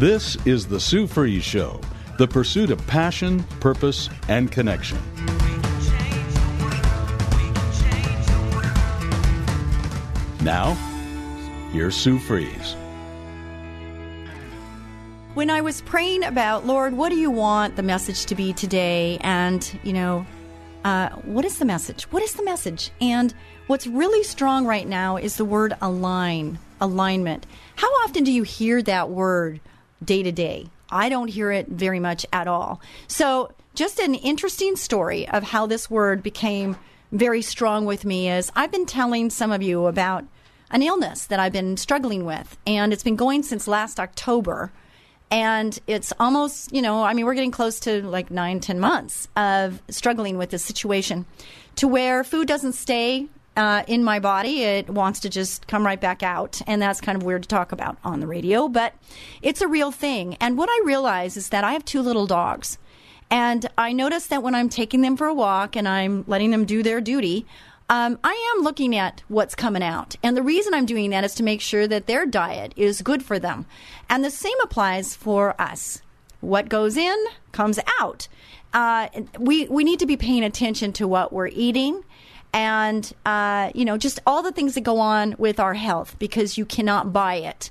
This 0.00 0.34
is 0.46 0.66
the 0.66 0.80
Sue 0.80 1.06
Fries 1.06 1.44
Show, 1.44 1.78
the 2.16 2.26
pursuit 2.26 2.70
of 2.70 2.86
passion, 2.86 3.42
purpose, 3.60 4.08
and 4.28 4.50
connection. 4.50 4.96
Now, 10.42 10.72
here's 11.72 11.94
Sue 11.96 12.18
Fries. 12.18 12.74
When 15.34 15.50
I 15.50 15.60
was 15.60 15.82
praying 15.82 16.24
about, 16.24 16.66
Lord, 16.66 16.94
what 16.94 17.10
do 17.10 17.16
you 17.16 17.30
want 17.30 17.76
the 17.76 17.82
message 17.82 18.24
to 18.24 18.34
be 18.34 18.54
today? 18.54 19.18
And, 19.20 19.78
you 19.82 19.92
know, 19.92 20.24
uh, 20.82 21.10
what 21.10 21.44
is 21.44 21.58
the 21.58 21.66
message? 21.66 22.04
What 22.04 22.22
is 22.22 22.32
the 22.32 22.42
message? 22.42 22.90
And 23.02 23.34
what's 23.66 23.86
really 23.86 24.22
strong 24.22 24.64
right 24.64 24.88
now 24.88 25.18
is 25.18 25.36
the 25.36 25.44
word 25.44 25.74
align, 25.82 26.58
alignment. 26.80 27.46
How 27.76 27.88
often 28.02 28.24
do 28.24 28.32
you 28.32 28.44
hear 28.44 28.80
that 28.80 29.10
word 29.10 29.60
day 30.04 30.22
to 30.22 30.32
day? 30.32 30.66
I 30.90 31.08
don't 31.08 31.28
hear 31.28 31.52
it 31.52 31.68
very 31.68 32.00
much 32.00 32.26
at 32.32 32.48
all. 32.48 32.80
So, 33.06 33.52
just 33.74 34.00
an 34.00 34.14
interesting 34.14 34.74
story 34.76 35.28
of 35.28 35.44
how 35.44 35.66
this 35.66 35.88
word 35.88 36.22
became 36.22 36.76
very 37.12 37.42
strong 37.42 37.86
with 37.86 38.04
me 38.04 38.28
is 38.28 38.50
I've 38.56 38.72
been 38.72 38.86
telling 38.86 39.30
some 39.30 39.52
of 39.52 39.62
you 39.62 39.86
about 39.86 40.24
an 40.70 40.82
illness 40.82 41.26
that 41.26 41.40
I've 41.40 41.52
been 41.52 41.76
struggling 41.76 42.24
with, 42.24 42.56
and 42.66 42.92
it's 42.92 43.02
been 43.02 43.16
going 43.16 43.42
since 43.42 43.68
last 43.68 44.00
October. 44.00 44.72
And 45.32 45.78
it's 45.86 46.12
almost, 46.18 46.74
you 46.74 46.82
know, 46.82 47.04
I 47.04 47.14
mean, 47.14 47.24
we're 47.24 47.34
getting 47.34 47.52
close 47.52 47.78
to 47.80 48.02
like 48.02 48.32
nine, 48.32 48.58
ten 48.58 48.80
months 48.80 49.28
of 49.36 49.80
struggling 49.88 50.38
with 50.38 50.50
this 50.50 50.64
situation 50.64 51.24
to 51.76 51.86
where 51.86 52.24
food 52.24 52.48
doesn't 52.48 52.72
stay 52.72 53.28
uh, 53.60 53.84
in 53.86 54.02
my 54.02 54.18
body. 54.18 54.62
It 54.62 54.88
wants 54.88 55.20
to 55.20 55.28
just 55.28 55.68
come 55.68 55.84
right 55.84 56.00
back 56.00 56.22
out. 56.22 56.62
And 56.66 56.80
that's 56.80 56.98
kind 56.98 57.14
of 57.14 57.24
weird 57.24 57.42
to 57.42 57.48
talk 57.48 57.72
about 57.72 57.98
on 58.02 58.20
the 58.20 58.26
radio, 58.26 58.68
but 58.68 58.94
it's 59.42 59.60
a 59.60 59.68
real 59.68 59.92
thing. 59.92 60.38
And 60.40 60.56
what 60.56 60.70
I 60.70 60.82
realize 60.86 61.36
is 61.36 61.50
that 61.50 61.62
I 61.62 61.74
have 61.74 61.84
two 61.84 62.00
little 62.00 62.26
dogs. 62.26 62.78
And 63.30 63.68
I 63.76 63.92
notice 63.92 64.28
that 64.28 64.42
when 64.42 64.54
I'm 64.54 64.70
taking 64.70 65.02
them 65.02 65.14
for 65.14 65.26
a 65.26 65.34
walk 65.34 65.76
and 65.76 65.86
I'm 65.86 66.24
letting 66.26 66.52
them 66.52 66.64
do 66.64 66.82
their 66.82 67.02
duty, 67.02 67.44
um, 67.90 68.18
I 68.24 68.54
am 68.56 68.64
looking 68.64 68.96
at 68.96 69.22
what's 69.28 69.54
coming 69.54 69.82
out. 69.82 70.16
And 70.22 70.38
the 70.38 70.42
reason 70.42 70.72
I'm 70.72 70.86
doing 70.86 71.10
that 71.10 71.24
is 71.24 71.34
to 71.34 71.42
make 71.42 71.60
sure 71.60 71.86
that 71.86 72.06
their 72.06 72.24
diet 72.24 72.72
is 72.76 73.02
good 73.02 73.22
for 73.22 73.38
them. 73.38 73.66
And 74.08 74.24
the 74.24 74.30
same 74.30 74.58
applies 74.62 75.14
for 75.14 75.60
us. 75.60 76.00
What 76.40 76.70
goes 76.70 76.96
in 76.96 77.26
comes 77.52 77.78
out. 78.00 78.26
Uh, 78.72 79.08
we, 79.38 79.68
we 79.68 79.84
need 79.84 79.98
to 79.98 80.06
be 80.06 80.16
paying 80.16 80.44
attention 80.44 80.94
to 80.94 81.06
what 81.06 81.30
we're 81.30 81.48
eating 81.48 82.04
and, 82.52 83.12
uh, 83.24 83.70
you 83.74 83.84
know, 83.84 83.96
just 83.96 84.20
all 84.26 84.42
the 84.42 84.52
things 84.52 84.74
that 84.74 84.82
go 84.82 84.98
on 84.98 85.34
with 85.38 85.60
our 85.60 85.74
health 85.74 86.16
because 86.18 86.58
you 86.58 86.64
cannot 86.64 87.12
buy 87.12 87.36
it. 87.36 87.70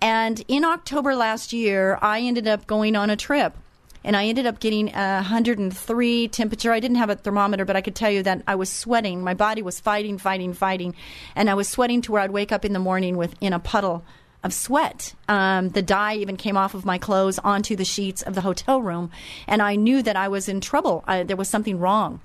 And 0.00 0.42
in 0.48 0.64
October 0.64 1.14
last 1.14 1.52
year, 1.52 1.98
I 2.00 2.20
ended 2.20 2.48
up 2.48 2.66
going 2.66 2.96
on 2.96 3.10
a 3.10 3.16
trip 3.16 3.54
and 4.02 4.16
I 4.16 4.26
ended 4.26 4.46
up 4.46 4.60
getting 4.60 4.88
a 4.94 5.16
103 5.16 6.28
temperature. 6.28 6.72
I 6.72 6.80
didn't 6.80 6.96
have 6.96 7.10
a 7.10 7.16
thermometer, 7.16 7.64
but 7.64 7.76
I 7.76 7.82
could 7.82 7.94
tell 7.94 8.10
you 8.10 8.22
that 8.22 8.42
I 8.46 8.54
was 8.54 8.70
sweating. 8.70 9.22
My 9.22 9.34
body 9.34 9.60
was 9.60 9.78
fighting, 9.78 10.16
fighting, 10.16 10.54
fighting, 10.54 10.94
and 11.34 11.50
I 11.50 11.54
was 11.54 11.68
sweating 11.68 12.00
to 12.02 12.12
where 12.12 12.22
I'd 12.22 12.30
wake 12.30 12.52
up 12.52 12.64
in 12.64 12.72
the 12.72 12.78
morning 12.78 13.16
with 13.16 13.34
in 13.40 13.52
a 13.52 13.58
puddle 13.58 14.02
of 14.42 14.54
sweat. 14.54 15.14
Um, 15.28 15.68
the 15.70 15.82
dye 15.82 16.16
even 16.16 16.38
came 16.38 16.56
off 16.56 16.72
of 16.72 16.86
my 16.86 16.96
clothes 16.96 17.38
onto 17.40 17.76
the 17.76 17.84
sheets 17.84 18.22
of 18.22 18.34
the 18.34 18.40
hotel 18.40 18.80
room, 18.80 19.10
and 19.46 19.60
I 19.60 19.76
knew 19.76 20.02
that 20.02 20.16
I 20.16 20.28
was 20.28 20.48
in 20.48 20.62
trouble. 20.62 21.04
I, 21.06 21.22
there 21.22 21.36
was 21.36 21.50
something 21.50 21.78
wrong. 21.78 22.20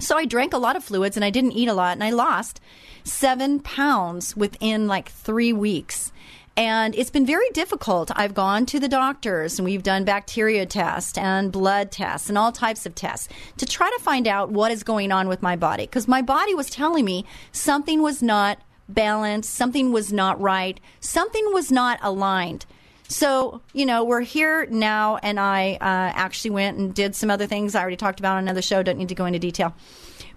So 0.00 0.16
I 0.16 0.24
drank 0.24 0.54
a 0.54 0.58
lot 0.58 0.76
of 0.76 0.82
fluids 0.82 1.16
and 1.16 1.24
I 1.24 1.30
didn't 1.30 1.52
eat 1.52 1.68
a 1.68 1.74
lot, 1.74 1.92
and 1.92 2.02
I 2.02 2.10
lost 2.10 2.60
seven 3.04 3.60
pounds 3.60 4.34
within 4.36 4.86
like 4.86 5.10
three 5.10 5.52
weeks. 5.52 6.10
And 6.56 6.94
it's 6.94 7.10
been 7.10 7.24
very 7.24 7.48
difficult. 7.50 8.10
I've 8.14 8.34
gone 8.34 8.66
to 8.66 8.80
the 8.80 8.88
doctors 8.88 9.58
and 9.58 9.64
we've 9.64 9.82
done 9.82 10.04
bacteria 10.04 10.66
tests 10.66 11.16
and 11.16 11.52
blood 11.52 11.90
tests 11.90 12.28
and 12.28 12.36
all 12.36 12.52
types 12.52 12.84
of 12.84 12.94
tests 12.94 13.28
to 13.58 13.66
try 13.66 13.88
to 13.88 14.02
find 14.02 14.26
out 14.26 14.50
what 14.50 14.72
is 14.72 14.82
going 14.82 15.12
on 15.12 15.28
with 15.28 15.42
my 15.42 15.56
body. 15.56 15.84
Because 15.84 16.08
my 16.08 16.22
body 16.22 16.54
was 16.54 16.68
telling 16.68 17.04
me 17.04 17.24
something 17.52 18.02
was 18.02 18.22
not 18.22 18.58
balanced, 18.88 19.54
something 19.54 19.92
was 19.92 20.12
not 20.12 20.40
right, 20.40 20.80
something 20.98 21.52
was 21.52 21.70
not 21.70 21.98
aligned. 22.02 22.66
So, 23.10 23.60
you 23.72 23.86
know, 23.86 24.04
we're 24.04 24.20
here 24.20 24.66
now, 24.66 25.16
and 25.16 25.40
I 25.40 25.72
uh, 25.72 26.14
actually 26.14 26.50
went 26.50 26.78
and 26.78 26.94
did 26.94 27.16
some 27.16 27.28
other 27.28 27.48
things 27.48 27.74
I 27.74 27.80
already 27.80 27.96
talked 27.96 28.20
about 28.20 28.36
on 28.36 28.44
another 28.44 28.62
show. 28.62 28.84
Don't 28.84 28.98
need 28.98 29.08
to 29.08 29.16
go 29.16 29.26
into 29.26 29.40
detail. 29.40 29.74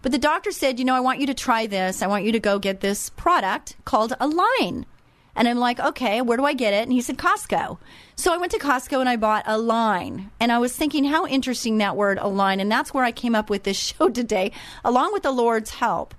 But 0.01 0.11
the 0.11 0.17
doctor 0.17 0.49
said, 0.51 0.79
you 0.79 0.85
know, 0.85 0.95
I 0.95 0.99
want 0.99 1.19
you 1.19 1.27
to 1.27 1.35
try 1.35 1.67
this. 1.67 2.01
I 2.01 2.07
want 2.07 2.25
you 2.25 2.31
to 2.31 2.39
go 2.39 2.57
get 2.57 2.81
this 2.81 3.11
product 3.11 3.75
called 3.85 4.13
Align. 4.19 4.87
And 5.35 5.47
I'm 5.47 5.59
like, 5.59 5.79
okay, 5.79 6.23
where 6.23 6.35
do 6.35 6.45
I 6.45 6.53
get 6.53 6.73
it? 6.73 6.81
And 6.81 6.91
he 6.91 7.01
said, 7.01 7.17
Costco. 7.19 7.77
So 8.15 8.33
I 8.33 8.37
went 8.37 8.51
to 8.53 8.59
Costco 8.59 8.99
and 8.99 9.07
I 9.07 9.17
bought 9.17 9.43
Align. 9.45 10.31
And 10.39 10.51
I 10.51 10.57
was 10.57 10.75
thinking 10.75 11.05
how 11.05 11.27
interesting 11.27 11.77
that 11.77 11.95
word 11.95 12.17
align. 12.19 12.59
And 12.59 12.71
that's 12.71 12.91
where 12.91 13.03
I 13.03 13.11
came 13.11 13.35
up 13.35 13.51
with 13.51 13.63
this 13.63 13.77
show 13.97 14.09
today, 14.09 14.51
along 14.83 15.13
with 15.13 15.21
the 15.21 15.31
Lord's 15.31 15.75
help. 15.75 16.15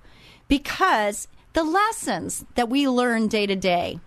Because 0.47 1.27
the 1.53 1.65
lessons 1.65 2.45
that 2.55 2.69
we 2.69 2.89
learn 2.89 3.27
day 3.27 3.47
to 3.47 3.57
day, 3.57 3.99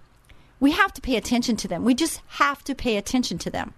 we 0.60 0.72
have 0.72 0.94
to 0.94 1.02
pay 1.02 1.16
attention 1.16 1.56
to 1.58 1.68
them. 1.68 1.84
We 1.84 1.94
just 1.94 2.22
have 2.28 2.64
to 2.66 2.76
pay 2.76 2.98
attention 2.98 3.38
to 3.40 3.50
them. 3.50 3.74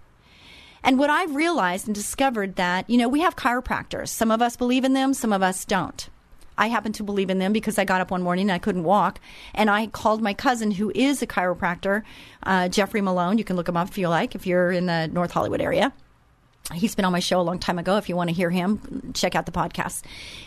And 0.82 0.98
what 0.98 1.10
I've 1.10 1.34
realized 1.34 1.86
and 1.86 1.94
discovered 1.94 2.56
that, 2.56 2.88
you 2.88 2.96
know, 2.96 3.08
we 3.08 3.20
have 3.20 3.36
chiropractors. 3.36 4.08
Some 4.08 4.30
of 4.30 4.40
us 4.40 4.56
believe 4.56 4.84
in 4.84 4.94
them, 4.94 5.12
some 5.12 5.32
of 5.32 5.42
us 5.42 5.64
don't. 5.64 6.08
I 6.56 6.68
happen 6.68 6.92
to 6.94 7.02
believe 7.02 7.30
in 7.30 7.38
them 7.38 7.52
because 7.52 7.78
I 7.78 7.84
got 7.84 8.02
up 8.02 8.10
one 8.10 8.22
morning 8.22 8.44
and 8.44 8.52
I 8.52 8.58
couldn't 8.58 8.84
walk. 8.84 9.18
And 9.54 9.70
I 9.70 9.86
called 9.86 10.20
my 10.20 10.34
cousin, 10.34 10.70
who 10.70 10.92
is 10.94 11.22
a 11.22 11.26
chiropractor, 11.26 12.02
uh, 12.42 12.68
Jeffrey 12.68 13.00
Malone. 13.00 13.38
You 13.38 13.44
can 13.44 13.56
look 13.56 13.68
him 13.68 13.78
up 13.78 13.88
if 13.88 13.96
you 13.96 14.08
like, 14.08 14.34
if 14.34 14.46
you're 14.46 14.70
in 14.70 14.86
the 14.86 15.08
North 15.08 15.30
Hollywood 15.30 15.62
area. 15.62 15.92
He's 16.74 16.94
been 16.94 17.06
on 17.06 17.12
my 17.12 17.20
show 17.20 17.40
a 17.40 17.42
long 17.42 17.58
time 17.58 17.78
ago. 17.78 17.96
If 17.96 18.08
you 18.08 18.16
want 18.16 18.28
to 18.28 18.34
hear 18.34 18.50
him, 18.50 19.12
check 19.14 19.34
out 19.34 19.46
the 19.46 19.52
podcast. 19.52 20.02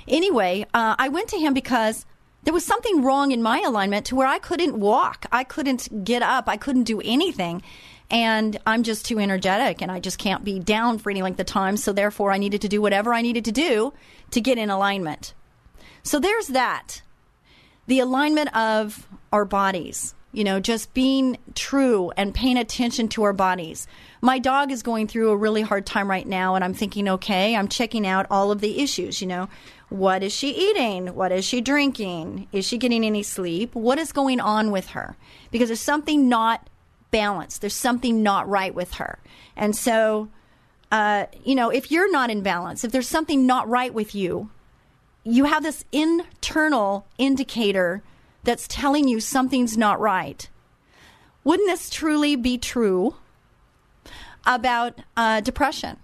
Anyway, 0.08 0.66
uh, 0.74 0.96
I 0.98 1.10
went 1.10 1.30
to 1.30 1.38
him 1.38 1.54
because 1.54 2.06
there 2.44 2.54
was 2.54 2.66
something 2.66 3.04
wrong 3.04 3.32
in 3.32 3.42
my 3.42 3.60
alignment 3.62 4.06
to 4.08 4.16
where 4.16 4.28
I 4.28 4.40
couldn't 4.40 4.78
walk. 4.78 5.26
I 5.32 5.44
couldn't 5.44 6.04
get 6.04 6.22
up. 6.22 6.48
I 6.48 6.58
couldn't 6.58 6.84
do 6.84 7.02
anything. 7.02 7.62
And 8.10 8.60
I'm 8.68 8.84
just 8.84 9.06
too 9.06 9.18
energetic 9.18 9.82
and 9.82 9.92
I 9.92 10.00
just 10.00 10.18
can't 10.18 10.44
be 10.44 10.60
down 10.60 11.00
for 11.00 11.10
any 11.10 11.22
length 11.22 11.40
of 11.40 11.46
time. 11.46 11.78
So 11.78 11.94
therefore, 11.94 12.32
I 12.32 12.38
needed 12.38 12.62
to 12.62 12.68
do 12.68 12.82
whatever 12.82 13.14
I 13.14 13.22
needed 13.22 13.46
to 13.46 13.52
do 13.52 13.94
to 14.32 14.42
get 14.42 14.58
in 14.58 14.70
alignment. 14.70 15.34
So 16.04 16.20
there's 16.20 16.48
that. 16.50 17.02
The 17.88 18.00
alignment 18.00 18.56
of 18.56 19.08
our 19.32 19.46
bodies, 19.46 20.14
you 20.32 20.44
know, 20.44 20.60
just 20.60 20.94
being 20.94 21.38
true 21.56 22.12
and 22.18 22.34
paying 22.34 22.58
attention 22.58 23.08
to 23.10 23.24
our 23.24 23.34
bodies. 23.34 23.88
My 24.22 24.40
dog 24.40 24.72
is 24.72 24.84
going 24.84 25.08
through 25.08 25.32
a 25.32 25.38
really 25.38 25.62
hard 25.62 25.86
time 25.86 26.10
right 26.10 26.28
now, 26.28 26.56
and 26.56 26.64
I'm 26.64 26.74
thinking, 26.74 27.10
okay, 27.10 27.56
I'm 27.56 27.68
checking 27.68 28.08
out 28.08 28.26
all 28.30 28.52
of 28.52 28.62
the 28.62 28.82
issues, 28.82 29.22
you 29.22 29.28
know. 29.28 29.50
What 29.94 30.24
is 30.24 30.34
she 30.34 30.50
eating? 30.50 31.14
What 31.14 31.32
is 31.32 31.46
she 31.46 31.62
drinking? 31.62 32.48
Is 32.52 32.66
she 32.66 32.80
getting 32.80 33.06
any 33.06 33.22
sleep? 33.22 33.76
What 33.76 34.00
is 34.00 34.12
going 34.12 34.40
on 34.40 34.72
with 34.72 34.88
her? 34.88 35.16
Because 35.52 35.70
there's 35.70 35.82
something 35.82 36.28
not 36.28 36.68
balanced, 37.12 37.62
there's 37.62 37.76
something 37.76 38.24
not 38.24 38.50
right 38.50 38.74
with 38.74 38.96
her. 38.96 39.20
And 39.56 39.76
so, 39.76 40.30
uh, 40.92 41.28
you 41.46 41.54
know, 41.54 41.70
if 41.70 41.92
you're 41.92 42.12
not 42.12 42.32
in 42.32 42.42
balance, 42.42 42.84
if 42.84 42.92
there's 42.92 43.08
something 43.08 43.46
not 43.46 43.70
right 43.70 43.94
with 43.94 44.16
you, 44.16 44.50
you 45.24 45.46
have 45.46 45.62
this 45.62 45.86
internal 45.92 47.06
indicator 47.20 48.02
that's 48.44 48.68
telling 48.68 49.08
you 49.08 49.20
something's 49.20 49.78
not 49.78 50.00
right. 50.00 50.50
Wouldn't 51.44 51.70
this 51.70 51.92
truly 51.92 52.36
be 52.36 52.58
true 52.58 53.14
about 54.44 55.02
uh, 55.16 55.42
depression? 55.42 55.98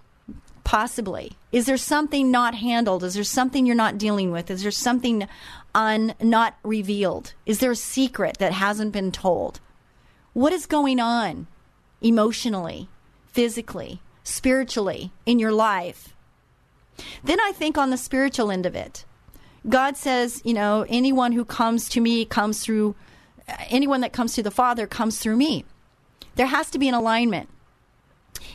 Possibly. 0.70 1.32
Is 1.50 1.66
there 1.66 1.76
something 1.76 2.30
not 2.30 2.54
handled? 2.54 3.02
Is 3.02 3.14
there 3.14 3.24
something 3.24 3.66
you're 3.66 3.74
not 3.74 3.98
dealing 3.98 4.30
with? 4.30 4.52
Is 4.52 4.62
there 4.62 4.70
something 4.70 5.26
un, 5.74 6.14
not 6.22 6.54
revealed? 6.62 7.34
Is 7.44 7.58
there 7.58 7.72
a 7.72 7.76
secret 7.76 8.38
that 8.38 8.52
hasn't 8.52 8.92
been 8.92 9.10
told? 9.10 9.58
What 10.32 10.52
is 10.52 10.66
going 10.66 11.00
on 11.00 11.48
emotionally, 12.00 12.88
physically, 13.32 14.00
spiritually 14.22 15.10
in 15.26 15.40
your 15.40 15.50
life? 15.50 16.14
Then 17.24 17.40
I 17.40 17.50
think 17.50 17.76
on 17.76 17.90
the 17.90 17.96
spiritual 17.96 18.52
end 18.52 18.64
of 18.64 18.76
it, 18.76 19.04
God 19.68 19.96
says, 19.96 20.40
you 20.44 20.54
know, 20.54 20.86
anyone 20.88 21.32
who 21.32 21.44
comes 21.44 21.88
to 21.88 22.00
me 22.00 22.24
comes 22.24 22.60
through, 22.60 22.94
anyone 23.70 24.02
that 24.02 24.12
comes 24.12 24.34
to 24.34 24.42
the 24.44 24.52
Father 24.52 24.86
comes 24.86 25.18
through 25.18 25.36
me. 25.36 25.64
There 26.36 26.46
has 26.46 26.70
to 26.70 26.78
be 26.78 26.86
an 26.86 26.94
alignment. 26.94 27.48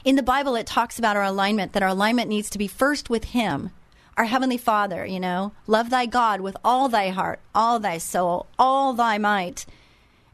In 0.04 0.16
the 0.16 0.24
Bible, 0.24 0.56
it 0.56 0.68
talks 0.68 1.00
about 1.00 1.16
our 1.16 1.24
alignment, 1.24 1.74
that 1.74 1.84
our 1.84 1.90
alignment 1.90 2.30
needs 2.30 2.50
to 2.52 2.58
be 2.58 2.68
first 2.68 3.10
with 3.10 3.26
Him, 3.26 3.72
our 4.18 4.26
Heavenly 4.26 4.58
Father, 4.58 5.06
you 5.06 5.20
know. 5.20 5.54
Love 5.68 5.90
thy 5.90 6.06
God 6.06 6.42
with 6.42 6.58
all 6.64 6.90
thy 6.90 7.10
heart, 7.10 7.40
all 7.54 7.80
thy 7.80 7.98
soul, 7.98 8.48
all 8.58 8.94
thy 8.94 9.18
might, 9.18 9.66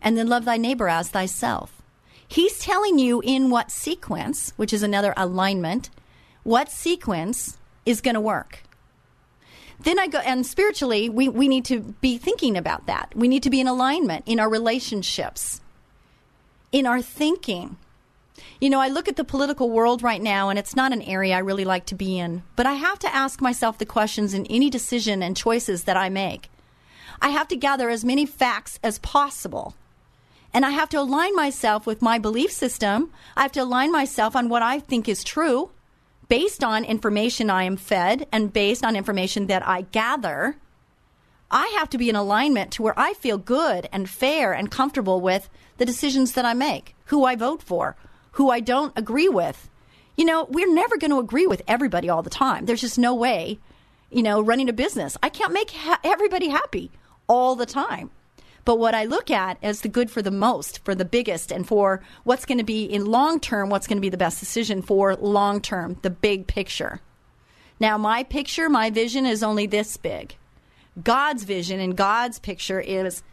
and 0.02 0.18
then 0.18 0.28
love 0.28 0.46
thy 0.46 0.58
neighbor 0.58 0.88
as 0.88 1.10
thyself. 1.10 1.82
He's 2.28 2.60
telling 2.60 2.98
you 2.98 3.22
in 3.22 3.50
what 3.50 3.72
sequence, 3.72 4.54
which 4.56 4.72
is 4.72 4.84
another 4.84 5.14
alignment, 5.18 5.90
what 6.44 6.72
sequence 6.72 7.58
is 7.86 8.02
going 8.02 8.16
to 8.16 8.22
work. 8.22 8.64
Then 9.84 10.00
I 10.00 10.08
go, 10.08 10.20
and 10.20 10.46
spiritually, 10.46 11.10
we, 11.10 11.28
we 11.28 11.48
need 11.48 11.66
to 11.66 11.80
be 11.80 12.18
thinking 12.18 12.56
about 12.56 12.86
that. 12.86 13.12
We 13.16 13.28
need 13.28 13.44
to 13.44 13.50
be 13.50 13.60
in 13.60 13.68
alignment 13.68 14.26
in 14.28 14.40
our 14.40 14.50
relationships, 14.50 15.60
in 16.72 16.86
our 16.86 17.02
thinking. 17.02 17.78
You 18.60 18.70
know, 18.70 18.80
I 18.80 18.88
look 18.88 19.08
at 19.08 19.16
the 19.16 19.24
political 19.24 19.70
world 19.70 20.04
right 20.04 20.22
now, 20.22 20.50
and 20.50 20.60
it's 20.60 20.76
not 20.76 20.94
an 20.94 21.02
area 21.02 21.36
I 21.36 21.40
really 21.40 21.66
like 21.66 21.86
to 21.88 21.96
be 21.96 22.20
in, 22.20 22.44
but 22.56 22.66
I 22.66 22.74
have 22.74 23.00
to 23.00 23.14
ask 23.14 23.42
myself 23.42 23.78
the 23.78 23.86
questions 23.86 24.34
in 24.34 24.46
any 24.48 24.70
decision 24.70 25.24
and 25.24 25.36
choices 25.36 25.84
that 25.84 25.98
I 25.98 26.10
make. 26.10 26.50
I 27.22 27.30
have 27.30 27.48
to 27.50 27.56
gather 27.56 27.90
as 27.90 28.06
many 28.06 28.26
facts 28.26 28.80
as 28.84 29.00
possible. 29.00 29.76
And 30.54 30.66
I 30.66 30.72
have 30.72 30.90
to 30.90 31.00
align 31.00 31.36
myself 31.36 31.86
with 31.86 32.02
my 32.02 32.18
belief 32.18 32.52
system. 32.52 33.12
I 33.38 33.44
have 33.44 33.52
to 33.54 33.64
align 33.64 33.92
myself 33.92 34.36
on 34.36 34.50
what 34.50 34.62
I 34.62 34.80
think 34.80 35.08
is 35.08 35.24
true 35.24 35.72
based 36.28 36.64
on 36.64 36.86
information 36.86 37.50
I 37.50 37.64
am 37.64 37.76
fed 37.76 38.26
and 38.32 38.54
based 38.54 38.86
on 38.86 38.96
information 38.96 39.48
that 39.48 39.68
I 39.68 39.82
gather. 39.82 40.56
I 41.52 41.68
have 41.78 41.90
to 41.90 41.98
be 41.98 42.10
in 42.10 42.16
alignment 42.16 42.72
to 42.72 42.84
where 42.84 42.98
I 42.98 43.14
feel 43.14 43.38
good 43.38 43.90
and 43.92 44.10
fair 44.10 44.54
and 44.54 44.72
comfortable 44.72 45.20
with 45.20 45.50
the 45.78 45.86
decisions 45.86 46.32
that 46.34 46.46
I 46.46 46.54
make, 46.54 46.96
who 47.08 47.26
I 47.26 47.36
vote 47.36 47.62
for, 47.62 47.98
who 48.32 48.50
I 48.50 48.60
don't 48.60 48.98
agree 48.98 49.30
with. 49.30 49.70
You 50.18 50.26
know, 50.26 50.46
we're 50.50 50.74
never 50.74 50.98
going 50.98 51.12
to 51.12 51.20
agree 51.20 51.48
with 51.48 51.62
everybody 51.68 52.10
all 52.10 52.24
the 52.24 52.30
time. 52.30 52.66
There's 52.66 52.82
just 52.82 53.00
no 53.00 53.14
way, 53.16 53.60
you 54.10 54.24
know, 54.24 54.42
running 54.42 54.70
a 54.70 54.74
business. 54.74 55.18
I 55.24 55.30
can't 55.30 55.54
make 55.54 55.72
ha- 55.72 56.00
everybody 56.04 56.50
happy 56.50 56.92
all 57.28 57.56
the 57.56 57.66
time. 57.66 58.12
But 58.64 58.78
what 58.78 58.94
I 58.94 59.06
look 59.06 59.32
at 59.32 59.58
as 59.64 59.82
the 59.82 59.90
good 59.90 60.12
for 60.12 60.22
the 60.22 60.32
most, 60.32 60.84
for 60.86 60.94
the 60.94 61.06
biggest, 61.06 61.52
and 61.52 61.68
for 61.68 62.04
what's 62.24 62.46
going 62.46 62.60
to 62.60 62.64
be 62.64 62.84
in 62.84 63.06
long 63.06 63.40
term, 63.40 63.70
what's 63.70 63.88
going 63.88 63.98
to 63.98 64.02
be 64.02 64.10
the 64.10 64.18
best 64.18 64.40
decision 64.40 64.82
for 64.82 65.16
long 65.16 65.62
term, 65.62 65.98
the 66.04 66.10
big 66.10 66.48
picture. 66.48 67.02
Now, 67.80 67.98
my 67.98 68.24
picture, 68.24 68.70
my 68.70 68.92
vision 68.92 69.26
is 69.26 69.42
only 69.42 69.66
this 69.66 69.98
big. 69.98 70.36
God's 71.02 71.44
vision 71.44 71.80
and 71.80 71.96
God's 71.96 72.38
picture 72.38 72.80
is, 72.80 73.24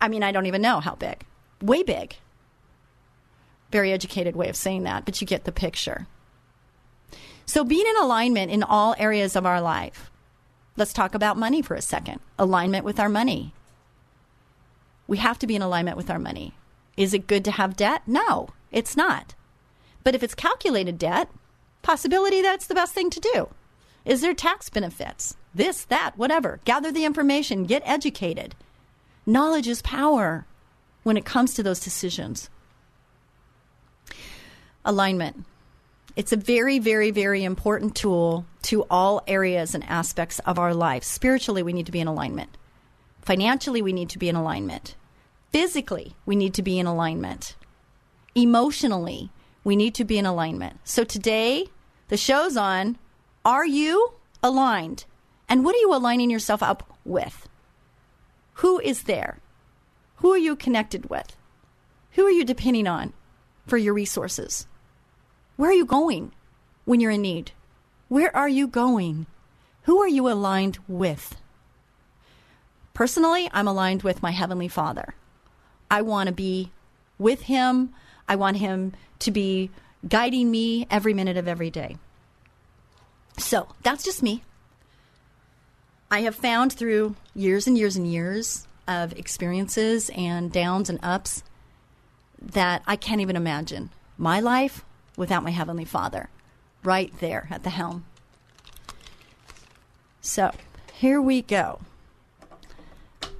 I 0.00 0.08
mean, 0.08 0.22
I 0.22 0.30
don't 0.30 0.46
even 0.46 0.62
know 0.62 0.78
how 0.78 0.94
big. 0.94 1.24
Way 1.60 1.82
big. 1.82 2.16
Very 3.70 3.92
educated 3.92 4.36
way 4.36 4.48
of 4.48 4.56
saying 4.56 4.82
that, 4.84 5.04
but 5.04 5.20
you 5.20 5.26
get 5.26 5.44
the 5.44 5.52
picture. 5.52 6.06
So, 7.46 7.64
being 7.64 7.86
in 7.86 7.96
alignment 8.02 8.50
in 8.50 8.62
all 8.62 8.94
areas 8.98 9.34
of 9.34 9.46
our 9.46 9.60
life. 9.60 10.10
Let's 10.76 10.92
talk 10.92 11.14
about 11.14 11.36
money 11.36 11.62
for 11.62 11.74
a 11.74 11.82
second. 11.82 12.20
Alignment 12.38 12.84
with 12.84 13.00
our 13.00 13.08
money. 13.08 13.52
We 15.06 15.18
have 15.18 15.38
to 15.40 15.46
be 15.46 15.56
in 15.56 15.62
alignment 15.62 15.96
with 15.96 16.10
our 16.10 16.18
money. 16.18 16.54
Is 16.96 17.12
it 17.12 17.26
good 17.26 17.44
to 17.46 17.50
have 17.50 17.76
debt? 17.76 18.02
No, 18.06 18.50
it's 18.70 18.96
not. 18.96 19.34
But 20.04 20.14
if 20.14 20.22
it's 20.22 20.34
calculated 20.34 20.98
debt, 20.98 21.28
possibility 21.82 22.40
that's 22.40 22.66
the 22.66 22.74
best 22.74 22.94
thing 22.94 23.10
to 23.10 23.20
do. 23.20 23.48
Is 24.04 24.20
there 24.20 24.34
tax 24.34 24.70
benefits? 24.70 25.36
This, 25.54 25.84
that, 25.86 26.16
whatever. 26.16 26.60
Gather 26.64 26.92
the 26.92 27.04
information, 27.04 27.64
get 27.64 27.82
educated. 27.84 28.54
Knowledge 29.26 29.68
is 29.68 29.82
power 29.82 30.46
when 31.02 31.16
it 31.16 31.24
comes 31.24 31.54
to 31.54 31.62
those 31.62 31.80
decisions. 31.80 32.48
Alignment. 34.84 35.44
It's 36.16 36.32
a 36.32 36.36
very, 36.36 36.78
very, 36.78 37.10
very 37.10 37.44
important 37.44 37.94
tool 37.94 38.46
to 38.62 38.84
all 38.90 39.22
areas 39.26 39.74
and 39.74 39.84
aspects 39.84 40.38
of 40.40 40.58
our 40.58 40.74
life. 40.74 41.04
Spiritually, 41.04 41.62
we 41.62 41.72
need 41.72 41.86
to 41.86 41.92
be 41.92 42.00
in 42.00 42.08
alignment. 42.08 42.56
Financially, 43.22 43.82
we 43.82 43.92
need 43.92 44.10
to 44.10 44.18
be 44.18 44.28
in 44.28 44.36
alignment. 44.36 44.96
Physically, 45.52 46.14
we 46.26 46.36
need 46.36 46.54
to 46.54 46.62
be 46.62 46.78
in 46.78 46.86
alignment. 46.86 47.56
Emotionally, 48.34 49.30
we 49.64 49.76
need 49.76 49.94
to 49.94 50.04
be 50.04 50.18
in 50.18 50.26
alignment. 50.26 50.78
So 50.84 51.04
today, 51.04 51.66
the 52.08 52.16
show's 52.16 52.56
on 52.56 52.98
Are 53.44 53.66
you 53.66 54.14
aligned? 54.42 55.04
And 55.48 55.64
what 55.64 55.74
are 55.74 55.80
you 55.80 55.94
aligning 55.94 56.30
yourself 56.30 56.62
up 56.62 56.96
with? 57.04 57.48
Who 58.54 58.78
is 58.80 59.04
there? 59.04 59.38
Who 60.16 60.32
are 60.32 60.38
you 60.38 60.54
connected 60.56 61.10
with? 61.10 61.36
Who 62.12 62.24
are 62.26 62.30
you 62.30 62.44
depending 62.44 62.86
on 62.86 63.12
for 63.66 63.78
your 63.78 63.94
resources? 63.94 64.66
Where 65.60 65.68
are 65.68 65.74
you 65.74 65.84
going 65.84 66.32
when 66.86 67.00
you're 67.00 67.10
in 67.10 67.20
need? 67.20 67.52
Where 68.08 68.34
are 68.34 68.48
you 68.48 68.66
going? 68.66 69.26
Who 69.82 70.00
are 70.00 70.08
you 70.08 70.26
aligned 70.26 70.78
with? 70.88 71.36
Personally, 72.94 73.50
I'm 73.52 73.68
aligned 73.68 74.02
with 74.02 74.22
my 74.22 74.30
Heavenly 74.30 74.68
Father. 74.68 75.14
I 75.90 76.00
want 76.00 76.28
to 76.28 76.32
be 76.32 76.72
with 77.18 77.42
Him. 77.42 77.92
I 78.26 78.36
want 78.36 78.56
Him 78.56 78.94
to 79.18 79.30
be 79.30 79.70
guiding 80.08 80.50
me 80.50 80.86
every 80.90 81.12
minute 81.12 81.36
of 81.36 81.46
every 81.46 81.68
day. 81.68 81.98
So 83.36 83.68
that's 83.82 84.02
just 84.02 84.22
me. 84.22 84.42
I 86.10 86.22
have 86.22 86.36
found 86.36 86.72
through 86.72 87.16
years 87.34 87.66
and 87.66 87.76
years 87.76 87.96
and 87.96 88.10
years 88.10 88.66
of 88.88 89.12
experiences 89.12 90.10
and 90.16 90.50
downs 90.50 90.88
and 90.88 90.98
ups 91.02 91.42
that 92.40 92.82
I 92.86 92.96
can't 92.96 93.20
even 93.20 93.36
imagine 93.36 93.90
my 94.16 94.40
life 94.40 94.86
without 95.16 95.42
my 95.42 95.50
Heavenly 95.50 95.84
Father 95.84 96.28
right 96.82 97.12
there 97.20 97.48
at 97.50 97.62
the 97.62 97.70
helm. 97.70 98.04
So 100.20 100.52
here 100.92 101.20
we 101.20 101.42
go. 101.42 101.80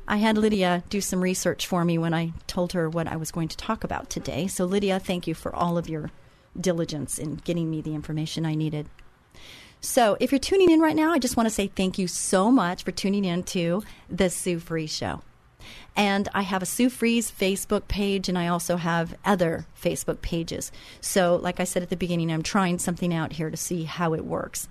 I 0.08 0.17
had 0.17 0.37
Lydia 0.37 0.82
do 0.88 1.00
some 1.00 1.20
research 1.20 1.67
for 1.67 1.84
me 1.84 1.96
when 1.96 2.12
I 2.12 2.32
told 2.49 2.72
her 2.72 2.88
what 2.88 3.06
I 3.06 3.17
was 3.17 3.31
going 3.31 3.46
to 3.49 3.56
talk 3.56 3.84
about 3.84 4.11
today. 4.11 4.49
So, 4.49 4.64
Lydia, 4.64 4.99
thank 4.99 5.28
you 5.28 5.34
for 5.34 5.55
all 5.55 5.78
of 5.78 5.88
your 5.88 6.11
diligence 6.61 7.17
in 7.17 7.37
getting 7.37 7.70
me 7.70 7.81
the 7.81 7.94
information 7.94 8.44
I 8.44 8.56
needed. 8.56 8.88
So, 9.81 10.17
if 10.19 10.32
you're 10.32 10.40
tuning 10.40 10.70
in 10.70 10.81
right 10.81 10.96
now, 10.96 11.12
I 11.12 11.20
just 11.20 11.37
want 11.37 11.49
to 11.49 11.55
say 11.55 11.69
thank 11.69 11.96
you 11.96 12.08
so 12.08 12.50
much 12.50 12.82
for 12.82 12.90
tuning 12.90 13.25
in 13.25 13.44
to 13.44 13.84
the 14.08 14.31
Sue 14.31 14.58
Fries 14.58 14.93
Show. 14.93 15.22
And 15.97 16.29
I 16.32 16.43
have 16.43 16.63
a 16.63 16.67
Sue 16.67 16.89
Fries 16.89 17.31
Facebook 17.31 17.89
page, 17.89 18.29
and 18.29 18.39
I 18.39 18.47
also 18.47 18.77
have 18.77 19.15
other 19.25 19.67
Facebook 19.81 20.23
pages. 20.23 20.73
So, 21.01 21.37
like 21.37 21.61
I 21.61 21.65
said 21.65 21.82
at 21.82 21.91
the 21.91 21.97
beginning, 21.97 22.32
I'm 22.32 22.43
trying 22.43 22.79
something 22.79 23.13
out 23.13 23.32
here 23.32 23.51
to 23.51 23.56
see 23.56 23.85
how 23.85 24.15
it 24.15 24.25
works. 24.25 24.69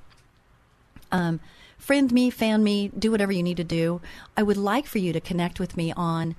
Um, 1.11 1.39
friend 1.77 2.11
me, 2.11 2.29
fan 2.29 2.63
me, 2.63 2.89
do 2.97 3.11
whatever 3.11 3.31
you 3.31 3.43
need 3.43 3.57
to 3.57 3.63
do. 3.63 4.01
I 4.37 4.43
would 4.43 4.57
like 4.57 4.85
for 4.85 4.97
you 4.97 5.13
to 5.13 5.19
connect 5.19 5.59
with 5.59 5.75
me 5.75 5.91
on 5.93 6.35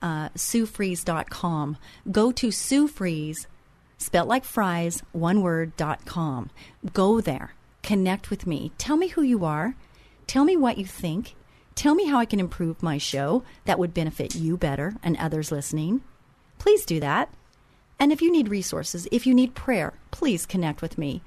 uh, 0.00 0.28
SueFries.com. 0.30 1.76
Go 2.10 2.32
to 2.32 2.50
Sue 2.50 2.88
Fries, 2.88 3.46
spelt 3.98 4.28
like 4.28 4.44
fries, 4.44 5.02
one 5.12 5.42
word, 5.42 5.76
dot 5.76 6.04
com. 6.04 6.50
Go 6.92 7.20
there. 7.20 7.54
Connect 7.82 8.30
with 8.30 8.46
me. 8.46 8.72
Tell 8.78 8.96
me 8.96 9.08
who 9.08 9.22
you 9.22 9.44
are. 9.44 9.74
Tell 10.26 10.44
me 10.44 10.56
what 10.56 10.78
you 10.78 10.86
think. 10.86 11.34
Tell 11.74 11.94
me 11.94 12.06
how 12.06 12.18
I 12.18 12.26
can 12.26 12.40
improve 12.40 12.82
my 12.82 12.98
show 12.98 13.44
that 13.64 13.78
would 13.78 13.94
benefit 13.94 14.34
you 14.34 14.56
better 14.56 14.94
and 15.02 15.16
others 15.16 15.50
listening. 15.50 16.02
Please 16.58 16.84
do 16.84 17.00
that. 17.00 17.32
And 17.98 18.12
if 18.12 18.20
you 18.20 18.30
need 18.30 18.48
resources, 18.48 19.08
if 19.10 19.26
you 19.26 19.34
need 19.34 19.54
prayer, 19.54 19.94
please 20.10 20.44
connect 20.44 20.82
with 20.82 20.98
me. 20.98 21.22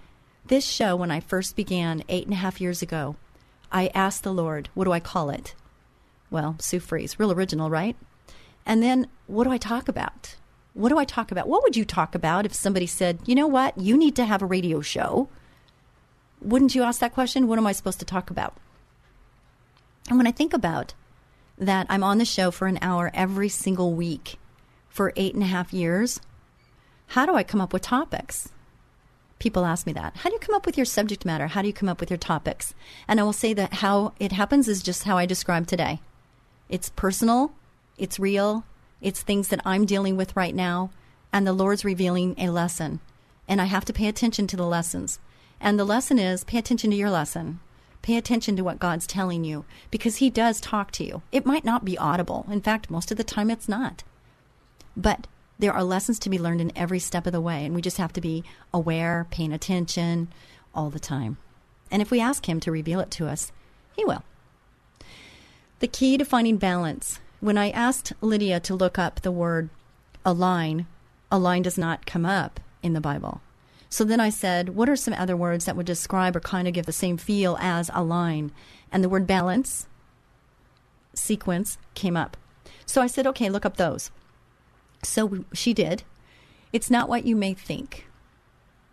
This 0.46 0.66
show, 0.66 0.96
when 0.96 1.10
I 1.10 1.20
first 1.20 1.56
began 1.56 2.04
eight 2.08 2.26
and 2.26 2.34
a 2.34 2.38
half 2.38 2.62
years 2.62 2.82
ago, 2.82 3.16
I 3.72 3.88
asked 3.96 4.24
the 4.24 4.34
Lord, 4.34 4.70
what 4.74 4.86
do 4.86 4.92
I 4.92 5.00
call 5.00 5.30
it? 5.30 5.56
Well, 6.30 6.56
Sue 6.60 6.80
Fries, 6.80 7.20
real 7.20 7.32
original, 7.32 7.70
right? 7.70 7.96
And 8.66 8.84
then 8.84 9.08
what 9.28 9.46
do 9.46 9.52
I 9.52 9.58
talk 9.58 9.88
about? 9.88 10.36
What 10.74 10.90
do 10.90 10.98
I 10.98 11.06
talk 11.06 11.32
about? 11.32 11.48
What 11.48 11.64
would 11.64 11.78
you 11.78 11.86
talk 11.86 12.14
about 12.14 12.46
if 12.46 12.54
somebody 12.54 12.86
said, 12.86 13.20
you 13.26 13.34
know 13.34 13.48
what, 13.48 13.78
you 13.78 13.98
need 13.98 14.16
to 14.18 14.26
have 14.26 14.42
a 14.42 14.46
radio 14.46 14.82
show? 14.82 15.30
Wouldn't 16.42 16.76
you 16.76 16.84
ask 16.84 17.00
that 17.00 17.14
question? 17.14 17.48
What 17.48 17.58
am 17.58 17.66
I 17.66 17.72
supposed 17.72 18.00
to 18.00 18.06
talk 18.06 18.30
about? 18.30 18.56
And 20.08 20.18
when 20.18 20.28
I 20.28 20.32
think 20.32 20.54
about 20.54 20.94
that, 21.58 21.88
I'm 21.90 22.04
on 22.04 22.18
the 22.18 22.26
show 22.26 22.52
for 22.52 22.68
an 22.68 22.80
hour 22.82 23.12
every 23.14 23.50
single 23.50 23.94
week 23.94 24.38
for 24.90 25.14
eight 25.16 25.34
and 25.34 25.44
a 25.44 25.48
half 25.48 25.74
years. 25.74 26.20
How 27.08 27.26
do 27.26 27.36
I 27.36 27.44
come 27.44 27.62
up 27.62 27.74
with 27.74 27.82
topics? 27.82 28.50
People 29.40 29.66
ask 29.66 29.86
me 29.86 29.94
that. 29.94 30.18
How 30.18 30.30
do 30.30 30.34
you 30.34 30.40
come 30.40 30.56
up 30.56 30.66
with 30.66 30.78
your 30.78 30.86
subject 30.86 31.26
matter? 31.26 31.48
How 31.48 31.62
do 31.62 31.68
you 31.68 31.74
come 31.74 31.90
up 31.90 32.00
with 32.00 32.10
your 32.10 32.18
topics? 32.18 32.74
And 33.08 33.20
I 33.20 33.24
will 33.24 33.34
say 33.34 33.54
that 33.54 33.76
how 33.76 34.14
it 34.20 34.32
happens 34.32 34.68
is 34.68 34.82
just 34.82 35.04
how 35.04 35.18
I 35.18 35.26
described 35.26 35.68
today. 35.68 36.00
It's 36.70 36.90
personal, 36.90 37.52
it's 37.98 38.20
real, 38.20 38.64
it's 39.02 39.22
things 39.22 39.50
that 39.50 39.62
I'm 39.66 39.86
dealing 39.86 40.18
with 40.18 40.36
right 40.36 40.56
now, 40.56 40.90
and 41.32 41.46
the 41.46 41.54
Lord's 41.54 41.86
revealing 41.86 42.34
a 42.38 42.50
lesson. 42.50 43.02
And 43.48 43.62
I 43.62 43.66
have 43.66 43.86
to 43.86 43.94
pay 43.94 44.08
attention 44.08 44.48
to 44.48 44.58
the 44.58 44.66
lessons. 44.66 45.20
And 45.60 45.78
the 45.78 45.86
lesson 45.86 46.18
is 46.18 46.44
pay 46.44 46.58
attention 46.58 46.92
to 46.92 46.98
your 46.98 47.10
lesson. 47.10 47.60
Pay 48.06 48.18
attention 48.18 48.56
to 48.56 48.64
what 48.64 48.78
God's 48.78 49.08
telling 49.08 49.44
you 49.44 49.66
because 49.90 50.18
He 50.18 50.30
does 50.30 50.62
talk 50.62 50.92
to 50.92 51.04
you. 51.04 51.24
It 51.32 51.44
might 51.44 51.66
not 51.66 51.84
be 51.84 51.98
audible. 51.98 52.46
In 52.52 52.62
fact, 52.62 52.92
most 52.92 53.10
of 53.10 53.18
the 53.18 53.24
time 53.24 53.50
it's 53.50 53.68
not. 53.68 54.04
But 54.96 55.26
there 55.58 55.74
are 55.74 55.84
lessons 55.84 56.20
to 56.20 56.30
be 56.30 56.38
learned 56.38 56.62
in 56.62 56.72
every 56.76 57.00
step 57.00 57.26
of 57.26 57.34
the 57.34 57.42
way, 57.42 57.66
and 57.66 57.74
we 57.74 57.82
just 57.82 57.98
have 57.98 58.14
to 58.14 58.22
be 58.22 58.44
aware, 58.72 59.26
paying 59.32 59.52
attention 59.52 60.28
all 60.76 60.92
the 60.92 61.00
time. 61.00 61.38
And 61.90 62.00
if 62.00 62.12
we 62.12 62.22
ask 62.22 62.48
Him 62.48 62.60
to 62.60 62.72
reveal 62.72 63.00
it 63.00 63.10
to 63.10 63.28
us, 63.28 63.52
He 63.96 64.06
will. 64.06 64.24
The 65.80 65.88
key 65.88 66.16
to 66.20 66.26
finding 66.26 66.58
balance. 66.58 67.20
When 67.40 67.58
I 67.58 67.72
asked 67.72 68.14
Lydia 68.22 68.60
to 68.60 68.76
look 68.76 69.00
up 69.00 69.22
the 69.22 69.32
word 69.32 69.72
align, 70.24 70.86
align 71.32 71.64
does 71.64 71.80
not 71.80 72.06
come 72.06 72.24
up 72.24 72.60
in 72.84 72.94
the 72.94 73.02
Bible. 73.02 73.42
So 73.96 74.04
then 74.04 74.20
I 74.20 74.30
said, 74.30 74.76
what 74.76 74.90
are 74.90 74.98
some 74.98 75.14
other 75.14 75.38
words 75.38 75.64
that 75.64 75.78
would 75.78 75.86
describe 75.86 76.36
or 76.36 76.42
kind 76.42 76.68
of 76.68 76.74
give 76.74 76.86
the 76.86 76.92
same 76.92 77.16
feel 77.16 77.58
as 77.62 77.90
align? 77.94 78.52
And 78.92 79.02
the 79.02 79.08
word 79.08 79.26
balance, 79.26 79.88
sequence 81.14 81.78
came 81.94 82.18
up. 82.18 82.36
So 82.86 83.02
I 83.02 83.08
said, 83.08 83.26
okay, 83.26 83.50
look 83.50 83.66
up 83.66 83.78
those. 83.78 84.12
So 85.02 85.46
she 85.54 85.74
did. 85.74 86.04
It's 86.74 86.92
not 86.92 87.08
what 87.08 87.24
you 87.24 87.38
may 87.38 87.54
think. 87.54 88.06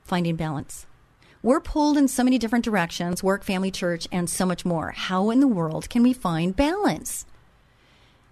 Finding 0.04 0.36
balance. 0.36 0.86
We're 1.42 1.58
pulled 1.58 1.96
in 1.96 2.06
so 2.06 2.22
many 2.22 2.38
different 2.38 2.64
directions 2.64 3.24
work, 3.24 3.42
family, 3.42 3.72
church, 3.72 4.06
and 4.12 4.30
so 4.30 4.46
much 4.46 4.64
more. 4.64 4.92
How 4.92 5.30
in 5.30 5.40
the 5.40 5.48
world 5.48 5.90
can 5.90 6.04
we 6.04 6.12
find 6.12 6.54
balance? 6.54 7.26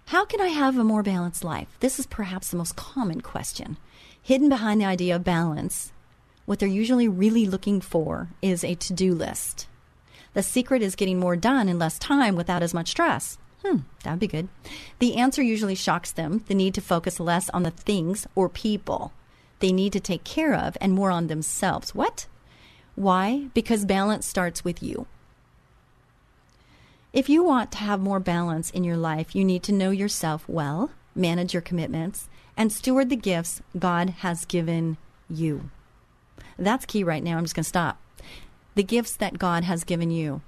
How 0.05 0.23
can 0.23 0.39
I 0.39 0.47
have 0.47 0.77
a 0.77 0.85
more 0.85 1.03
balanced 1.03 1.43
life? 1.43 1.67
This 1.81 1.99
is 1.99 2.05
perhaps 2.05 2.49
the 2.49 2.55
most 2.55 2.77
common 2.77 3.19
question. 3.19 3.75
Hidden 4.23 4.47
behind 4.47 4.79
the 4.79 4.85
idea 4.85 5.17
of 5.17 5.25
balance, 5.25 5.91
what 6.45 6.59
they're 6.59 6.67
usually 6.67 7.07
really 7.07 7.45
looking 7.45 7.81
for 7.81 8.29
is 8.41 8.63
a 8.63 8.75
to 8.75 8.93
do 8.93 9.13
list. 9.13 9.67
The 10.33 10.43
secret 10.43 10.81
is 10.81 10.95
getting 10.95 11.19
more 11.19 11.35
done 11.35 11.67
in 11.67 11.79
less 11.79 11.99
time 11.99 12.35
without 12.35 12.63
as 12.63 12.73
much 12.73 12.89
stress. 12.89 13.37
Hmm, 13.63 13.79
that'd 14.03 14.19
be 14.19 14.27
good. 14.27 14.47
The 14.99 15.17
answer 15.17 15.41
usually 15.41 15.75
shocks 15.75 16.11
them 16.11 16.43
the 16.47 16.55
need 16.55 16.73
to 16.75 16.81
focus 16.81 17.19
less 17.19 17.49
on 17.49 17.63
the 17.63 17.71
things 17.71 18.27
or 18.35 18.49
people 18.49 19.11
they 19.61 19.71
need 19.71 19.93
to 19.93 19.99
take 19.99 20.23
care 20.25 20.53
of 20.53 20.75
and 20.81 20.91
more 20.91 21.11
on 21.11 21.27
themselves. 21.27 21.95
What? 21.95 22.27
Why? 22.95 23.47
Because 23.53 23.85
balance 23.85 24.27
starts 24.27 24.65
with 24.65 24.83
you. 24.83 25.07
If 27.13 27.29
you 27.29 27.43
want 27.43 27.71
to 27.73 27.77
have 27.77 27.99
more 27.99 28.19
balance 28.19 28.69
in 28.71 28.83
your 28.83 28.97
life, 28.97 29.35
you 29.35 29.45
need 29.45 29.63
to 29.63 29.71
know 29.71 29.91
yourself 29.91 30.43
well, 30.47 30.91
manage 31.15 31.53
your 31.53 31.61
commitments, 31.61 32.27
and 32.57 32.71
steward 32.71 33.09
the 33.09 33.15
gifts 33.15 33.61
God 33.77 34.09
has 34.21 34.45
given 34.45 34.97
you. 35.29 35.69
That's 36.61 36.85
key 36.85 37.03
right 37.03 37.23
now. 37.23 37.37
I'm 37.37 37.43
just 37.43 37.55
going 37.55 37.63
to 37.63 37.69
stop. 37.69 37.99
The 38.75 38.83
gifts 38.83 39.15
that 39.17 39.39
God 39.39 39.63
has 39.63 39.83
given 39.83 40.11
you. 40.11 40.41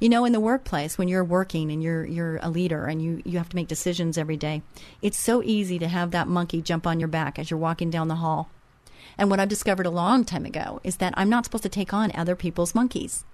You 0.00 0.08
know, 0.08 0.24
in 0.24 0.32
the 0.32 0.40
workplace, 0.40 0.98
when 0.98 1.08
you're 1.08 1.24
working 1.24 1.70
and 1.70 1.82
you're 1.82 2.04
you're 2.04 2.38
a 2.42 2.50
leader 2.50 2.86
and 2.86 3.02
you, 3.02 3.22
you 3.24 3.38
have 3.38 3.50
to 3.50 3.56
make 3.56 3.68
decisions 3.68 4.18
every 4.18 4.36
day, 4.36 4.62
it's 5.02 5.18
so 5.18 5.42
easy 5.42 5.78
to 5.78 5.88
have 5.88 6.10
that 6.10 6.26
monkey 6.26 6.60
jump 6.60 6.86
on 6.86 6.98
your 6.98 7.08
back 7.08 7.38
as 7.38 7.50
you're 7.50 7.58
walking 7.58 7.90
down 7.90 8.08
the 8.08 8.16
hall. 8.16 8.50
And 9.16 9.30
what 9.30 9.38
I've 9.38 9.48
discovered 9.48 9.86
a 9.86 9.90
long 9.90 10.24
time 10.24 10.44
ago 10.44 10.80
is 10.82 10.96
that 10.96 11.14
I'm 11.16 11.28
not 11.28 11.44
supposed 11.44 11.62
to 11.62 11.68
take 11.68 11.94
on 11.94 12.10
other 12.14 12.34
people's 12.34 12.74
monkeys. 12.74 13.24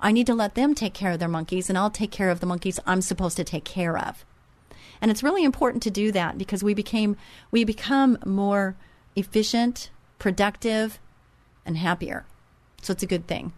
I 0.00 0.12
need 0.12 0.26
to 0.26 0.34
let 0.34 0.54
them 0.54 0.74
take 0.74 0.94
care 0.94 1.12
of 1.12 1.18
their 1.18 1.28
monkeys, 1.28 1.68
and 1.68 1.78
I'll 1.78 1.90
take 1.90 2.10
care 2.10 2.30
of 2.30 2.40
the 2.40 2.46
monkeys 2.46 2.80
I'm 2.86 3.02
supposed 3.02 3.36
to 3.36 3.44
take 3.44 3.64
care 3.64 3.96
of. 3.96 4.24
And 5.00 5.10
it's 5.10 5.22
really 5.22 5.44
important 5.44 5.82
to 5.84 5.90
do 5.90 6.12
that 6.12 6.36
because 6.36 6.62
we 6.62 6.74
became 6.74 7.16
we 7.50 7.64
become 7.64 8.18
more 8.26 8.76
efficient, 9.16 9.90
productive, 10.18 10.98
and 11.64 11.76
happier. 11.76 12.24
So 12.82 12.92
it's 12.92 13.02
a 13.02 13.06
good 13.06 13.26
thing. 13.26 13.52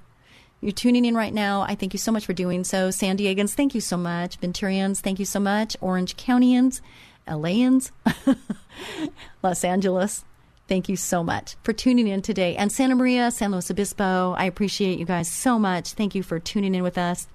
You're 0.61 0.73
tuning 0.73 1.04
in 1.04 1.16
right 1.16 1.35
now. 1.35 1.62
I 1.62 1.75
thank 1.75 1.92
you 1.92 1.99
so 1.99 2.12
much 2.12 2.25
for 2.25 2.32
doing 2.32 2.62
so. 2.62 2.90
San 2.92 3.18
Diegans, 3.18 3.54
thank 3.54 3.75
you 3.75 3.80
so 3.80 3.97
much. 3.97 4.40
Venturians, 4.40 5.00
thank 5.00 5.18
you 5.18 5.25
so 5.25 5.40
much. 5.40 5.76
Orange 5.80 6.16
Countyans, 6.16 6.80
LAans, 7.26 7.90
Los 9.42 9.64
Angeles, 9.64 10.25
thank 10.68 10.88
you 10.88 10.97
so 10.97 11.25
much 11.25 11.56
for 11.64 11.73
tuning 11.73 12.06
in 12.06 12.23
today. 12.23 12.54
And 12.56 12.71
Santa 12.71 12.94
Maria, 12.94 13.32
San 13.32 13.50
Luis 13.50 13.71
Obispo, 13.71 14.35
I 14.38 14.44
appreciate 14.44 15.00
you 15.00 15.04
guys 15.04 15.26
so 15.26 15.59
much. 15.59 15.94
Thank 15.94 16.14
you 16.14 16.23
for 16.23 16.38
tuning 16.38 16.76
in 16.76 16.85
with 16.85 16.97
us. 16.97 17.26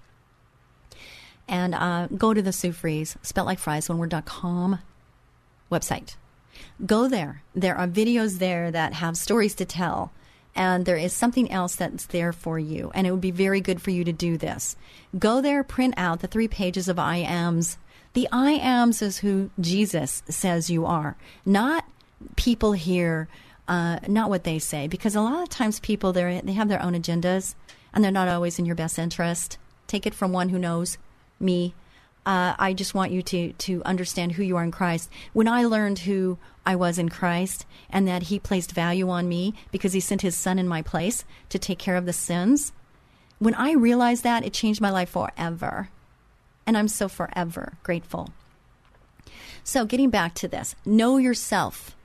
And 1.49 1.75
uh, 1.75 2.07
go 2.07 2.33
to 2.33 2.41
the 2.41 2.53
Sue 2.53 2.71
Fries, 2.71 3.17
spelled 3.21 3.47
like 3.47 3.59
fries, 3.59 3.89
one 3.89 3.97
word.com 3.97 4.79
website. 5.71 6.15
Go 6.85 7.07
there. 7.07 7.43
There 7.53 7.75
are 7.75 7.87
videos 7.87 8.39
there 8.39 8.71
that 8.71 8.93
have 8.93 9.17
stories 9.17 9.55
to 9.55 9.65
tell 9.65 10.11
and 10.57 10.85
there 10.85 10.97
is 10.97 11.13
something 11.13 11.49
else 11.51 11.75
that's 11.75 12.07
there 12.07 12.33
for 12.33 12.57
you. 12.57 12.91
And 12.95 13.05
it 13.05 13.11
would 13.11 13.21
be 13.21 13.31
very 13.31 13.61
good 13.61 13.81
for 13.81 13.91
you 13.91 14.03
to 14.03 14.11
do 14.11 14.37
this. 14.37 14.75
Go 15.17 15.39
there, 15.39 15.63
print 15.63 15.93
out 15.95 16.19
the 16.19 16.27
three 16.27 16.47
pages 16.47 16.89
of 16.89 16.97
I 16.97 17.17
ams. 17.17 17.77
The 18.13 18.27
I 18.31 18.53
ams 18.53 19.01
is 19.03 19.19
who 19.19 19.51
Jesus 19.59 20.23
says 20.27 20.71
you 20.71 20.85
are, 20.85 21.15
not 21.45 21.85
people 22.35 22.71
here, 22.71 23.27
uh, 23.67 23.99
not 24.07 24.29
what 24.29 24.43
they 24.43 24.57
say. 24.57 24.87
Because 24.87 25.15
a 25.15 25.21
lot 25.21 25.43
of 25.43 25.49
times 25.49 25.79
people 25.79 26.11
they 26.11 26.41
have 26.53 26.69
their 26.69 26.81
own 26.81 26.93
agendas, 26.93 27.53
and 27.93 28.03
they're 28.03 28.11
not 28.11 28.27
always 28.27 28.57
in 28.57 28.65
your 28.65 28.75
best 28.75 28.97
interest. 28.97 29.59
Take 29.85 30.07
it 30.07 30.15
from 30.15 30.33
one 30.33 30.49
who 30.49 30.57
knows 30.57 30.97
me. 31.39 31.75
Uh, 32.25 32.55
I 32.57 32.73
just 32.73 32.95
want 32.95 33.11
you 33.11 33.21
to 33.21 33.53
to 33.53 33.83
understand 33.83 34.33
who 34.33 34.43
you 34.43 34.57
are 34.57 34.63
in 34.63 34.71
Christ. 34.71 35.09
When 35.33 35.47
I 35.47 35.63
learned 35.63 35.99
who 35.99 36.39
I 36.67 36.75
was 36.75 36.99
in 36.99 37.07
Christ 37.07 37.65
and 37.89 38.05
that 38.07 38.23
He 38.23 38.37
placed 38.37 38.73
value 38.73 39.09
on 39.09 39.29
me 39.29 39.53
because 39.71 39.93
He 39.93 40.01
sent 40.01 40.21
His 40.21 40.35
Son 40.35 40.59
in 40.59 40.67
my 40.67 40.81
place 40.81 41.23
to 41.47 41.57
take 41.57 41.79
care 41.79 41.95
of 41.95 42.05
the 42.05 42.13
sins, 42.13 42.73
when 43.39 43.53
I 43.53 43.71
realized 43.71 44.23
that, 44.23 44.43
it 44.43 44.53
changed 44.53 44.81
my 44.81 44.89
life 44.89 45.09
forever. 45.09 45.89
And 46.65 46.77
I'm 46.77 46.87
so 46.87 47.07
forever 47.07 47.77
grateful. 47.83 48.29
So, 49.63 49.85
getting 49.85 50.09
back 50.09 50.33
to 50.35 50.47
this, 50.47 50.75
know 50.85 51.17
yourself. 51.17 51.95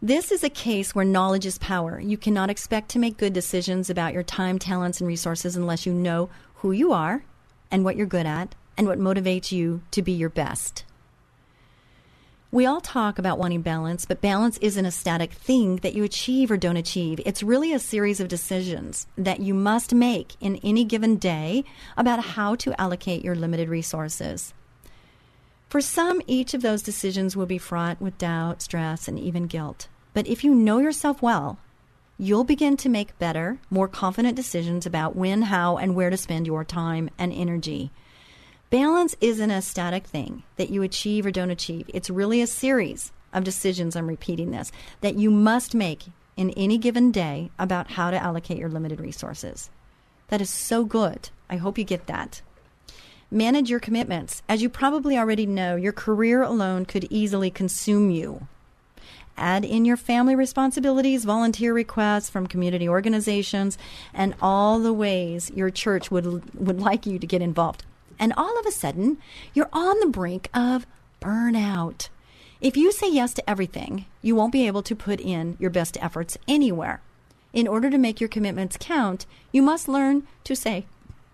This 0.00 0.32
is 0.32 0.42
a 0.42 0.50
case 0.50 0.94
where 0.94 1.04
knowledge 1.04 1.46
is 1.46 1.58
power. 1.58 2.00
You 2.00 2.16
cannot 2.16 2.50
expect 2.50 2.88
to 2.90 2.98
make 2.98 3.16
good 3.16 3.32
decisions 3.32 3.90
about 3.90 4.12
your 4.12 4.22
time, 4.22 4.58
talents, 4.58 5.00
and 5.00 5.08
resources 5.08 5.56
unless 5.56 5.86
you 5.86 5.92
know 5.92 6.30
who 6.56 6.72
you 6.72 6.92
are 6.92 7.24
and 7.70 7.84
what 7.84 7.96
you're 7.96 8.06
good 8.06 8.26
at 8.26 8.54
and 8.76 8.86
what 8.86 8.98
motivates 8.98 9.52
you 9.52 9.82
to 9.90 10.02
be 10.02 10.12
your 10.12 10.30
best. 10.30 10.84
We 12.50 12.64
all 12.64 12.80
talk 12.80 13.18
about 13.18 13.38
wanting 13.38 13.60
balance, 13.60 14.06
but 14.06 14.22
balance 14.22 14.56
isn't 14.62 14.86
a 14.86 14.90
static 14.90 15.32
thing 15.32 15.76
that 15.76 15.92
you 15.92 16.02
achieve 16.02 16.50
or 16.50 16.56
don't 16.56 16.78
achieve. 16.78 17.20
It's 17.26 17.42
really 17.42 17.74
a 17.74 17.78
series 17.78 18.20
of 18.20 18.28
decisions 18.28 19.06
that 19.18 19.40
you 19.40 19.52
must 19.52 19.92
make 19.92 20.34
in 20.40 20.56
any 20.64 20.84
given 20.84 21.16
day 21.16 21.64
about 21.94 22.24
how 22.24 22.54
to 22.54 22.80
allocate 22.80 23.22
your 23.22 23.34
limited 23.34 23.68
resources. 23.68 24.54
For 25.68 25.82
some, 25.82 26.22
each 26.26 26.54
of 26.54 26.62
those 26.62 26.80
decisions 26.80 27.36
will 27.36 27.44
be 27.44 27.58
fraught 27.58 28.00
with 28.00 28.16
doubt, 28.16 28.62
stress, 28.62 29.08
and 29.08 29.18
even 29.18 29.46
guilt. 29.46 29.88
But 30.14 30.26
if 30.26 30.42
you 30.42 30.54
know 30.54 30.78
yourself 30.78 31.20
well, 31.20 31.58
you'll 32.16 32.44
begin 32.44 32.78
to 32.78 32.88
make 32.88 33.18
better, 33.18 33.58
more 33.68 33.88
confident 33.88 34.36
decisions 34.36 34.86
about 34.86 35.14
when, 35.14 35.42
how, 35.42 35.76
and 35.76 35.94
where 35.94 36.08
to 36.08 36.16
spend 36.16 36.46
your 36.46 36.64
time 36.64 37.10
and 37.18 37.30
energy. 37.30 37.90
Balance 38.70 39.16
isn't 39.22 39.50
a 39.50 39.62
static 39.62 40.06
thing 40.06 40.42
that 40.56 40.68
you 40.68 40.82
achieve 40.82 41.24
or 41.24 41.30
don't 41.30 41.50
achieve. 41.50 41.88
It's 41.88 42.10
really 42.10 42.42
a 42.42 42.46
series 42.46 43.12
of 43.32 43.42
decisions, 43.42 43.96
I'm 43.96 44.06
repeating 44.06 44.50
this, 44.50 44.70
that 45.00 45.14
you 45.14 45.30
must 45.30 45.74
make 45.74 46.04
in 46.36 46.50
any 46.50 46.76
given 46.76 47.10
day 47.10 47.50
about 47.58 47.92
how 47.92 48.10
to 48.10 48.22
allocate 48.22 48.58
your 48.58 48.68
limited 48.68 49.00
resources. 49.00 49.70
That 50.28 50.42
is 50.42 50.50
so 50.50 50.84
good. 50.84 51.30
I 51.48 51.56
hope 51.56 51.78
you 51.78 51.84
get 51.84 52.08
that. 52.08 52.42
Manage 53.30 53.70
your 53.70 53.80
commitments. 53.80 54.42
As 54.50 54.60
you 54.60 54.68
probably 54.68 55.16
already 55.16 55.46
know, 55.46 55.74
your 55.74 55.92
career 55.92 56.42
alone 56.42 56.84
could 56.84 57.06
easily 57.08 57.50
consume 57.50 58.10
you. 58.10 58.48
Add 59.38 59.64
in 59.64 59.86
your 59.86 59.96
family 59.96 60.34
responsibilities, 60.34 61.24
volunteer 61.24 61.72
requests 61.72 62.28
from 62.28 62.46
community 62.46 62.86
organizations, 62.86 63.78
and 64.12 64.34
all 64.42 64.78
the 64.78 64.92
ways 64.92 65.50
your 65.54 65.70
church 65.70 66.10
would, 66.10 66.54
would 66.54 66.80
like 66.80 67.06
you 67.06 67.18
to 67.18 67.26
get 67.26 67.40
involved 67.40 67.84
and 68.18 68.32
all 68.36 68.58
of 68.58 68.66
a 68.66 68.72
sudden, 68.72 69.18
you're 69.54 69.68
on 69.72 69.98
the 70.00 70.06
brink 70.06 70.48
of 70.52 70.86
burnout. 71.20 72.08
If 72.60 72.76
you 72.76 72.90
say 72.90 73.10
yes 73.10 73.32
to 73.34 73.48
everything, 73.48 74.06
you 74.20 74.34
won't 74.34 74.52
be 74.52 74.66
able 74.66 74.82
to 74.82 74.96
put 74.96 75.20
in 75.20 75.56
your 75.60 75.70
best 75.70 75.96
efforts 76.00 76.36
anywhere. 76.48 77.00
In 77.52 77.68
order 77.68 77.88
to 77.88 77.98
make 77.98 78.20
your 78.20 78.28
commitments 78.28 78.76
count, 78.78 79.26
you 79.52 79.62
must 79.62 79.88
learn 79.88 80.26
to 80.44 80.56
say 80.56 80.86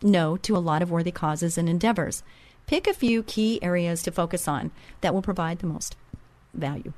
no 0.03 0.37
to 0.39 0.57
a 0.57 0.59
lot 0.59 0.83
of 0.83 0.91
worthy 0.91 1.11
causes 1.11 1.57
and 1.57 1.69
endeavors. 1.69 2.23
Pick 2.67 2.87
a 2.87 2.95
few 2.95 3.23
key 3.23 3.59
areas 3.63 4.03
to 4.03 4.13
focus 4.13 4.47
on 4.47 4.71
that 5.01 5.15
will 5.15 5.23
provide 5.23 5.59
the 5.59 5.67
most 5.67 5.97
value. 6.53 6.93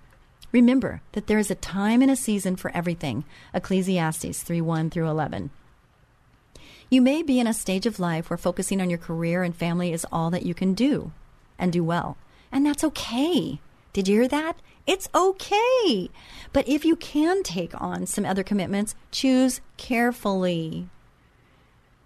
Remember 0.53 1.03
that 1.13 1.27
there 1.27 1.39
is 1.39 1.51
a 1.51 1.57
time 1.57 2.03
and 2.03 2.11
a 2.11 2.17
season 2.17 2.57
for 2.57 2.71
everything. 2.73 3.25
Ecclesiastes 3.55 4.43
3 4.43 4.61
1 4.61 4.91
through 4.91 5.09
11. 5.09 5.51
You 6.89 7.03
may 7.03 7.23
be 7.23 7.41
in 7.41 7.49
a 7.49 7.53
stage 7.53 7.87
of 7.87 7.99
life 7.99 8.31
where 8.31 8.37
focusing 8.37 8.81
on 8.81 8.91
your 8.91 8.99
career 8.99 9.43
and 9.43 9.55
family 9.55 9.93
is 9.93 10.07
all 10.13 10.31
that 10.31 10.47
you 10.47 10.55
can 10.55 10.73
do 10.73 11.13
and 11.59 11.73
do 11.73 11.83
well. 11.83 12.17
And 12.53 12.65
that's 12.65 12.85
okay. 12.85 13.61
Did 13.93 14.07
you 14.07 14.21
hear 14.21 14.29
that? 14.29 14.61
It's 14.87 15.09
okay. 15.13 16.11
But 16.53 16.69
if 16.69 16.85
you 16.85 16.95
can 16.95 17.43
take 17.43 17.79
on 17.81 18.07
some 18.07 18.25
other 18.25 18.45
commitments, 18.45 18.95
choose 19.11 19.61
carefully. 19.77 20.89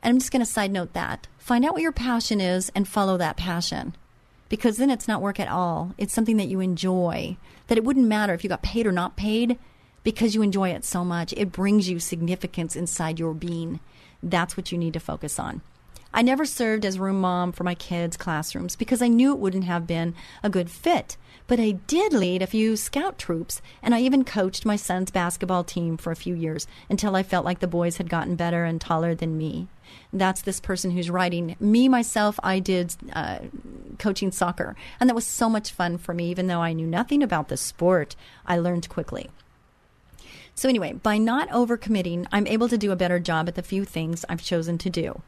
And 0.03 0.15
I'm 0.15 0.19
just 0.19 0.33
going 0.33 0.41
to 0.41 0.51
side 0.51 0.71
note 0.71 0.95
that. 0.95 1.29
Find 1.37 1.65
out 1.65 1.75
what 1.75 1.83
your 1.83 1.93
passion 1.93 2.41
is 2.41 2.73
and 2.75 2.89
follow 2.89 3.19
that 3.19 3.37
passion. 3.37 3.95
Because 4.49 4.79
then 4.79 4.91
it's 4.91 5.07
not 5.07 5.21
work 5.21 5.39
at 5.39 5.49
all. 5.49 5.95
It's 5.99 6.15
something 6.15 6.39
that 6.39 6.49
you 6.49 6.61
enjoy. 6.61 7.37
That 7.67 7.77
it 7.77 7.85
wouldn't 7.85 8.07
matter 8.07 8.33
if 8.33 8.43
you 8.43 8.49
got 8.49 8.63
paid 8.63 8.87
or 8.87 8.93
not 8.93 9.17
paid 9.17 9.59
because 10.03 10.35
you 10.35 10.41
enjoy 10.41 10.71
it 10.71 10.85
so 10.87 11.05
much. 11.05 11.35
It 11.37 11.53
brings 11.53 11.91
you 11.91 12.01
significance 12.01 12.75
inside 12.75 13.19
your 13.19 13.35
being. 13.35 13.81
That's 14.23 14.57
what 14.57 14.71
you 14.73 14.79
need 14.79 14.95
to 14.95 15.01
focus 15.01 15.39
on. 15.39 15.63
I 16.13 16.23
never 16.23 16.45
served 16.45 16.85
as 16.85 16.99
room 16.99 17.21
mom 17.21 17.53
for 17.53 17.63
my 17.63 17.77
kids' 17.77 18.17
classrooms 18.17 18.75
because 18.75 19.01
I 19.01 19.07
knew 19.07 19.33
it 19.33 19.39
wouldn't 19.39 19.65
have 19.65 19.87
been 19.87 20.15
a 20.43 20.51
good 20.51 20.69
fit. 20.69 21.17
But 21.47 21.61
I 21.61 21.73
did 21.73 22.13
lead 22.13 22.43
a 22.43 22.49
few 22.49 22.77
scout 22.77 23.19
troops, 23.19 23.61
and 23.83 23.95
I 23.95 24.01
even 24.01 24.25
coached 24.25 24.65
my 24.65 24.77
son's 24.77 25.11
basketball 25.11 25.65
team 25.65 25.97
for 25.97 26.13
a 26.13 26.17
few 26.17 26.35
years 26.35 26.67
until 26.89 27.17
I 27.17 27.23
felt 27.23 27.45
like 27.45 27.59
the 27.61 27.67
boys 27.67 27.97
had 27.97 28.09
gotten 28.11 28.37
better 28.37 28.65
and 28.65 28.81
taller 28.81 29.15
than 29.15 29.39
me. 29.39 29.69
That's 30.13 30.43
this 30.43 30.61
person 30.61 30.93
who's 30.93 31.11
writing. 31.11 31.57
Me, 31.59 31.89
myself, 31.89 32.39
I 32.43 32.61
did 32.61 32.95
uh, 33.13 33.39
coaching 33.99 34.31
soccer, 34.31 34.77
and 35.01 35.09
that 35.09 35.15
was 35.15 35.27
so 35.27 35.49
much 35.49 35.73
fun 35.73 35.99
for 35.99 36.15
me, 36.15 36.31
even 36.31 36.47
though 36.47 36.61
I 36.61 36.73
knew 36.73 36.87
nothing 36.87 37.23
about 37.23 37.49
the 37.49 37.57
sport. 37.57 38.15
I 38.47 38.59
learned 38.59 38.89
quickly. 38.89 39.29
So, 40.61 40.69
anyway, 40.69 40.93
by 40.93 41.17
not 41.17 41.49
overcommitting, 41.49 42.27
I'm 42.31 42.47
able 42.47 42.69
to 42.69 42.77
do 42.77 42.93
a 42.93 42.97
better 42.97 43.19
job 43.19 43.49
at 43.49 43.55
the 43.55 43.63
few 43.63 43.87
things 43.87 44.27
I've 44.29 44.43
chosen 44.43 44.77
to 44.77 44.91
do. 44.91 45.23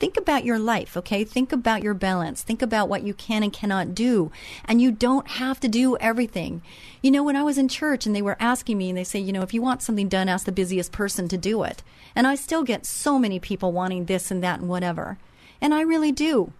Think 0.00 0.16
about 0.16 0.44
your 0.44 0.58
life, 0.58 0.96
okay? 0.96 1.22
Think 1.22 1.52
about 1.52 1.84
your 1.84 1.94
balance. 1.94 2.42
Think 2.42 2.62
about 2.62 2.88
what 2.88 3.04
you 3.04 3.14
can 3.14 3.44
and 3.44 3.52
cannot 3.52 3.94
do. 3.94 4.32
And 4.64 4.82
you 4.82 4.90
don't 4.90 5.28
have 5.28 5.60
to 5.60 5.68
do 5.68 5.96
everything. 5.98 6.62
You 7.00 7.12
know, 7.12 7.22
when 7.22 7.36
I 7.36 7.44
was 7.44 7.58
in 7.58 7.68
church 7.68 8.06
and 8.06 8.16
they 8.16 8.22
were 8.22 8.36
asking 8.40 8.76
me, 8.76 8.88
and 8.88 8.98
they 8.98 9.04
say, 9.04 9.20
you 9.20 9.32
know, 9.32 9.42
if 9.42 9.54
you 9.54 9.62
want 9.62 9.82
something 9.82 10.08
done, 10.08 10.28
ask 10.28 10.46
the 10.46 10.50
busiest 10.50 10.90
person 10.90 11.28
to 11.28 11.38
do 11.38 11.62
it. 11.62 11.84
And 12.16 12.26
I 12.26 12.34
still 12.34 12.64
get 12.64 12.84
so 12.84 13.20
many 13.20 13.38
people 13.38 13.70
wanting 13.70 14.06
this 14.06 14.32
and 14.32 14.42
that 14.42 14.58
and 14.58 14.68
whatever. 14.68 15.16
And 15.60 15.72
I 15.72 15.82
really 15.82 16.10
do. 16.10 16.52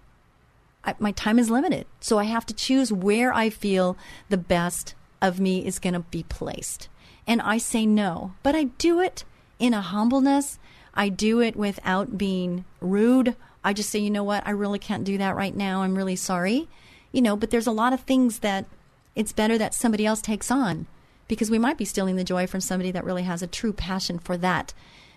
I, 0.84 0.94
my 1.00 1.10
time 1.10 1.40
is 1.40 1.50
limited. 1.50 1.86
So 1.98 2.20
I 2.20 2.24
have 2.26 2.46
to 2.46 2.54
choose 2.54 2.92
where 2.92 3.32
I 3.32 3.50
feel 3.50 3.96
the 4.28 4.38
best 4.38 4.94
of 5.20 5.40
me 5.40 5.66
is 5.66 5.80
going 5.80 5.94
to 5.94 6.00
be 6.12 6.22
placed 6.22 6.88
and 7.26 7.40
I 7.40 7.58
say 7.58 7.86
no. 7.86 8.34
But 8.42 8.54
I 8.54 8.64
do 8.64 9.00
it 9.00 9.24
in 9.58 9.74
a 9.74 9.80
humbleness. 9.80 10.58
I 10.94 11.08
do 11.08 11.40
it 11.40 11.56
without 11.56 12.18
being 12.18 12.64
rude. 12.80 13.36
I 13.64 13.72
just 13.72 13.90
say, 13.90 13.98
you 13.98 14.10
know 14.10 14.24
what, 14.24 14.46
I 14.46 14.50
really 14.50 14.78
can't 14.78 15.04
do 15.04 15.16
that 15.18 15.36
right 15.36 15.54
now. 15.54 15.82
I'm 15.82 15.96
really 15.96 16.16
sorry. 16.16 16.68
You 17.12 17.22
know, 17.22 17.36
but 17.36 17.50
there's 17.50 17.66
a 17.66 17.72
lot 17.72 17.92
of 17.92 18.00
things 18.00 18.40
that 18.40 18.66
it's 19.14 19.32
better 19.32 19.58
that 19.58 19.74
somebody 19.74 20.06
else 20.06 20.20
takes 20.20 20.50
on 20.50 20.86
because 21.28 21.50
we 21.50 21.58
might 21.58 21.78
be 21.78 21.84
stealing 21.84 22.16
the 22.16 22.24
joy 22.24 22.46
from 22.46 22.60
somebody 22.60 22.90
that 22.90 23.04
really 23.04 23.22
has 23.22 23.42
a 23.42 23.46
true 23.46 23.72
passion 23.72 24.18
for 24.18 24.36
that 24.38 24.74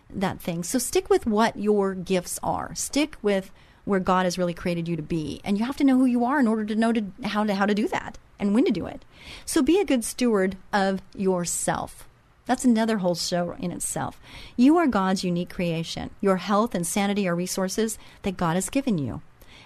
that 0.07 0.39
thing. 0.39 0.63
So 0.63 0.77
stick 0.77 1.09
with 1.09 1.25
what 1.25 1.57
your 1.57 1.95
gifts 1.95 2.39
are. 2.43 2.75
Stick 2.75 3.17
with 3.23 3.51
where 3.85 3.99
God 3.99 4.25
has 4.25 4.37
really 4.37 4.53
created 4.53 4.87
you 4.87 4.95
to 4.95 5.01
be. 5.01 5.41
And 5.43 5.57
you 5.57 5.65
have 5.65 5.77
to 5.77 5.83
know 5.83 5.97
who 5.97 6.05
you 6.05 6.23
are 6.23 6.39
in 6.39 6.47
order 6.47 6.63
to 6.65 6.75
know 6.75 6.93
to, 6.93 7.05
how 7.23 7.43
to 7.43 7.55
how 7.55 7.65
to 7.65 7.73
do 7.73 7.87
that 7.87 8.17
and 8.39 8.53
when 8.53 8.65
to 8.65 8.71
do 8.71 8.85
it. 8.85 9.03
So 9.45 9.61
be 9.61 9.79
a 9.79 9.85
good 9.85 10.03
steward 10.03 10.57
of 10.73 11.01
yourself. 11.15 12.07
That's 12.45 12.65
another 12.65 12.99
whole 12.99 13.15
show 13.15 13.55
in 13.59 13.71
itself. 13.71 14.19
You 14.55 14.77
are 14.77 14.87
God's 14.87 15.23
unique 15.23 15.49
creation. 15.49 16.11
Your 16.21 16.37
health 16.37 16.75
and 16.75 16.85
sanity 16.85 17.27
are 17.27 17.35
resources 17.35 17.97
that 18.21 18.37
God 18.37 18.55
has 18.55 18.69
given 18.69 18.97
you, 18.97 19.21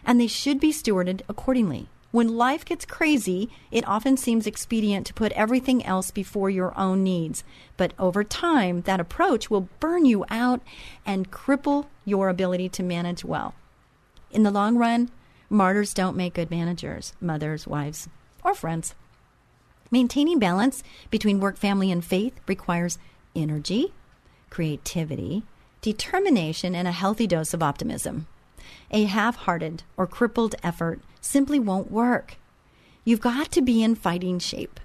and 0.06 0.20
they 0.20 0.28
should 0.28 0.60
be 0.60 0.72
stewarded 0.72 1.22
accordingly. 1.28 1.90
When 2.12 2.38
life 2.38 2.66
gets 2.66 2.86
crazy, 2.86 3.52
it 3.70 3.88
often 3.88 4.18
seems 4.18 4.48
expedient 4.48 5.06
to 5.08 5.14
put 5.14 5.32
everything 5.34 5.86
else 5.86 6.10
before 6.10 6.50
your 6.50 6.76
own 6.78 7.04
needs. 7.04 7.44
But 7.78 7.94
over 8.00 8.24
time, 8.24 8.82
that 8.84 9.00
approach 9.00 9.52
will 9.52 9.70
burn 9.80 10.06
you 10.06 10.26
out 10.30 10.62
and 11.06 11.30
cripple 11.30 11.86
your 12.06 12.30
ability 12.30 12.70
to 12.70 12.84
manage 12.84 13.24
well. 13.24 13.54
In 14.32 14.42
the 14.42 14.52
long 14.52 14.76
run, 14.76 15.12
martyrs 15.52 15.94
don't 15.94 16.18
make 16.18 16.34
good 16.34 16.50
managers, 16.50 17.14
mothers, 17.22 17.68
wives, 17.68 18.10
or 18.44 18.54
friends. 18.54 18.96
Maintaining 19.92 20.40
balance 20.40 20.84
between 21.10 21.40
work, 21.40 21.58
family, 21.58 21.92
and 21.92 22.04
faith 22.04 22.40
requires 22.48 23.00
energy, 23.36 23.94
creativity, 24.50 25.44
determination, 25.82 26.76
and 26.76 26.88
a 26.88 26.92
healthy 26.92 27.26
dose 27.26 27.54
of 27.54 27.64
optimism. 27.64 28.28
A 28.92 29.06
half 29.06 29.36
hearted 29.36 29.84
or 29.98 30.06
crippled 30.06 30.56
effort 30.64 31.00
simply 31.22 31.60
won't 31.60 31.92
work. 31.92 32.38
You've 33.04 33.22
got 33.22 33.52
to 33.52 33.62
be 33.62 33.82
in 33.84 33.96
fighting 33.96 34.40
shape. 34.40 34.80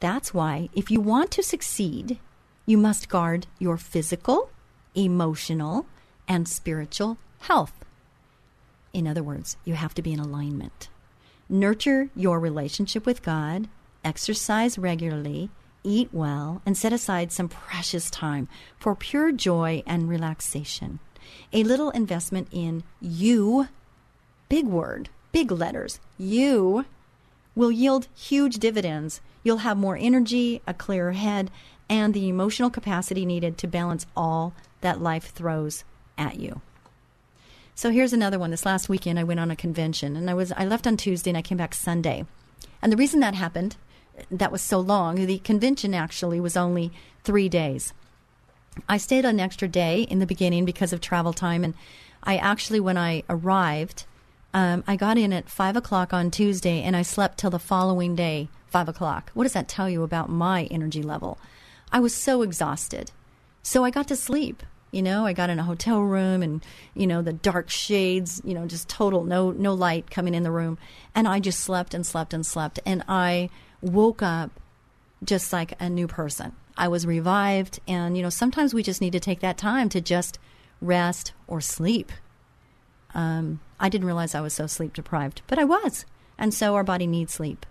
That's 0.00 0.32
why, 0.32 0.70
if 0.74 0.90
you 0.90 1.00
want 1.00 1.30
to 1.32 1.42
succeed, 1.42 2.18
you 2.66 2.78
must 2.78 3.08
guard 3.08 3.46
your 3.58 3.76
physical, 3.76 4.50
emotional, 4.94 5.86
and 6.26 6.48
spiritual 6.48 7.18
health. 7.40 7.84
In 8.92 9.06
other 9.06 9.22
words, 9.22 9.56
you 9.64 9.74
have 9.74 9.94
to 9.94 10.02
be 10.02 10.12
in 10.12 10.18
alignment. 10.18 10.88
Nurture 11.52 12.10
your 12.14 12.38
relationship 12.38 13.04
with 13.04 13.24
God, 13.24 13.68
exercise 14.04 14.78
regularly, 14.78 15.50
eat 15.82 16.08
well, 16.12 16.62
and 16.64 16.78
set 16.78 16.92
aside 16.92 17.32
some 17.32 17.48
precious 17.48 18.08
time 18.08 18.46
for 18.78 18.94
pure 18.94 19.32
joy 19.32 19.82
and 19.84 20.08
relaxation. 20.08 21.00
A 21.52 21.64
little 21.64 21.90
investment 21.90 22.46
in 22.52 22.84
you, 23.00 23.66
big 24.48 24.64
word, 24.64 25.08
big 25.32 25.50
letters, 25.50 25.98
you, 26.16 26.84
will 27.56 27.72
yield 27.72 28.06
huge 28.14 28.58
dividends. 28.58 29.20
You'll 29.42 29.58
have 29.58 29.76
more 29.76 29.98
energy, 30.00 30.62
a 30.68 30.72
clearer 30.72 31.12
head, 31.12 31.50
and 31.88 32.14
the 32.14 32.28
emotional 32.28 32.70
capacity 32.70 33.26
needed 33.26 33.58
to 33.58 33.66
balance 33.66 34.06
all 34.16 34.54
that 34.82 35.02
life 35.02 35.32
throws 35.32 35.82
at 36.16 36.38
you. 36.38 36.60
So 37.74 37.90
here's 37.90 38.12
another 38.12 38.38
one. 38.38 38.50
This 38.50 38.66
last 38.66 38.88
weekend, 38.88 39.18
I 39.18 39.24
went 39.24 39.40
on 39.40 39.50
a 39.50 39.56
convention, 39.56 40.16
and 40.16 40.28
I 40.28 40.34
was 40.34 40.52
I 40.52 40.64
left 40.64 40.86
on 40.86 40.96
Tuesday 40.96 41.30
and 41.30 41.38
I 41.38 41.42
came 41.42 41.58
back 41.58 41.74
Sunday. 41.74 42.26
And 42.82 42.92
the 42.92 42.96
reason 42.96 43.20
that 43.20 43.34
happened, 43.34 43.76
that 44.30 44.52
was 44.52 44.62
so 44.62 44.78
long. 44.80 45.26
The 45.26 45.38
convention 45.38 45.94
actually 45.94 46.40
was 46.40 46.56
only 46.56 46.92
three 47.24 47.48
days. 47.48 47.92
I 48.88 48.98
stayed 48.98 49.24
an 49.24 49.40
extra 49.40 49.68
day 49.68 50.02
in 50.02 50.18
the 50.18 50.26
beginning 50.26 50.64
because 50.64 50.92
of 50.92 51.00
travel 51.00 51.32
time, 51.32 51.64
and 51.64 51.74
I 52.22 52.36
actually, 52.36 52.80
when 52.80 52.98
I 52.98 53.22
arrived, 53.28 54.04
um, 54.52 54.84
I 54.86 54.96
got 54.96 55.18
in 55.18 55.32
at 55.32 55.48
five 55.48 55.76
o'clock 55.76 56.12
on 56.12 56.30
Tuesday, 56.30 56.82
and 56.82 56.96
I 56.96 57.02
slept 57.02 57.38
till 57.38 57.50
the 57.50 57.58
following 57.58 58.14
day, 58.14 58.48
five 58.68 58.88
o'clock. 58.88 59.30
What 59.34 59.44
does 59.44 59.52
that 59.54 59.68
tell 59.68 59.88
you 59.88 60.02
about 60.02 60.28
my 60.28 60.64
energy 60.64 61.02
level? 61.02 61.38
I 61.92 62.00
was 62.00 62.14
so 62.14 62.42
exhausted, 62.42 63.10
so 63.62 63.84
I 63.84 63.90
got 63.90 64.08
to 64.08 64.16
sleep. 64.16 64.62
You 64.90 65.02
know, 65.02 65.24
I 65.24 65.32
got 65.32 65.50
in 65.50 65.58
a 65.58 65.64
hotel 65.64 66.00
room 66.00 66.42
and, 66.42 66.64
you 66.94 67.06
know, 67.06 67.22
the 67.22 67.32
dark 67.32 67.70
shades, 67.70 68.42
you 68.44 68.54
know, 68.54 68.66
just 68.66 68.88
total 68.88 69.24
no 69.24 69.52
no 69.52 69.72
light 69.74 70.10
coming 70.10 70.34
in 70.34 70.42
the 70.42 70.50
room. 70.50 70.78
And 71.14 71.28
I 71.28 71.38
just 71.38 71.60
slept 71.60 71.94
and 71.94 72.04
slept 72.04 72.34
and 72.34 72.44
slept. 72.44 72.80
And 72.84 73.04
I 73.08 73.50
woke 73.80 74.22
up 74.22 74.50
just 75.22 75.52
like 75.52 75.80
a 75.80 75.88
new 75.88 76.08
person. 76.08 76.52
I 76.76 76.88
was 76.88 77.06
revived 77.06 77.78
and, 77.86 78.16
you 78.16 78.22
know, 78.22 78.30
sometimes 78.30 78.72
we 78.72 78.82
just 78.82 79.00
need 79.00 79.12
to 79.12 79.20
take 79.20 79.40
that 79.40 79.58
time 79.58 79.88
to 79.90 80.00
just 80.00 80.38
rest 80.80 81.32
or 81.46 81.60
sleep. 81.60 82.10
Um, 83.14 83.60
I 83.78 83.88
didn't 83.88 84.06
realize 84.06 84.34
I 84.34 84.40
was 84.40 84.54
so 84.54 84.66
sleep 84.66 84.94
deprived, 84.94 85.42
but 85.46 85.58
I 85.58 85.64
was. 85.64 86.04
And 86.38 86.54
so 86.54 86.74
our 86.74 86.84
body 86.84 87.06
needs 87.06 87.34
sleep. 87.34 87.66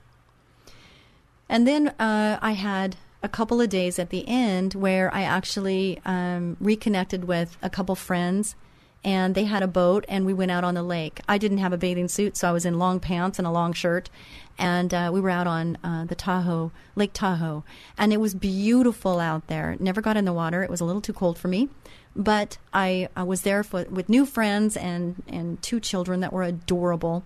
And 1.47 1.67
then 1.67 1.89
uh, 1.99 2.37
I 2.41 2.51
had 2.51 2.97
a 3.21 3.29
couple 3.29 3.59
of 3.59 3.69
days 3.69 3.99
at 3.99 4.09
the 4.09 4.27
end 4.27 4.73
where 4.73 5.13
I 5.13 5.23
actually 5.23 5.99
um, 6.05 6.57
reconnected 6.59 7.25
with 7.25 7.57
a 7.61 7.69
couple 7.69 7.95
friends 7.95 8.55
and 9.03 9.35
they 9.35 9.45
had 9.45 9.63
a 9.63 9.67
boat 9.67 10.05
and 10.09 10.25
we 10.25 10.33
went 10.33 10.51
out 10.51 10.63
on 10.63 10.73
the 10.73 10.83
lake. 10.83 11.21
I 11.27 11.37
didn't 11.37 11.59
have 11.59 11.73
a 11.73 11.77
bathing 11.77 12.07
suit, 12.07 12.35
so 12.35 12.49
I 12.49 12.51
was 12.51 12.65
in 12.65 12.79
long 12.79 12.99
pants 12.99 13.39
and 13.39 13.47
a 13.47 13.51
long 13.51 13.73
shirt, 13.73 14.09
and 14.57 14.93
uh, 14.93 15.09
we 15.13 15.21
were 15.21 15.29
out 15.29 15.47
on 15.47 15.77
uh, 15.83 16.05
the 16.05 16.15
Tahoe, 16.15 16.71
Lake 16.95 17.13
Tahoe, 17.13 17.63
and 17.97 18.11
it 18.11 18.19
was 18.19 18.33
beautiful 18.33 19.19
out 19.19 19.47
there. 19.47 19.77
Never 19.79 20.01
got 20.01 20.17
in 20.17 20.25
the 20.25 20.33
water; 20.33 20.63
it 20.63 20.69
was 20.69 20.81
a 20.81 20.85
little 20.85 21.01
too 21.01 21.13
cold 21.13 21.37
for 21.37 21.47
me, 21.47 21.69
but 22.15 22.57
I, 22.73 23.07
I 23.15 23.23
was 23.23 23.43
there 23.43 23.63
for, 23.63 23.85
with 23.85 24.09
new 24.09 24.25
friends 24.25 24.75
and 24.75 25.23
and 25.27 25.61
two 25.61 25.79
children 25.79 26.19
that 26.19 26.33
were 26.33 26.43
adorable, 26.43 27.23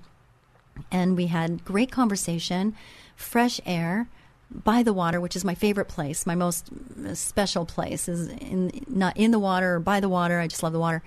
and 0.91 1.17
we 1.17 1.27
had 1.27 1.65
great 1.65 1.91
conversation, 1.91 2.75
fresh 3.15 3.59
air 3.65 4.07
by 4.53 4.83
the 4.83 4.93
water, 4.93 5.19
which 5.19 5.35
is 5.35 5.43
my 5.43 5.55
favorite 5.55 5.87
place, 5.87 6.25
my 6.25 6.35
most 6.35 6.69
special 7.13 7.65
place 7.65 8.07
is 8.07 8.27
in 8.29 8.71
not 8.87 9.17
in 9.17 9.31
the 9.31 9.39
water 9.39 9.75
or 9.75 9.79
by 9.79 9.99
the 9.99 10.09
water. 10.09 10.39
I 10.39 10.47
just 10.47 10.63
love 10.63 10.73
the 10.73 10.79
water. 10.79 11.03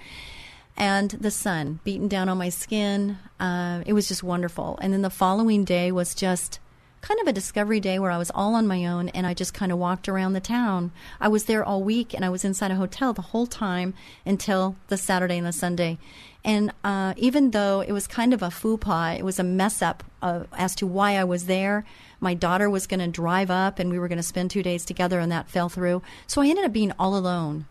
And 0.77 1.11
the 1.11 1.31
sun 1.31 1.81
beating 1.85 2.09
down 2.09 2.29
on 2.29 2.37
my 2.37 2.51
skin. 2.51 3.19
Uh, 3.41 3.83
it 3.87 3.95
was 3.95 4.09
just 4.09 4.23
wonderful. 4.23 4.79
And 4.83 4.93
then 4.93 5.03
the 5.03 5.11
following 5.11 5.65
day 5.65 5.91
was 5.91 6.15
just 6.15 6.59
kind 7.01 7.21
of 7.21 7.27
a 7.29 7.33
discovery 7.33 7.79
day 7.79 7.99
where 7.99 8.11
I 8.11 8.19
was 8.19 8.33
all 8.35 8.55
on 8.55 8.67
my 8.67 8.85
own 8.85 9.09
and 9.11 9.27
I 9.27 9.33
just 9.33 9.55
kind 9.55 9.71
of 9.71 9.79
walked 9.79 10.09
around 10.09 10.33
the 10.33 10.41
town. 10.41 10.91
I 11.21 11.29
was 11.29 11.45
there 11.45 11.65
all 11.65 11.83
week 11.83 12.13
and 12.13 12.25
I 12.25 12.29
was 12.29 12.45
inside 12.45 12.73
a 12.73 12.77
hotel 12.77 13.13
the 13.13 13.23
whole 13.23 13.47
time 13.47 13.95
until 14.25 14.77
the 14.89 14.97
Saturday 14.97 15.39
and 15.39 15.47
the 15.47 15.53
Sunday. 15.53 15.99
And 16.45 16.73
uh, 16.85 17.15
even 17.17 17.53
though 17.53 17.81
it 17.81 17.93
was 17.93 18.07
kind 18.07 18.35
of 18.35 18.43
a 18.43 18.51
faux 18.51 18.85
pas, 18.85 19.19
it 19.19 19.25
was 19.25 19.39
a 19.39 19.45
mess 19.45 19.83
up 19.83 20.05
uh, 20.21 20.45
as 20.53 20.75
to 20.77 20.87
why 20.87 21.17
I 21.17 21.25
was 21.25 21.47
there. 21.47 21.85
My 22.21 22.35
daughter 22.35 22.69
was 22.71 22.87
going 22.87 23.01
to 23.01 23.09
drive 23.09 23.51
up 23.51 23.79
and 23.79 23.91
we 23.91 23.99
were 23.99 24.09
going 24.09 24.17
to 24.17 24.23
spend 24.23 24.51
two 24.51 24.63
days 24.63 24.85
together, 24.85 25.21
and 25.21 25.31
that 25.31 25.49
fell 25.49 25.69
through. 25.69 26.03
So 26.27 26.41
I 26.41 26.49
ended 26.49 26.65
up 26.65 26.73
being 26.73 26.93
all 26.99 27.17
alone. 27.17 27.67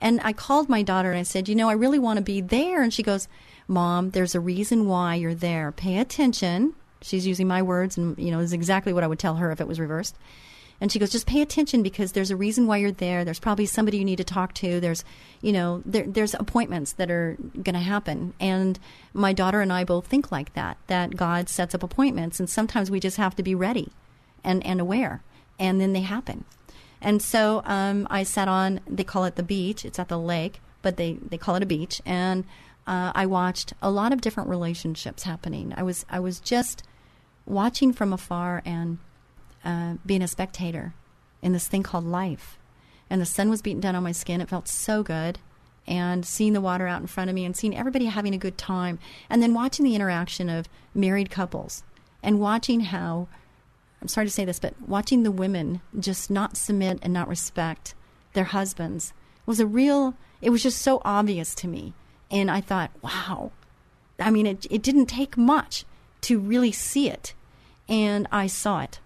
And 0.00 0.20
I 0.24 0.32
called 0.32 0.68
my 0.68 0.82
daughter 0.82 1.10
and 1.10 1.18
I 1.18 1.22
said, 1.22 1.48
You 1.48 1.54
know, 1.54 1.68
I 1.68 1.74
really 1.74 1.98
want 1.98 2.18
to 2.18 2.24
be 2.24 2.40
there. 2.40 2.82
And 2.82 2.92
she 2.92 3.02
goes, 3.02 3.28
Mom, 3.68 4.10
there's 4.10 4.34
a 4.34 4.40
reason 4.40 4.88
why 4.88 5.14
you're 5.14 5.34
there. 5.34 5.70
Pay 5.70 5.98
attention. 5.98 6.74
She's 7.00 7.26
using 7.26 7.48
my 7.48 7.62
words, 7.62 7.96
and, 7.96 8.16
you 8.18 8.30
know, 8.30 8.40
is 8.40 8.52
exactly 8.52 8.92
what 8.92 9.02
I 9.02 9.06
would 9.06 9.18
tell 9.18 9.36
her 9.36 9.50
if 9.50 9.60
it 9.60 9.68
was 9.68 9.80
reversed. 9.80 10.16
And 10.82 10.90
she 10.90 10.98
goes, 10.98 11.10
just 11.10 11.28
pay 11.28 11.40
attention 11.42 11.84
because 11.84 12.10
there's 12.10 12.32
a 12.32 12.36
reason 12.36 12.66
why 12.66 12.78
you're 12.78 12.90
there. 12.90 13.24
There's 13.24 13.38
probably 13.38 13.66
somebody 13.66 13.98
you 13.98 14.04
need 14.04 14.16
to 14.16 14.24
talk 14.24 14.52
to. 14.54 14.80
There's, 14.80 15.04
you 15.40 15.52
know, 15.52 15.80
there, 15.86 16.04
there's 16.08 16.34
appointments 16.34 16.94
that 16.94 17.08
are 17.08 17.36
going 17.52 17.74
to 17.74 17.78
happen. 17.78 18.34
And 18.40 18.80
my 19.14 19.32
daughter 19.32 19.60
and 19.60 19.72
I 19.72 19.84
both 19.84 20.08
think 20.08 20.32
like 20.32 20.54
that, 20.54 20.78
that 20.88 21.14
God 21.14 21.48
sets 21.48 21.72
up 21.72 21.84
appointments. 21.84 22.40
And 22.40 22.50
sometimes 22.50 22.90
we 22.90 22.98
just 22.98 23.16
have 23.16 23.36
to 23.36 23.44
be 23.44 23.54
ready 23.54 23.92
and, 24.42 24.66
and 24.66 24.80
aware. 24.80 25.22
And 25.56 25.80
then 25.80 25.92
they 25.92 26.00
happen. 26.00 26.46
And 27.00 27.22
so 27.22 27.62
um, 27.64 28.08
I 28.10 28.24
sat 28.24 28.48
on, 28.48 28.80
they 28.88 29.04
call 29.04 29.24
it 29.24 29.36
the 29.36 29.44
beach. 29.44 29.84
It's 29.84 30.00
at 30.00 30.08
the 30.08 30.18
lake, 30.18 30.60
but 30.82 30.96
they, 30.96 31.12
they 31.12 31.38
call 31.38 31.54
it 31.54 31.62
a 31.62 31.66
beach. 31.66 32.02
And 32.04 32.42
uh, 32.88 33.12
I 33.14 33.26
watched 33.26 33.72
a 33.82 33.90
lot 33.92 34.12
of 34.12 34.20
different 34.20 34.50
relationships 34.50 35.22
happening. 35.22 35.74
I 35.76 35.84
was, 35.84 36.04
I 36.10 36.18
was 36.18 36.40
just 36.40 36.82
watching 37.46 37.92
from 37.92 38.12
afar 38.12 38.62
and– 38.64 38.98
uh, 39.64 39.94
being 40.04 40.22
a 40.22 40.28
spectator 40.28 40.94
in 41.40 41.52
this 41.52 41.68
thing 41.68 41.82
called 41.82 42.04
life. 42.04 42.58
And 43.10 43.20
the 43.20 43.26
sun 43.26 43.50
was 43.50 43.62
beating 43.62 43.80
down 43.80 43.96
on 43.96 44.02
my 44.02 44.12
skin. 44.12 44.40
It 44.40 44.48
felt 44.48 44.68
so 44.68 45.02
good. 45.02 45.38
And 45.86 46.24
seeing 46.24 46.52
the 46.52 46.60
water 46.60 46.86
out 46.86 47.00
in 47.00 47.08
front 47.08 47.28
of 47.28 47.34
me 47.34 47.44
and 47.44 47.56
seeing 47.56 47.76
everybody 47.76 48.06
having 48.06 48.34
a 48.34 48.38
good 48.38 48.56
time. 48.56 48.98
And 49.28 49.42
then 49.42 49.52
watching 49.54 49.84
the 49.84 49.94
interaction 49.94 50.48
of 50.48 50.68
married 50.94 51.30
couples 51.30 51.82
and 52.22 52.40
watching 52.40 52.80
how, 52.80 53.28
I'm 54.00 54.08
sorry 54.08 54.26
to 54.26 54.32
say 54.32 54.44
this, 54.44 54.60
but 54.60 54.74
watching 54.80 55.24
the 55.24 55.32
women 55.32 55.80
just 55.98 56.30
not 56.30 56.56
submit 56.56 57.00
and 57.02 57.12
not 57.12 57.28
respect 57.28 57.94
their 58.32 58.44
husbands 58.44 59.12
was 59.44 59.60
a 59.60 59.66
real, 59.66 60.14
it 60.40 60.50
was 60.50 60.62
just 60.62 60.80
so 60.80 61.02
obvious 61.04 61.54
to 61.56 61.68
me. 61.68 61.94
And 62.30 62.50
I 62.50 62.60
thought, 62.60 62.90
wow. 63.02 63.50
I 64.18 64.30
mean, 64.30 64.46
it, 64.46 64.66
it 64.70 64.82
didn't 64.82 65.06
take 65.06 65.36
much 65.36 65.84
to 66.22 66.38
really 66.38 66.72
see 66.72 67.10
it. 67.10 67.34
And 67.88 68.26
I 68.30 68.46
saw 68.46 68.80
it. 68.80 69.00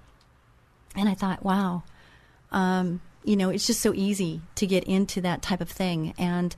And 0.96 1.08
I 1.08 1.14
thought, 1.14 1.44
wow, 1.44 1.82
um, 2.50 3.00
you 3.24 3.36
know, 3.36 3.50
it's 3.50 3.66
just 3.66 3.80
so 3.80 3.92
easy 3.94 4.40
to 4.54 4.66
get 4.66 4.84
into 4.84 5.20
that 5.20 5.42
type 5.42 5.60
of 5.60 5.68
thing. 5.68 6.14
And 6.18 6.54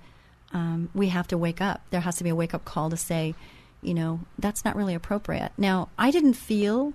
um, 0.52 0.90
we 0.94 1.08
have 1.08 1.26
to 1.28 1.38
wake 1.38 1.60
up. 1.60 1.82
There 1.90 2.00
has 2.00 2.16
to 2.16 2.24
be 2.24 2.30
a 2.30 2.34
wake 2.34 2.54
up 2.54 2.64
call 2.64 2.90
to 2.90 2.96
say, 2.96 3.34
you 3.82 3.94
know, 3.94 4.20
that's 4.38 4.64
not 4.64 4.76
really 4.76 4.94
appropriate. 4.94 5.52
Now, 5.56 5.88
I 5.98 6.10
didn't 6.10 6.34
feel 6.34 6.92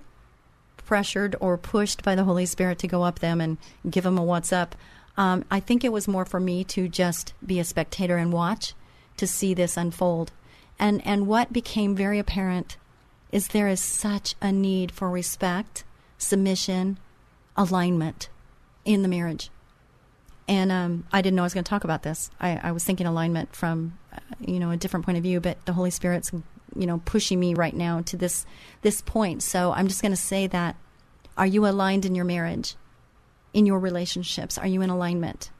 pressured 0.76 1.34
or 1.40 1.56
pushed 1.56 2.02
by 2.02 2.14
the 2.14 2.24
Holy 2.24 2.46
Spirit 2.46 2.78
to 2.80 2.88
go 2.88 3.02
up 3.02 3.20
them 3.20 3.40
and 3.40 3.58
give 3.88 4.04
them 4.04 4.18
a 4.18 4.22
what's 4.22 4.52
up. 4.52 4.74
Um, 5.16 5.44
I 5.50 5.60
think 5.60 5.84
it 5.84 5.92
was 5.92 6.08
more 6.08 6.24
for 6.24 6.40
me 6.40 6.64
to 6.64 6.88
just 6.88 7.32
be 7.44 7.58
a 7.60 7.64
spectator 7.64 8.16
and 8.16 8.32
watch 8.32 8.74
to 9.16 9.26
see 9.26 9.54
this 9.54 9.76
unfold. 9.76 10.32
And 10.78 11.04
and 11.06 11.26
what 11.26 11.52
became 11.52 11.94
very 11.94 12.18
apparent 12.18 12.76
is 13.30 13.48
there 13.48 13.68
is 13.68 13.80
such 13.80 14.34
a 14.40 14.50
need 14.50 14.90
for 14.90 15.10
respect, 15.10 15.84
submission, 16.18 16.98
alignment 17.56 18.28
in 18.84 19.02
the 19.02 19.08
marriage. 19.08 19.50
And 20.46 20.70
um, 20.70 21.06
I 21.12 21.22
didn't 21.22 21.36
know 21.36 21.42
I 21.42 21.46
was 21.46 21.54
going 21.54 21.64
to 21.64 21.68
talk 21.68 21.84
about 21.84 22.02
this. 22.02 22.30
I, 22.38 22.60
I 22.62 22.72
was 22.72 22.84
thinking 22.84 23.06
alignment 23.06 23.56
from, 23.56 23.98
uh, 24.12 24.18
you 24.40 24.60
know, 24.60 24.70
a 24.70 24.76
different 24.76 25.06
point 25.06 25.16
of 25.16 25.22
view, 25.22 25.40
but 25.40 25.64
the 25.64 25.72
Holy 25.72 25.90
Spirit's, 25.90 26.32
you 26.76 26.86
know, 26.86 27.00
pushing 27.04 27.40
me 27.40 27.54
right 27.54 27.74
now 27.74 28.02
to 28.02 28.16
this 28.16 28.44
this 28.82 29.00
point. 29.00 29.42
So 29.42 29.72
I'm 29.72 29.88
just 29.88 30.02
going 30.02 30.12
to 30.12 30.16
say 30.16 30.46
that: 30.48 30.76
Are 31.38 31.46
you 31.46 31.66
aligned 31.66 32.04
in 32.04 32.14
your 32.14 32.26
marriage, 32.26 32.74
in 33.54 33.64
your 33.64 33.78
relationships? 33.78 34.58
Are 34.58 34.66
you 34.66 34.82
in 34.82 34.90
alignment? 34.90 35.50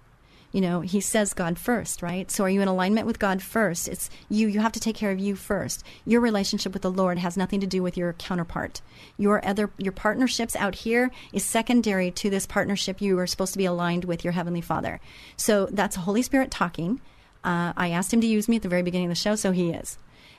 You 0.54 0.60
know, 0.60 0.82
he 0.82 1.00
says 1.00 1.34
God 1.34 1.58
first, 1.58 2.00
right? 2.00 2.30
So 2.30 2.44
are 2.44 2.48
you 2.48 2.62
in 2.62 2.68
alignment 2.68 3.08
with 3.08 3.18
God 3.18 3.42
first? 3.42 3.88
It's 3.88 4.08
you, 4.28 4.46
you 4.46 4.60
have 4.60 4.70
to 4.70 4.80
take 4.80 4.94
care 4.94 5.10
of 5.10 5.18
you 5.18 5.34
first. 5.34 5.82
Your 6.06 6.20
relationship 6.20 6.72
with 6.72 6.82
the 6.82 6.92
Lord 6.92 7.18
has 7.18 7.36
nothing 7.36 7.58
to 7.58 7.66
do 7.66 7.82
with 7.82 7.96
your 7.96 8.12
counterpart. 8.12 8.80
Your 9.18 9.44
other, 9.44 9.70
your 9.78 9.90
partnerships 9.90 10.54
out 10.54 10.76
here 10.76 11.10
is 11.32 11.42
secondary 11.42 12.12
to 12.12 12.30
this 12.30 12.46
partnership 12.46 13.00
you 13.00 13.18
are 13.18 13.26
supposed 13.26 13.52
to 13.54 13.58
be 13.58 13.64
aligned 13.64 14.04
with 14.04 14.22
your 14.22 14.32
Heavenly 14.32 14.60
Father. 14.60 15.00
So 15.36 15.66
that's 15.72 15.96
Holy 15.96 16.22
Spirit 16.22 16.52
talking. 16.52 17.00
Uh, 17.42 17.72
I 17.76 17.90
asked 17.90 18.12
him 18.12 18.20
to 18.20 18.26
use 18.28 18.48
me 18.48 18.54
at 18.54 18.62
the 18.62 18.68
very 18.68 18.82
beginning 18.82 19.08
of 19.08 19.10
the 19.10 19.16
show, 19.16 19.34
so 19.34 19.50
he 19.50 19.70
is. 19.70 19.98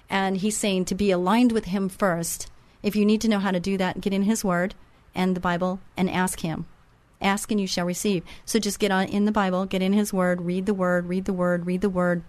And 0.10 0.38
he's 0.38 0.56
saying 0.56 0.86
to 0.86 0.96
be 0.96 1.12
aligned 1.12 1.52
with 1.52 1.66
him 1.66 1.90
first. 1.90 2.50
If 2.82 2.96
you 2.96 3.06
need 3.06 3.20
to 3.20 3.28
know 3.28 3.40
how 3.40 3.52
to 3.52 3.60
do 3.60 3.78
that, 3.80 4.00
get 4.00 4.14
in 4.14 4.24
his 4.24 4.46
word 4.46 4.76
and 5.14 5.36
the 5.36 5.42
Bible 5.42 5.82
and 5.98 6.10
ask 6.10 6.40
him 6.40 6.68
Ask 7.22 7.52
and 7.52 7.60
you 7.60 7.68
shall 7.68 7.86
receive. 7.86 8.24
So 8.46 8.60
just 8.60 8.80
get 8.80 8.92
on 8.92 9.08
in 9.08 9.26
the 9.26 9.32
Bible, 9.32 9.66
get 9.66 9.82
in 9.82 9.94
His 9.94 10.14
Word, 10.14 10.42
read 10.42 10.66
the 10.66 10.74
Word, 10.74 11.08
read 11.08 11.26
the 11.26 11.34
Word, 11.34 11.66
read 11.66 11.82
the 11.82 11.90
Word, 11.90 12.24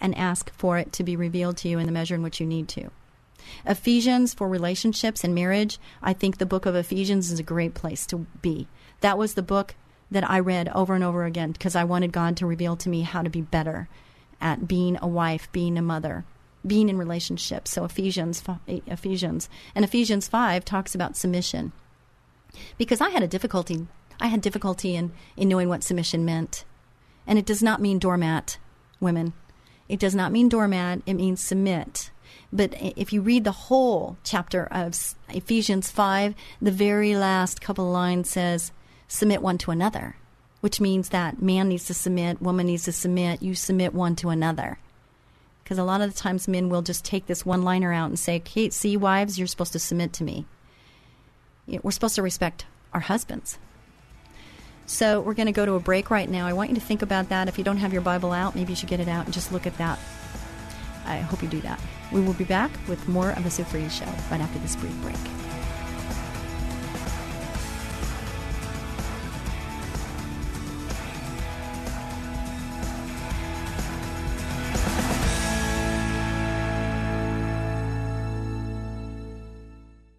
and 0.00 0.16
ask 0.16 0.52
for 0.52 0.78
it 0.78 0.92
to 0.92 1.04
be 1.04 1.16
revealed 1.16 1.56
to 1.58 1.68
you 1.68 1.78
in 1.78 1.86
the 1.86 1.92
measure 1.92 2.14
in 2.14 2.22
which 2.22 2.40
you 2.40 2.46
need 2.46 2.68
to. 2.68 2.90
Ephesians 3.64 4.34
for 4.34 4.48
relationships 4.48 5.24
and 5.24 5.34
marriage. 5.34 5.78
I 6.02 6.12
think 6.12 6.38
the 6.38 6.46
book 6.46 6.66
of 6.66 6.74
Ephesians 6.74 7.30
is 7.30 7.38
a 7.38 7.44
great 7.44 7.74
place 7.74 8.06
to 8.06 8.26
be. 8.42 8.68
That 9.00 9.18
was 9.18 9.34
the 9.34 9.42
book 9.42 9.74
that 10.10 10.28
I 10.28 10.38
read 10.38 10.68
over 10.68 10.94
and 10.94 11.04
over 11.04 11.24
again 11.24 11.52
because 11.52 11.76
I 11.76 11.84
wanted 11.84 12.12
God 12.12 12.36
to 12.36 12.46
reveal 12.46 12.76
to 12.76 12.88
me 12.88 13.02
how 13.02 13.22
to 13.22 13.30
be 13.30 13.40
better 13.42 13.88
at 14.40 14.68
being 14.68 14.98
a 15.00 15.08
wife, 15.08 15.50
being 15.52 15.78
a 15.78 15.82
mother, 15.82 16.24
being 16.66 16.88
in 16.88 16.98
relationships. 16.98 17.70
So 17.70 17.84
Ephesians, 17.84 18.42
Ephesians, 18.66 19.48
and 19.74 19.84
Ephesians 19.84 20.28
five 20.28 20.64
talks 20.64 20.94
about 20.94 21.16
submission. 21.16 21.72
Because 22.78 23.00
I 23.00 23.10
had 23.10 23.22
a 23.22 23.28
difficulty 23.28 23.86
I 24.20 24.28
had 24.28 24.40
difficulty 24.40 24.94
in, 24.94 25.12
in 25.36 25.48
knowing 25.48 25.68
what 25.68 25.84
submission 25.84 26.24
meant. 26.24 26.64
And 27.26 27.38
it 27.38 27.46
does 27.46 27.62
not 27.62 27.80
mean 27.80 27.98
doormat, 27.98 28.58
women. 29.00 29.32
It 29.88 30.00
does 30.00 30.14
not 30.14 30.32
mean 30.32 30.48
doormat, 30.48 31.02
it 31.06 31.14
means 31.14 31.40
submit. 31.40 32.10
But 32.52 32.74
if 32.80 33.12
you 33.12 33.20
read 33.20 33.44
the 33.44 33.52
whole 33.52 34.16
chapter 34.24 34.66
of 34.66 35.14
Ephesians 35.28 35.90
5, 35.90 36.34
the 36.60 36.70
very 36.70 37.16
last 37.16 37.60
couple 37.60 37.90
lines 37.90 38.30
says, 38.30 38.72
submit 39.08 39.42
one 39.42 39.58
to 39.58 39.70
another, 39.70 40.16
which 40.60 40.80
means 40.80 41.10
that 41.10 41.42
man 41.42 41.68
needs 41.68 41.84
to 41.86 41.94
submit, 41.94 42.42
woman 42.42 42.66
needs 42.66 42.84
to 42.84 42.92
submit, 42.92 43.42
you 43.42 43.54
submit 43.54 43.94
one 43.94 44.16
to 44.16 44.30
another. 44.30 44.78
Because 45.62 45.78
a 45.78 45.84
lot 45.84 46.00
of 46.00 46.12
the 46.12 46.18
times 46.18 46.46
men 46.46 46.68
will 46.68 46.82
just 46.82 47.04
take 47.04 47.26
this 47.26 47.44
one 47.44 47.62
liner 47.62 47.92
out 47.92 48.08
and 48.08 48.18
say, 48.18 48.36
okay, 48.36 48.70
see, 48.70 48.96
wives, 48.96 49.38
you're 49.38 49.48
supposed 49.48 49.72
to 49.72 49.80
submit 49.80 50.12
to 50.14 50.24
me. 50.24 50.46
We're 51.66 51.90
supposed 51.90 52.14
to 52.14 52.22
respect 52.22 52.66
our 52.92 53.00
husbands. 53.00 53.58
So 54.86 55.20
we're 55.20 55.34
going 55.34 55.46
to 55.46 55.52
go 55.52 55.66
to 55.66 55.74
a 55.74 55.80
break 55.80 56.10
right 56.10 56.28
now. 56.28 56.46
I 56.46 56.52
want 56.52 56.70
you 56.70 56.76
to 56.76 56.80
think 56.80 57.02
about 57.02 57.28
that. 57.28 57.48
If 57.48 57.58
you 57.58 57.64
don't 57.64 57.76
have 57.78 57.92
your 57.92 58.02
Bible 58.02 58.32
out, 58.32 58.54
maybe 58.54 58.72
you 58.72 58.76
should 58.76 58.88
get 58.88 59.00
it 59.00 59.08
out 59.08 59.24
and 59.24 59.34
just 59.34 59.52
look 59.52 59.66
at 59.66 59.76
that. 59.78 59.98
I 61.04 61.18
hope 61.18 61.42
you 61.42 61.48
do 61.48 61.60
that. 61.62 61.80
We 62.12 62.20
will 62.20 62.34
be 62.34 62.44
back 62.44 62.70
with 62.88 63.06
more 63.08 63.30
of 63.30 63.44
the 63.44 63.50
Sue 63.50 63.64
Fries 63.64 63.94
Show 63.94 64.06
right 64.30 64.40
after 64.40 64.58
this 64.60 64.76
brief 64.76 64.94
break. 65.02 65.16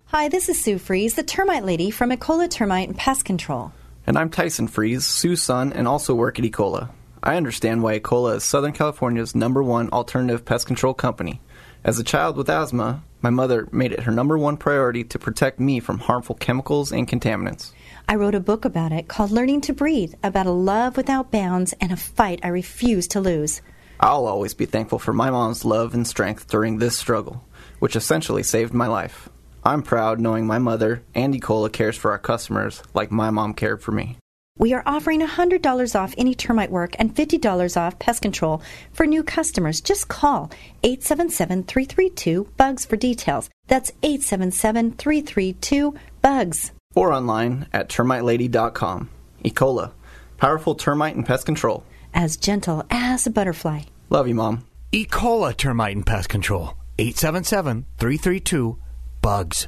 Hi, 0.08 0.30
this 0.30 0.50
is 0.50 0.62
Sue 0.62 0.78
Fries, 0.78 1.14
the 1.14 1.24
termite 1.24 1.64
lady 1.64 1.92
from 1.92 2.10
Ecola 2.10 2.50
Termite 2.50 2.90
and 2.90 2.98
Pest 2.98 3.24
Control. 3.24 3.72
And 4.08 4.18
I'm 4.18 4.30
Tyson 4.30 4.70
Fries, 4.70 5.06
Sue's 5.06 5.42
son, 5.42 5.74
and 5.74 5.86
also 5.86 6.16
work 6.16 6.40
at 6.40 6.46
Ecola. 6.46 6.92
I 7.22 7.36
understand 7.36 7.84
why 7.84 8.00
Ecola 8.00 8.38
is 8.38 8.46
Southern 8.46 8.72
California's 8.72 9.36
number 9.36 9.62
one 9.62 9.90
alternative 9.90 10.46
pest 10.46 10.66
control 10.66 10.94
company. 10.94 11.42
As 11.84 12.00
a 12.00 12.06
child 12.06 12.38
with 12.38 12.50
asthma, 12.50 13.04
my 13.22 13.32
mother 13.32 13.68
made 13.74 13.92
it 13.92 14.04
her 14.04 14.12
number 14.14 14.38
one 14.38 14.56
priority 14.56 15.04
to 15.04 15.20
protect 15.20 15.60
me 15.60 15.82
from 15.82 15.98
harmful 15.98 16.36
chemicals 16.36 16.94
and 16.94 17.06
contaminants. 17.06 17.74
I 18.08 18.16
wrote 18.16 18.34
a 18.34 18.40
book 18.40 18.64
about 18.64 18.94
it 18.94 19.10
called 19.10 19.32
Learning 19.32 19.60
to 19.60 19.74
Breathe, 19.74 20.14
about 20.24 20.46
a 20.46 20.52
love 20.52 20.96
without 20.96 21.30
bounds 21.30 21.74
and 21.82 21.92
a 21.92 21.98
fight 21.98 22.40
I 22.44 22.48
refuse 22.48 23.10
to 23.10 23.20
lose. 23.20 23.62
I'll 24.00 24.26
always 24.26 24.54
be 24.54 24.66
thankful 24.66 25.00
for 25.00 25.12
my 25.12 25.32
mom's 25.32 25.66
love 25.66 25.94
and 25.94 26.08
strength 26.08 26.48
during 26.48 26.78
this 26.78 26.98
struggle, 26.98 27.44
which 27.80 27.98
essentially 27.98 28.44
saved 28.44 28.74
my 28.74 28.88
life. 28.88 29.28
I'm 29.68 29.84
proud 29.84 30.22
knowing 30.22 30.48
my 30.48 30.60
mother, 30.60 31.04
and 31.14 31.34
Ecola, 31.34 31.70
cares 31.70 31.98
for 31.98 32.12
our 32.12 32.18
customers 32.18 32.82
like 32.94 33.12
my 33.12 33.32
mom 33.32 33.54
cared 33.54 33.84
for 33.84 33.92
me. 33.92 34.18
We 34.58 34.72
are 34.74 34.82
offering 34.86 35.20
$100 35.20 35.94
off 35.94 36.16
any 36.18 36.36
termite 36.36 36.72
work 36.72 36.96
and 36.98 37.14
$50 37.14 37.76
off 37.76 38.00
pest 38.00 38.22
control 38.22 38.62
for 38.94 39.06
new 39.06 39.24
customers. 39.24 39.82
Just 39.82 40.08
call 40.08 40.52
877 40.84 41.66
332 41.66 42.48
BUGS 42.56 42.86
for 42.86 42.96
details. 42.96 43.50
That's 43.68 43.92
877 44.04 44.94
332 44.94 45.94
BUGS. 46.22 46.72
Or 46.96 47.12
online 47.12 47.68
at 47.74 47.90
termitelady.com. 47.90 49.10
Ecola, 49.44 49.92
powerful 50.38 50.76
termite 50.76 51.18
and 51.18 51.26
pest 51.26 51.46
control. 51.46 51.84
As 52.14 52.38
gentle 52.38 52.86
as 52.90 53.28
a 53.28 53.32
butterfly. 53.32 53.82
Love 54.10 54.30
you, 54.30 54.36
Mom. 54.36 54.64
Ecola 54.94 55.56
Termite 55.56 55.98
and 55.98 56.06
Pest 56.06 56.30
Control. 56.30 56.74
877 56.98 57.86
332 57.98 58.78
bugs. 59.28 59.68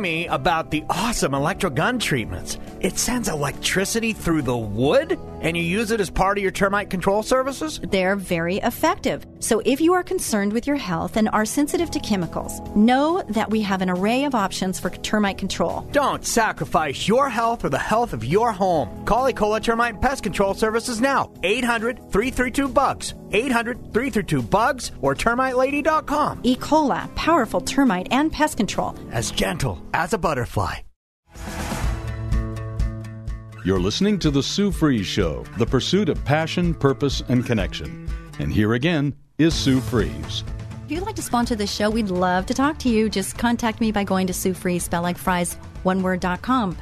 me 0.00 0.26
about 0.26 0.70
the 0.70 0.84
awesome 0.88 1.32
electrogun 1.32 2.00
treatments. 2.00 2.58
It 2.80 2.98
sends 2.98 3.28
electricity 3.28 4.12
through 4.12 4.42
the 4.42 4.56
wood, 4.56 5.18
and 5.40 5.56
you 5.56 5.62
use 5.62 5.90
it 5.90 6.00
as 6.00 6.10
part 6.10 6.38
of 6.38 6.42
your 6.42 6.52
termite 6.52 6.90
control 6.90 7.22
services? 7.22 7.80
They're 7.82 8.16
very 8.16 8.56
effective. 8.56 9.26
So 9.40 9.60
if 9.64 9.80
you 9.80 9.92
are 9.94 10.02
concerned 10.02 10.52
with 10.52 10.66
your 10.66 10.76
health 10.76 11.16
and 11.16 11.28
are 11.30 11.44
sensitive 11.44 11.90
to 11.92 12.00
chemicals, 12.00 12.60
know 12.76 13.22
that 13.30 13.50
we 13.50 13.60
have 13.62 13.82
an 13.82 13.90
array 13.90 14.24
of 14.24 14.34
options 14.34 14.78
for 14.78 14.90
termite 14.90 15.38
control. 15.38 15.88
Don't 15.92 16.24
sacrifice 16.24 17.08
your 17.08 17.28
health 17.28 17.64
or 17.64 17.68
the 17.68 17.78
health 17.78 18.12
of 18.12 18.24
your 18.24 18.52
home. 18.52 19.04
Call 19.04 19.30
Ecola 19.30 19.62
Termite 19.62 19.94
and 19.94 20.02
Pest 20.02 20.22
Control 20.22 20.54
Services 20.54 21.00
now. 21.00 21.32
800 21.42 21.98
332 22.10 22.68
BUGS. 22.68 23.14
800 23.32 23.76
332 23.92 24.42
BUGS 24.42 24.92
or 25.00 25.14
termitelady.com. 25.14 26.40
E. 26.42 26.56
coli, 26.56 27.14
powerful 27.14 27.60
termite 27.60 28.08
and 28.10 28.32
pest 28.32 28.56
control. 28.56 28.94
As 29.12 29.30
gentle 29.30 29.78
as 29.92 30.12
a 30.12 30.18
butterfly. 30.18 30.76
You're 33.64 33.80
listening 33.80 34.18
to 34.20 34.30
The 34.30 34.42
Sue 34.42 34.70
Fries 34.70 35.06
Show, 35.06 35.44
the 35.58 35.66
pursuit 35.66 36.08
of 36.08 36.24
passion, 36.24 36.74
purpose, 36.74 37.22
and 37.28 37.44
connection. 37.44 38.08
And 38.38 38.52
here 38.52 38.74
again 38.74 39.14
is 39.36 39.52
Sue 39.52 39.80
Fries. 39.80 40.44
If 40.86 40.92
you'd 40.92 41.02
like 41.02 41.16
to 41.16 41.22
sponsor 41.22 41.54
this 41.54 41.70
show, 41.70 41.90
we'd 41.90 42.08
love 42.08 42.46
to 42.46 42.54
talk 42.54 42.78
to 42.78 42.88
you. 42.88 43.10
Just 43.10 43.36
contact 43.36 43.80
me 43.80 43.92
by 43.92 44.04
going 44.04 44.26
to 44.28 44.32
Sue 44.32 44.54
Fries, 44.54 44.84
spell 44.84 45.02
like 45.02 45.18
fries, 45.18 45.58
one 45.82 46.02
word.com. 46.02 46.76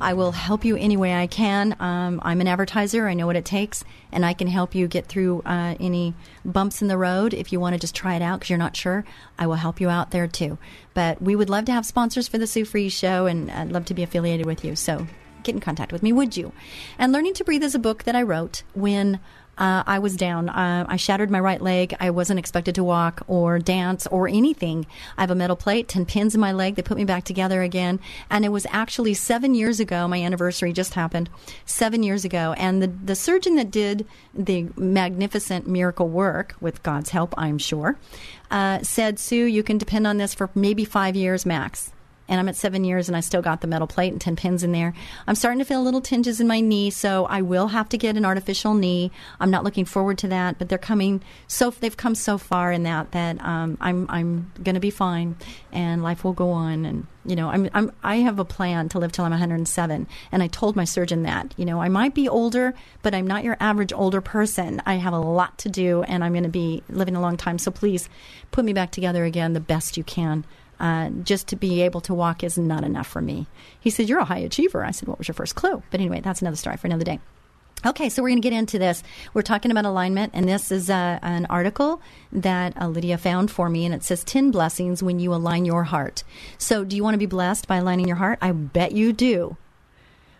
I 0.00 0.14
will 0.14 0.32
help 0.32 0.64
you 0.64 0.76
any 0.76 0.96
way 0.96 1.14
I 1.14 1.26
can. 1.26 1.74
Um, 1.80 2.20
I'm 2.22 2.40
an 2.40 2.46
advertiser. 2.46 3.08
I 3.08 3.14
know 3.14 3.26
what 3.26 3.36
it 3.36 3.44
takes, 3.44 3.84
and 4.12 4.24
I 4.24 4.32
can 4.32 4.46
help 4.46 4.74
you 4.74 4.86
get 4.86 5.06
through 5.06 5.42
uh, 5.44 5.74
any 5.80 6.14
bumps 6.44 6.82
in 6.82 6.88
the 6.88 6.96
road. 6.96 7.34
If 7.34 7.52
you 7.52 7.58
want 7.58 7.74
to 7.74 7.80
just 7.80 7.96
try 7.96 8.14
it 8.14 8.22
out 8.22 8.38
because 8.38 8.50
you're 8.50 8.58
not 8.58 8.76
sure, 8.76 9.04
I 9.38 9.46
will 9.48 9.56
help 9.56 9.80
you 9.80 9.88
out 9.88 10.12
there 10.12 10.28
too. 10.28 10.58
But 10.94 11.20
we 11.20 11.34
would 11.34 11.50
love 11.50 11.64
to 11.64 11.72
have 11.72 11.84
sponsors 11.84 12.28
for 12.28 12.38
the 12.38 12.46
Sue 12.46 12.64
Fries 12.64 12.92
Show, 12.92 13.26
and 13.26 13.50
I'd 13.50 13.72
love 13.72 13.86
to 13.86 13.94
be 13.94 14.04
affiliated 14.04 14.46
with 14.46 14.64
you. 14.64 14.76
So 14.76 15.06
get 15.42 15.54
in 15.54 15.60
contact 15.60 15.92
with 15.92 16.02
me, 16.02 16.12
would 16.12 16.36
you? 16.36 16.52
And 16.98 17.12
Learning 17.12 17.34
to 17.34 17.44
Breathe 17.44 17.64
is 17.64 17.74
a 17.74 17.80
book 17.80 18.04
that 18.04 18.14
I 18.14 18.22
wrote 18.22 18.62
when 18.74 19.18
uh, 19.58 19.82
I 19.86 19.98
was 19.98 20.16
down. 20.16 20.48
Uh, 20.48 20.86
I 20.88 20.96
shattered 20.96 21.30
my 21.30 21.40
right 21.40 21.60
leg. 21.60 21.94
I 22.00 22.10
wasn't 22.10 22.38
expected 22.38 22.76
to 22.76 22.84
walk 22.84 23.22
or 23.26 23.58
dance 23.58 24.06
or 24.06 24.28
anything. 24.28 24.86
I 25.16 25.22
have 25.22 25.30
a 25.30 25.34
metal 25.34 25.56
plate, 25.56 25.88
10 25.88 26.06
pins 26.06 26.34
in 26.34 26.40
my 26.40 26.52
leg. 26.52 26.76
They 26.76 26.82
put 26.82 26.96
me 26.96 27.04
back 27.04 27.24
together 27.24 27.62
again. 27.62 27.98
And 28.30 28.44
it 28.44 28.50
was 28.50 28.66
actually 28.70 29.14
seven 29.14 29.54
years 29.54 29.80
ago. 29.80 30.06
My 30.06 30.22
anniversary 30.22 30.72
just 30.72 30.94
happened 30.94 31.28
seven 31.66 32.02
years 32.02 32.24
ago. 32.24 32.54
And 32.56 32.80
the, 32.80 32.86
the 32.86 33.16
surgeon 33.16 33.56
that 33.56 33.70
did 33.70 34.06
the 34.32 34.68
magnificent 34.76 35.66
miracle 35.66 36.08
work, 36.08 36.54
with 36.60 36.82
God's 36.82 37.10
help, 37.10 37.34
I'm 37.36 37.58
sure, 37.58 37.98
uh, 38.50 38.82
said, 38.82 39.18
Sue, 39.18 39.44
you 39.44 39.62
can 39.62 39.78
depend 39.78 40.06
on 40.06 40.18
this 40.18 40.34
for 40.34 40.50
maybe 40.54 40.84
five 40.84 41.16
years 41.16 41.44
max 41.44 41.92
and 42.28 42.38
I'm 42.38 42.48
at 42.48 42.56
seven 42.56 42.84
years 42.84 43.08
and 43.08 43.16
I 43.16 43.20
still 43.20 43.42
got 43.42 43.60
the 43.60 43.66
metal 43.66 43.86
plate 43.86 44.12
and 44.12 44.20
10 44.20 44.36
pins 44.36 44.62
in 44.62 44.72
there. 44.72 44.94
I'm 45.26 45.34
starting 45.34 45.58
to 45.58 45.64
feel 45.64 45.82
little 45.82 46.00
tinges 46.00 46.40
in 46.40 46.46
my 46.46 46.60
knee, 46.60 46.90
so 46.90 47.26
I 47.26 47.42
will 47.42 47.68
have 47.68 47.88
to 47.90 47.98
get 47.98 48.16
an 48.16 48.24
artificial 48.24 48.74
knee. 48.74 49.10
I'm 49.40 49.50
not 49.50 49.64
looking 49.64 49.84
forward 49.84 50.18
to 50.18 50.28
that, 50.28 50.58
but 50.58 50.68
they're 50.68 50.78
coming 50.78 51.22
so 51.46 51.70
they've 51.70 51.96
come 51.96 52.14
so 52.14 52.38
far 52.38 52.72
in 52.72 52.82
that 52.84 53.12
that 53.12 53.40
um, 53.42 53.78
I'm 53.80 54.06
I'm 54.08 54.52
going 54.62 54.74
to 54.74 54.80
be 54.80 54.90
fine 54.90 55.36
and 55.72 56.02
life 56.02 56.24
will 56.24 56.32
go 56.32 56.50
on 56.50 56.84
and 56.84 57.06
you 57.24 57.36
know 57.36 57.48
I'm, 57.48 57.68
I'm 57.74 57.92
I 58.02 58.16
have 58.16 58.38
a 58.38 58.44
plan 58.44 58.88
to 58.90 58.98
live 58.98 59.12
till 59.12 59.24
I'm 59.24 59.30
107 59.30 60.06
and 60.32 60.42
I 60.42 60.46
told 60.46 60.76
my 60.76 60.84
surgeon 60.84 61.22
that 61.24 61.54
you 61.56 61.64
know 61.64 61.80
I 61.80 61.88
might 61.88 62.14
be 62.14 62.28
older 62.28 62.74
but 63.02 63.14
I'm 63.14 63.26
not 63.26 63.44
your 63.44 63.56
average 63.60 63.92
older 63.92 64.20
person 64.20 64.82
I 64.86 64.94
have 64.94 65.12
a 65.12 65.18
lot 65.18 65.58
to 65.58 65.68
do 65.68 66.02
and 66.04 66.24
I'm 66.24 66.32
going 66.32 66.44
to 66.44 66.48
be 66.48 66.82
living 66.88 67.16
a 67.16 67.20
long 67.20 67.36
time 67.36 67.58
so 67.58 67.70
please 67.70 68.08
put 68.50 68.64
me 68.64 68.72
back 68.72 68.90
together 68.90 69.24
again 69.24 69.52
the 69.52 69.60
best 69.60 69.96
you 69.96 70.04
can 70.04 70.44
uh, 70.80 71.10
just 71.22 71.48
to 71.48 71.56
be 71.56 71.82
able 71.82 72.00
to 72.02 72.14
walk 72.14 72.44
is 72.44 72.56
not 72.58 72.84
enough 72.84 73.06
for 73.06 73.20
me. 73.20 73.46
He 73.80 73.90
said, 73.90 74.08
You're 74.08 74.20
a 74.20 74.24
high 74.24 74.38
achiever. 74.38 74.84
I 74.84 74.92
said, 74.92 75.08
What 75.08 75.18
was 75.18 75.28
your 75.28 75.34
first 75.34 75.54
clue? 75.54 75.82
But 75.90 76.00
anyway, 76.00 76.20
that's 76.20 76.40
another 76.40 76.56
story 76.56 76.76
for 76.76 76.86
another 76.86 77.04
day. 77.04 77.20
Okay, 77.86 78.08
so 78.08 78.22
we're 78.22 78.30
going 78.30 78.42
to 78.42 78.48
get 78.48 78.56
into 78.56 78.78
this. 78.78 79.04
We're 79.34 79.42
talking 79.42 79.70
about 79.70 79.84
alignment, 79.84 80.32
and 80.34 80.48
this 80.48 80.72
is 80.72 80.90
uh, 80.90 81.20
an 81.22 81.46
article 81.46 82.02
that 82.32 82.80
uh, 82.80 82.88
Lydia 82.88 83.18
found 83.18 83.52
for 83.52 83.68
me, 83.68 83.84
and 83.84 83.94
it 83.94 84.02
says 84.02 84.24
10 84.24 84.50
blessings 84.50 85.00
when 85.00 85.20
you 85.20 85.32
align 85.32 85.64
your 85.64 85.84
heart. 85.84 86.24
So, 86.58 86.84
do 86.84 86.96
you 86.96 87.04
want 87.04 87.14
to 87.14 87.18
be 87.18 87.26
blessed 87.26 87.68
by 87.68 87.76
aligning 87.76 88.08
your 88.08 88.16
heart? 88.16 88.40
I 88.42 88.50
bet 88.50 88.92
you 88.92 89.12
do. 89.12 89.56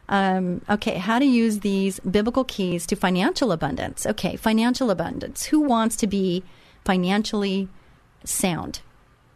Um, 0.08 0.62
okay, 0.68 0.96
how 0.96 1.18
to 1.20 1.24
use 1.24 1.60
these 1.60 2.00
biblical 2.00 2.42
keys 2.42 2.86
to 2.86 2.96
financial 2.96 3.52
abundance. 3.52 4.04
Okay, 4.04 4.34
financial 4.34 4.90
abundance. 4.90 5.46
Who 5.46 5.60
wants 5.60 5.96
to 5.98 6.08
be 6.08 6.42
financially 6.84 7.68
sound? 8.24 8.80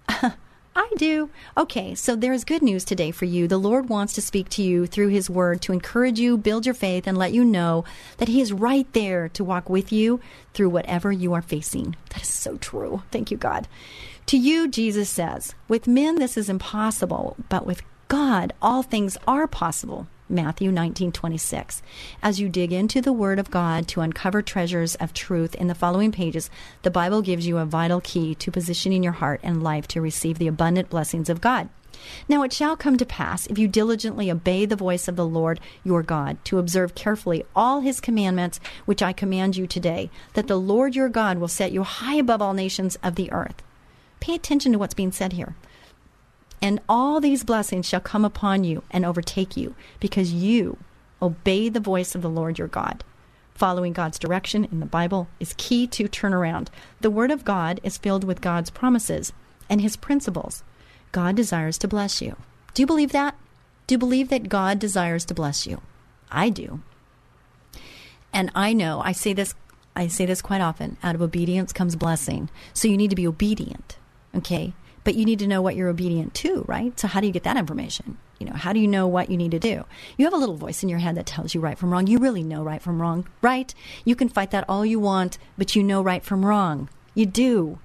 I 0.75 0.89
do. 0.97 1.29
Okay, 1.57 1.95
so 1.95 2.17
there's 2.17 2.45
good 2.45 2.63
news 2.63 2.85
today 2.85 3.11
for 3.11 3.27
you. 3.27 3.47
The 3.47 3.59
Lord 3.59 3.91
wants 3.91 4.15
to 4.15 4.23
speak 4.23 4.49
to 4.51 4.63
you 4.63 4.87
through 4.87 5.09
His 5.09 5.29
Word 5.29 5.61
to 5.63 5.73
encourage 5.73 6.19
you, 6.19 6.39
build 6.39 6.65
your 6.65 6.75
faith, 6.75 7.07
and 7.07 7.19
let 7.19 7.33
you 7.33 7.45
know 7.45 7.85
that 8.17 8.29
He 8.29 8.41
is 8.41 8.53
right 8.53 8.91
there 8.95 9.29
to 9.31 9.45
walk 9.45 9.69
with 9.69 9.93
you 9.93 10.21
through 10.55 10.71
whatever 10.71 11.13
you 11.13 11.35
are 11.35 11.43
facing. 11.43 11.97
That 12.11 12.23
is 12.23 12.29
so 12.29 12.57
true. 12.57 13.03
Thank 13.11 13.31
you, 13.31 13.37
God. 13.37 13.69
To 14.27 14.39
you, 14.39 14.67
Jesus 14.67 15.11
says, 15.11 15.55
with 15.69 15.87
men 15.87 16.17
this 16.17 16.37
is 16.37 16.49
impossible, 16.49 17.37
but 17.49 17.67
with 17.67 17.83
God 18.09 18.53
all 18.63 18.83
things 18.83 19.19
are 19.27 19.47
possible. 19.47 20.07
Matthew 20.33 20.73
19:26. 20.73 21.83
As 22.23 22.41
you 22.41 22.49
dig 22.49 22.73
into 22.73 23.03
the 23.03 23.13
word 23.13 23.39
of 23.39 23.51
God 23.51 23.87
to 23.89 24.01
uncover 24.01 24.41
treasures 24.41 24.95
of 24.95 25.13
truth 25.13 25.55
in 25.55 25.69
the 25.69 25.75
following 25.75 26.11
pages, 26.11 26.49
the 26.83 26.91
Bible 26.91 27.21
gives 27.21 27.47
you 27.47 27.59
a 27.59 27.67
vital 27.67 28.01
key 28.01 28.35
to 28.37 28.51
positioning 28.51 29.03
your 29.05 29.13
heart 29.13 29.41
and 29.43 29.63
life 29.63 29.87
to 29.89 30.01
receive 30.01 30.39
the 30.39 30.49
abundant 30.49 30.89
blessings 30.89 31.29
of 31.29 31.43
God. 31.43 31.69
Now 32.29 32.43
it 32.43 32.53
shall 32.53 32.77
come 32.77 32.97
to 32.97 33.05
pass, 33.05 33.47
if 33.47 33.59
you 33.59 33.69
diligently 33.69 34.31
obey 34.31 34.65
the 34.65 34.75
voice 34.75 35.07
of 35.07 35.17
the 35.17 35.27
Lord 35.27 35.61
your 35.85 36.03
God, 36.03 36.39
to 36.47 36.59
observe 36.59 36.95
carefully 36.95 37.45
all 37.55 37.81
his 37.81 38.01
commandments 38.01 38.59
which 38.87 39.03
I 39.03 39.13
command 39.13 39.57
you 39.57 39.67
today, 39.67 40.11
that 40.33 40.49
the 40.49 40.59
Lord 40.59 40.97
your 40.97 41.11
God 41.11 41.39
will 41.39 41.49
set 41.49 41.71
you 41.73 41.83
high 41.83 42.17
above 42.17 42.41
all 42.41 42.55
nations 42.55 42.97
of 43.03 43.17
the 43.17 43.31
earth. 43.31 43.63
Pay 44.21 44.35
attention 44.35 44.73
to 44.73 44.79
what's 44.79 44.95
being 44.95 45.13
said 45.13 45.35
here. 45.35 45.55
And 46.63 46.81
all 46.89 47.21
these 47.21 47.43
blessings 47.43 47.87
shall 47.87 48.01
come 48.01 48.25
upon 48.25 48.63
you 48.63 48.85
and 48.93 49.05
overtake 49.05 49.57
you, 49.57 49.75
because 49.99 50.33
you 50.33 50.79
obey 51.21 51.69
the 51.69 51.81
voice 51.81 52.15
of 52.15 52.23
the 52.23 52.31
Lord 52.31 52.59
your 52.59 52.69
God. 52.69 53.03
Following 53.55 53.93
God's 53.93 54.19
direction 54.19 54.65
in 54.65 54.81
the 54.81 54.87
Bible 54.87 55.29
is 55.41 55.55
key 55.59 55.87
to 55.89 56.09
turnaround. 56.09 56.69
The 57.01 57.11
Word 57.11 57.31
of 57.31 57.45
God 57.45 57.81
is 57.83 57.99
filled 57.99 58.25
with 58.25 58.41
God's 58.41 58.71
promises 58.71 59.33
and 59.69 59.81
His 59.81 59.97
principles. 59.97 60.63
God 61.11 61.37
desires 61.37 61.79
to 61.79 61.89
bless 61.89 62.23
you. 62.23 62.37
Do 62.75 62.83
you 62.83 62.87
believe 62.87 63.13
that? 63.13 63.37
Do 63.87 63.95
you 63.95 63.99
believe 63.99 64.29
that 64.31 64.49
God 64.49 64.79
desires 64.79 65.25
to 65.27 65.35
bless 65.35 65.67
you? 65.67 65.83
I 66.31 66.49
do. 66.49 66.81
And 68.33 68.51
I 68.55 68.73
know, 68.73 69.03
I 69.05 69.13
say 69.13 69.33
this 69.33 69.55
I 69.95 70.07
say 70.07 70.25
this 70.25 70.41
quite 70.41 70.63
often, 70.63 70.97
out 71.03 71.15
of 71.15 71.21
obedience 71.21 71.73
comes 71.73 71.97
blessing. 71.97 72.49
So 72.73 72.89
you 72.89 72.97
need 72.97 73.11
to 73.11 73.17
be 73.17 73.27
obedient. 73.27 73.99
Okay? 74.35 74.73
But 75.05 75.15
you 75.15 75.25
need 75.25 75.41
to 75.41 75.47
know 75.47 75.63
what 75.63 75.77
you're 75.77 75.89
obedient 75.89 76.35
to, 76.35 76.65
right? 76.69 76.99
So 76.99 77.09
how 77.09 77.21
do 77.21 77.27
you 77.27 77.33
get 77.33 77.43
that 77.45 77.57
information? 77.57 78.19
You 78.39 78.47
know, 78.47 78.55
how 78.55 78.73
do 78.73 78.81
you 78.81 78.89
know 78.89 79.07
what 79.07 79.31
you 79.31 79.37
need 79.37 79.53
to 79.53 79.59
do? 79.59 79.85
You 80.17 80.25
have 80.27 80.35
a 80.35 80.39
little 80.39 80.57
voice 80.57 80.83
in 80.83 80.89
your 80.89 80.99
head 80.99 81.17
that 81.17 81.27
tells 81.27 81.55
you 81.55 81.61
right 81.61 81.79
from 81.79 81.93
wrong. 81.93 82.07
You 82.07 82.19
really 82.19 82.43
know 82.43 82.63
right 82.63 82.83
from 82.83 83.01
wrong, 83.01 83.27
right? 83.41 83.73
You 84.05 84.17
can 84.17 84.29
fight 84.29 84.51
that 84.51 84.65
all 84.69 84.85
you 84.85 85.01
want, 85.01 85.39
but 85.57 85.75
you 85.77 85.83
know 85.83 86.03
right 86.03 86.25
from 86.25 86.45
wrong. 86.45 86.89
You 87.15 87.27
do. 87.27 87.79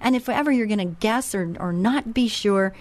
And 0.00 0.16
if 0.16 0.28
ever 0.28 0.50
you're 0.50 0.66
going 0.66 0.78
to 0.78 0.96
guess 1.00 1.34
or, 1.34 1.54
or 1.60 1.72
not 1.72 2.14
be 2.14 2.28
sure, 2.28 2.72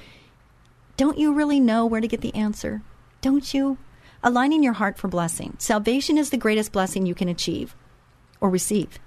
don't 0.97 1.17
you 1.17 1.33
really 1.33 1.59
know 1.59 1.85
where 1.85 2.01
to 2.01 2.07
get 2.07 2.21
the 2.21 2.33
answer? 2.33 2.81
Don't 3.21 3.53
you? 3.53 3.77
Aligning 4.23 4.63
your 4.63 4.73
heart 4.73 4.97
for 4.97 5.07
blessing. 5.07 5.55
Salvation 5.59 6.17
is 6.17 6.29
the 6.29 6.37
greatest 6.37 6.71
blessing 6.71 7.05
you 7.05 7.15
can 7.15 7.29
achieve 7.29 7.75
or 8.41 8.49
receive. 8.49 8.99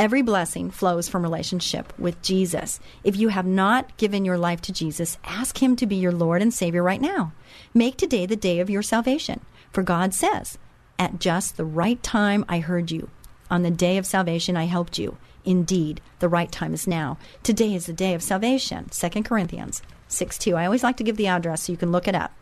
Every 0.00 0.22
blessing 0.22 0.70
flows 0.70 1.10
from 1.10 1.22
relationship 1.22 1.92
with 1.98 2.22
Jesus. 2.22 2.80
If 3.04 3.18
you 3.18 3.28
have 3.28 3.44
not 3.44 3.94
given 3.98 4.24
your 4.24 4.38
life 4.38 4.62
to 4.62 4.72
Jesus, 4.72 5.18
ask 5.24 5.62
Him 5.62 5.76
to 5.76 5.84
be 5.84 5.96
your 5.96 6.10
Lord 6.10 6.40
and 6.40 6.54
Savior 6.54 6.82
right 6.82 7.02
now. 7.02 7.34
Make 7.74 7.98
today 7.98 8.24
the 8.24 8.34
day 8.34 8.60
of 8.60 8.70
your 8.70 8.80
salvation. 8.80 9.44
For 9.70 9.82
God 9.82 10.14
says, 10.14 10.56
At 10.98 11.18
just 11.18 11.58
the 11.58 11.66
right 11.66 12.02
time 12.02 12.46
I 12.48 12.60
heard 12.60 12.90
you. 12.90 13.10
On 13.50 13.62
the 13.62 13.70
day 13.70 13.98
of 13.98 14.06
salvation 14.06 14.56
I 14.56 14.64
helped 14.64 14.98
you. 14.98 15.18
Indeed, 15.44 16.00
the 16.18 16.30
right 16.30 16.50
time 16.50 16.72
is 16.72 16.86
now. 16.86 17.18
Today 17.42 17.74
is 17.74 17.84
the 17.84 17.92
day 17.92 18.14
of 18.14 18.22
salvation. 18.22 18.88
2 18.90 19.22
Corinthians 19.22 19.82
6 20.08 20.38
2. 20.38 20.56
I 20.56 20.64
always 20.64 20.82
like 20.82 20.96
to 20.96 21.04
give 21.04 21.18
the 21.18 21.26
address 21.26 21.64
so 21.64 21.72
you 21.72 21.76
can 21.76 21.92
look 21.92 22.08
it 22.08 22.14
up. 22.14 22.32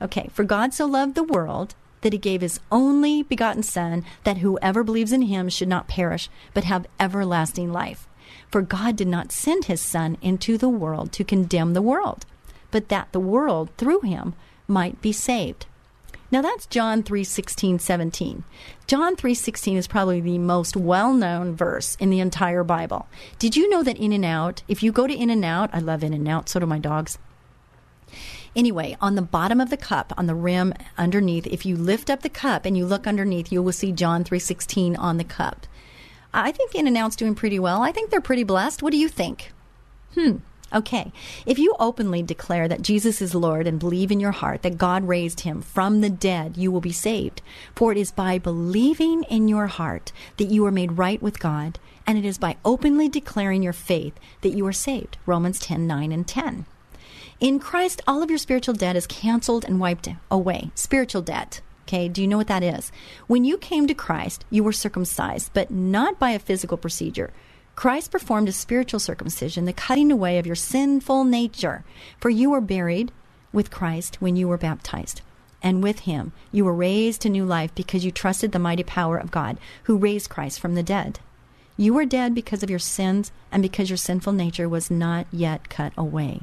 Okay, 0.00 0.30
for 0.32 0.42
God 0.42 0.74
so 0.74 0.86
loved 0.86 1.14
the 1.14 1.22
world 1.22 1.76
that 2.02 2.12
he 2.12 2.18
gave 2.18 2.42
his 2.42 2.60
only 2.70 3.22
begotten 3.22 3.62
Son, 3.62 4.04
that 4.24 4.38
whoever 4.38 4.84
believes 4.84 5.12
in 5.12 5.22
him 5.22 5.48
should 5.48 5.68
not 5.68 5.88
perish, 5.88 6.28
but 6.54 6.64
have 6.64 6.86
everlasting 7.00 7.72
life. 7.72 8.06
For 8.50 8.62
God 8.62 8.96
did 8.96 9.08
not 9.08 9.32
send 9.32 9.64
his 9.64 9.80
Son 9.80 10.18
into 10.20 10.58
the 10.58 10.68
world 10.68 11.10
to 11.12 11.24
condemn 11.24 11.72
the 11.72 11.82
world, 11.82 12.26
but 12.70 12.88
that 12.88 13.08
the 13.12 13.20
world 13.20 13.70
through 13.76 14.02
him 14.02 14.34
might 14.68 15.00
be 15.00 15.12
saved. 15.12 15.66
Now 16.30 16.40
that's 16.40 16.64
John 16.64 17.02
3:16, 17.02 17.78
17. 17.78 18.44
John 18.86 19.16
3:16 19.16 19.76
is 19.76 19.86
probably 19.86 20.20
the 20.20 20.38
most 20.38 20.76
well-known 20.76 21.54
verse 21.54 21.94
in 22.00 22.08
the 22.08 22.20
entire 22.20 22.64
Bible. 22.64 23.06
Did 23.38 23.54
you 23.54 23.68
know 23.68 23.82
that 23.82 23.98
In 23.98 24.12
and 24.12 24.24
Out, 24.24 24.62
if 24.66 24.82
you 24.82 24.92
go 24.92 25.06
to 25.06 25.14
In 25.14 25.28
and 25.28 25.44
Out, 25.44 25.68
I 25.74 25.80
love 25.80 26.02
In 26.02 26.14
and 26.14 26.26
Out, 26.26 26.48
so 26.48 26.58
do 26.58 26.64
my 26.64 26.78
dogs. 26.78 27.18
Anyway, 28.54 28.96
on 29.00 29.14
the 29.14 29.22
bottom 29.22 29.60
of 29.60 29.70
the 29.70 29.76
cup, 29.76 30.12
on 30.16 30.26
the 30.26 30.34
rim 30.34 30.74
underneath, 30.98 31.46
if 31.46 31.64
you 31.64 31.76
lift 31.76 32.10
up 32.10 32.22
the 32.22 32.28
cup 32.28 32.66
and 32.66 32.76
you 32.76 32.84
look 32.84 33.06
underneath, 33.06 33.50
you 33.50 33.62
will 33.62 33.72
see 33.72 33.92
John 33.92 34.24
3:16 34.24 34.96
on 34.96 35.16
the 35.16 35.24
cup. 35.24 35.66
I 36.34 36.52
think 36.52 36.74
In-N-Out's 36.74 37.16
doing 37.16 37.34
pretty 37.34 37.58
well. 37.58 37.82
I 37.82 37.92
think 37.92 38.10
they're 38.10 38.20
pretty 38.20 38.44
blessed. 38.44 38.82
What 38.82 38.92
do 38.92 38.98
you 38.98 39.08
think? 39.08 39.52
Hmm. 40.14 40.38
Okay. 40.74 41.12
If 41.44 41.58
you 41.58 41.74
openly 41.78 42.22
declare 42.22 42.66
that 42.66 42.80
Jesus 42.80 43.20
is 43.20 43.34
Lord 43.34 43.66
and 43.66 43.78
believe 43.78 44.10
in 44.10 44.20
your 44.20 44.32
heart 44.32 44.62
that 44.62 44.78
God 44.78 45.06
raised 45.06 45.40
him 45.40 45.60
from 45.60 46.00
the 46.00 46.08
dead, 46.08 46.56
you 46.56 46.72
will 46.72 46.80
be 46.80 46.92
saved. 46.92 47.42
For 47.74 47.92
it 47.92 47.98
is 47.98 48.10
by 48.10 48.38
believing 48.38 49.24
in 49.24 49.48
your 49.48 49.66
heart 49.66 50.12
that 50.38 50.50
you 50.50 50.64
are 50.64 50.70
made 50.70 50.96
right 50.96 51.20
with 51.20 51.40
God, 51.40 51.78
and 52.06 52.16
it 52.16 52.24
is 52.24 52.38
by 52.38 52.56
openly 52.64 53.08
declaring 53.08 53.62
your 53.62 53.74
faith 53.74 54.14
that 54.40 54.56
you 54.56 54.66
are 54.66 54.72
saved. 54.72 55.18
Romans 55.26 55.58
10 55.58 55.86
9 55.86 56.10
and 56.10 56.26
10. 56.26 56.64
In 57.42 57.58
Christ, 57.58 58.00
all 58.06 58.22
of 58.22 58.30
your 58.30 58.38
spiritual 58.38 58.76
debt 58.76 58.94
is 58.94 59.08
canceled 59.08 59.64
and 59.64 59.80
wiped 59.80 60.08
away. 60.30 60.70
Spiritual 60.76 61.22
debt. 61.22 61.60
Okay, 61.88 62.08
do 62.08 62.22
you 62.22 62.28
know 62.28 62.36
what 62.36 62.46
that 62.46 62.62
is? 62.62 62.92
When 63.26 63.44
you 63.44 63.58
came 63.58 63.88
to 63.88 63.94
Christ, 63.94 64.44
you 64.48 64.62
were 64.62 64.72
circumcised, 64.72 65.50
but 65.52 65.68
not 65.68 66.20
by 66.20 66.30
a 66.30 66.38
physical 66.38 66.76
procedure. 66.76 67.32
Christ 67.74 68.12
performed 68.12 68.48
a 68.48 68.52
spiritual 68.52 69.00
circumcision, 69.00 69.64
the 69.64 69.72
cutting 69.72 70.12
away 70.12 70.38
of 70.38 70.46
your 70.46 70.54
sinful 70.54 71.24
nature. 71.24 71.82
For 72.20 72.30
you 72.30 72.48
were 72.48 72.60
buried 72.60 73.10
with 73.52 73.72
Christ 73.72 74.18
when 74.20 74.36
you 74.36 74.46
were 74.46 74.56
baptized. 74.56 75.20
And 75.64 75.82
with 75.82 76.00
him 76.00 76.30
you 76.52 76.64
were 76.64 76.72
raised 76.72 77.22
to 77.22 77.28
new 77.28 77.44
life 77.44 77.74
because 77.74 78.04
you 78.04 78.12
trusted 78.12 78.52
the 78.52 78.60
mighty 78.60 78.84
power 78.84 79.16
of 79.16 79.32
God, 79.32 79.58
who 79.82 79.96
raised 79.96 80.30
Christ 80.30 80.60
from 80.60 80.76
the 80.76 80.84
dead. 80.84 81.18
You 81.76 81.92
were 81.92 82.06
dead 82.06 82.36
because 82.36 82.62
of 82.62 82.70
your 82.70 82.78
sins 82.78 83.32
and 83.50 83.64
because 83.64 83.90
your 83.90 83.96
sinful 83.96 84.32
nature 84.32 84.68
was 84.68 84.92
not 84.92 85.26
yet 85.32 85.68
cut 85.68 85.92
away. 85.96 86.42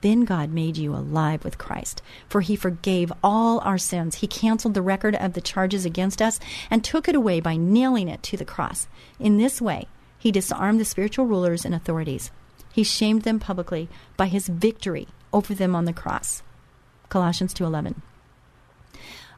Then 0.00 0.24
God 0.24 0.50
made 0.50 0.76
you 0.76 0.94
alive 0.94 1.44
with 1.44 1.58
Christ, 1.58 2.00
for 2.28 2.40
he 2.40 2.56
forgave 2.56 3.12
all 3.22 3.60
our 3.60 3.78
sins. 3.78 4.16
He 4.16 4.26
canceled 4.26 4.74
the 4.74 4.82
record 4.82 5.14
of 5.14 5.34
the 5.34 5.40
charges 5.40 5.84
against 5.84 6.22
us 6.22 6.40
and 6.70 6.82
took 6.82 7.08
it 7.08 7.14
away 7.14 7.40
by 7.40 7.56
nailing 7.56 8.08
it 8.08 8.22
to 8.24 8.36
the 8.36 8.44
cross. 8.44 8.86
In 9.18 9.36
this 9.36 9.60
way, 9.60 9.88
he 10.18 10.32
disarmed 10.32 10.80
the 10.80 10.84
spiritual 10.84 11.26
rulers 11.26 11.64
and 11.64 11.74
authorities. 11.74 12.30
He 12.72 12.84
shamed 12.84 13.22
them 13.22 13.40
publicly 13.40 13.88
by 14.16 14.26
his 14.26 14.48
victory 14.48 15.08
over 15.32 15.54
them 15.54 15.74
on 15.74 15.84
the 15.84 15.92
cross. 15.92 16.42
Colossians 17.08 17.52
2:11. 17.52 18.02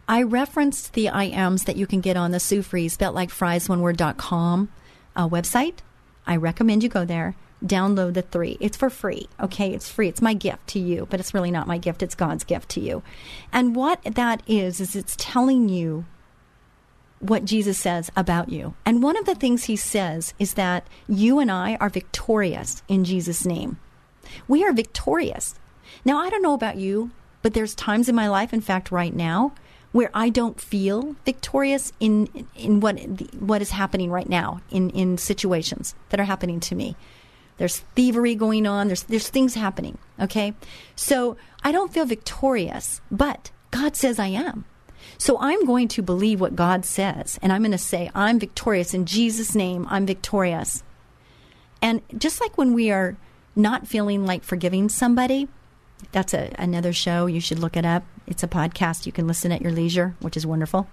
I 0.09 0.23
referenced 0.23 0.93
the 0.93 1.09
I 1.09 1.25
ams 1.25 1.65
that 1.65 1.77
you 1.77 1.87
can 1.87 2.01
get 2.01 2.17
on 2.17 2.33
the 2.33 2.41
Sue 2.41 2.63
Fries, 2.63 3.01
like 3.01 3.31
fries, 3.31 3.69
one 3.69 3.81
word.com 3.81 4.69
uh, 5.17 5.29
website. 5.29 5.77
I 6.27 6.37
recommend 6.37 6.83
you 6.83 6.89
go 6.89 7.05
there, 7.05 7.35
download 7.65 8.15
the 8.15 8.23
three. 8.23 8.57
It's 8.61 8.77
for 8.77 8.91
free, 8.91 9.29
okay? 9.41 9.73
It's 9.73 9.89
free. 9.89 10.09
It's 10.09 10.23
my 10.23 10.35
gift 10.35 10.67
to 10.69 10.79
you, 10.79 11.07
but 11.11 11.21
it's 11.21 11.35
really 11.35 11.51
not 11.51 11.67
my 11.67 11.79
gift. 11.79 12.03
It's 12.03 12.15
God's 12.15 12.45
gift 12.45 12.69
to 12.71 12.81
you. 12.81 13.03
And 13.53 13.77
what 13.77 14.03
that 14.03 14.43
is, 14.47 14.81
is 14.81 14.97
it's 14.97 15.17
telling 15.19 15.69
you 15.69 16.05
what 17.21 17.45
Jesus 17.45 17.79
says 17.79 18.11
about 18.17 18.49
you. 18.49 18.75
And 18.85 19.03
one 19.03 19.17
of 19.17 19.27
the 19.27 19.35
things 19.35 19.65
he 19.65 19.77
says 19.77 20.35
is 20.39 20.55
that 20.55 20.87
you 21.09 21.39
and 21.39 21.51
I 21.51 21.77
are 21.77 21.89
victorious 21.89 22.83
in 22.89 23.05
Jesus' 23.05 23.47
name. 23.47 23.79
We 24.49 24.65
are 24.65 24.73
victorious. 24.73 25.55
Now, 26.05 26.19
I 26.19 26.31
don't 26.31 26.43
know 26.43 26.55
about 26.55 26.77
you, 26.77 27.11
but 27.43 27.55
there's 27.55 27.75
times 27.75 28.09
in 28.09 28.15
my 28.15 28.29
life, 28.29 28.53
in 28.53 28.61
fact, 28.61 28.91
right 28.91 29.15
now, 29.15 29.53
where 29.93 30.11
I 30.15 30.31
don't 30.31 30.61
feel 30.61 31.17
victorious 31.25 31.93
in 32.01 32.47
in 32.57 32.81
what 32.81 32.99
what 33.35 33.61
is 33.63 33.71
happening 33.71 34.11
right 34.11 34.29
now 34.29 34.63
in 34.71 34.91
in 34.91 35.19
situations 35.19 35.95
that 36.09 36.19
are 36.19 36.25
happening 36.25 36.61
to 36.61 36.75
me. 36.75 36.97
There's 37.63 37.79
thievery 37.95 38.35
going 38.35 38.67
on. 38.67 38.89
There's 38.89 39.05
there's 39.05 39.29
things 39.29 39.55
happening. 39.55 39.97
Okay, 40.19 40.53
so 40.97 41.37
I 41.63 41.71
don't 41.71 41.93
feel 41.93 42.05
victorious, 42.05 43.01
but 43.09 43.53
God 43.71 43.95
says 43.95 44.19
I 44.19 44.27
am. 44.27 44.65
So 45.17 45.39
I'm 45.39 45.65
going 45.65 45.87
to 45.87 46.03
believe 46.03 46.41
what 46.41 46.57
God 46.57 46.85
says, 46.85 47.39
and 47.41 47.53
I'm 47.53 47.63
going 47.63 47.71
to 47.71 47.79
say, 47.79 48.11
I'm 48.17 48.41
victorious. 48.41 48.95
In 48.95 49.07
Jesus' 49.07 49.55
name, 49.55 49.87
I'm 49.89 50.07
victorious. 50.07 50.83
And 51.81 52.03
just 52.19 52.41
like 52.41 52.59
when 52.59 52.73
we 52.73 52.91
are 52.91 53.17
not 53.55 53.87
feeling 53.87 54.27
like 54.27 54.43
forgiving 54.43 54.89
somebody, 54.89 55.47
that's 56.11 56.35
a, 56.35 56.53
another 56.59 56.93
show. 56.93 57.27
You 57.27 57.41
should 57.41 57.61
look 57.61 57.77
it 57.77 57.85
up. 57.85 58.03
It's 58.27 58.43
a 58.43 58.49
podcast. 58.49 59.07
You 59.07 59.13
can 59.13 59.29
listen 59.29 59.53
at 59.53 59.63
your 59.63 59.71
leisure, 59.71 60.17
which 60.19 60.37
is 60.37 60.45
wonderful. 60.45 60.89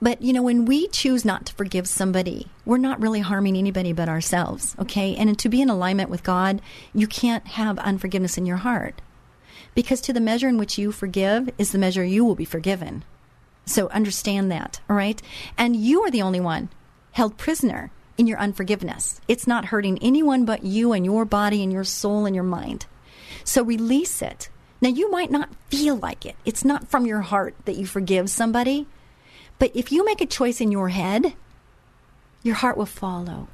But, 0.00 0.20
you 0.20 0.32
know, 0.32 0.42
when 0.42 0.66
we 0.66 0.88
choose 0.88 1.24
not 1.24 1.46
to 1.46 1.54
forgive 1.54 1.88
somebody, 1.88 2.48
we're 2.66 2.76
not 2.76 3.00
really 3.00 3.20
harming 3.20 3.56
anybody 3.56 3.92
but 3.92 4.08
ourselves, 4.08 4.76
okay? 4.78 5.16
And 5.16 5.38
to 5.38 5.48
be 5.48 5.62
in 5.62 5.70
alignment 5.70 6.10
with 6.10 6.22
God, 6.22 6.60
you 6.92 7.06
can't 7.06 7.46
have 7.46 7.78
unforgiveness 7.78 8.36
in 8.36 8.44
your 8.44 8.58
heart 8.58 9.00
because 9.74 10.00
to 10.02 10.12
the 10.12 10.20
measure 10.20 10.48
in 10.48 10.58
which 10.58 10.78
you 10.78 10.92
forgive 10.92 11.50
is 11.58 11.72
the 11.72 11.78
measure 11.78 12.04
you 12.04 12.24
will 12.24 12.34
be 12.34 12.44
forgiven. 12.44 13.04
So 13.64 13.88
understand 13.88 14.50
that, 14.52 14.80
all 14.88 14.96
right? 14.96 15.20
And 15.56 15.76
you 15.76 16.02
are 16.02 16.10
the 16.10 16.22
only 16.22 16.40
one 16.40 16.68
held 17.12 17.36
prisoner 17.36 17.90
in 18.18 18.26
your 18.26 18.38
unforgiveness. 18.38 19.20
It's 19.28 19.46
not 19.46 19.66
hurting 19.66 19.98
anyone 20.02 20.44
but 20.44 20.64
you 20.64 20.92
and 20.92 21.04
your 21.04 21.24
body 21.24 21.62
and 21.62 21.72
your 21.72 21.84
soul 21.84 22.26
and 22.26 22.34
your 22.34 22.44
mind. 22.44 22.86
So 23.44 23.62
release 23.62 24.22
it. 24.22 24.48
Now, 24.80 24.90
you 24.90 25.10
might 25.10 25.30
not 25.30 25.48
feel 25.70 25.96
like 25.96 26.26
it. 26.26 26.36
It's 26.44 26.64
not 26.64 26.88
from 26.88 27.06
your 27.06 27.22
heart 27.22 27.54
that 27.64 27.76
you 27.76 27.86
forgive 27.86 28.28
somebody. 28.28 28.86
But 29.58 29.74
if 29.74 29.90
you 29.90 30.04
make 30.04 30.20
a 30.20 30.26
choice 30.26 30.60
in 30.60 30.70
your 30.70 30.90
head, 30.90 31.34
your 32.42 32.56
heart 32.56 32.76
will 32.76 32.86
follow. 32.86 33.48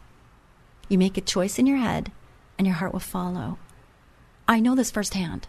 You 0.88 0.98
make 0.98 1.16
a 1.16 1.22
choice 1.22 1.58
in 1.58 1.66
your 1.66 1.78
head, 1.78 2.12
and 2.58 2.66
your 2.66 2.76
heart 2.76 2.92
will 2.92 3.00
follow. 3.00 3.58
I 4.48 4.60
know 4.60 4.74
this 4.74 4.90
firsthand. 4.90 5.46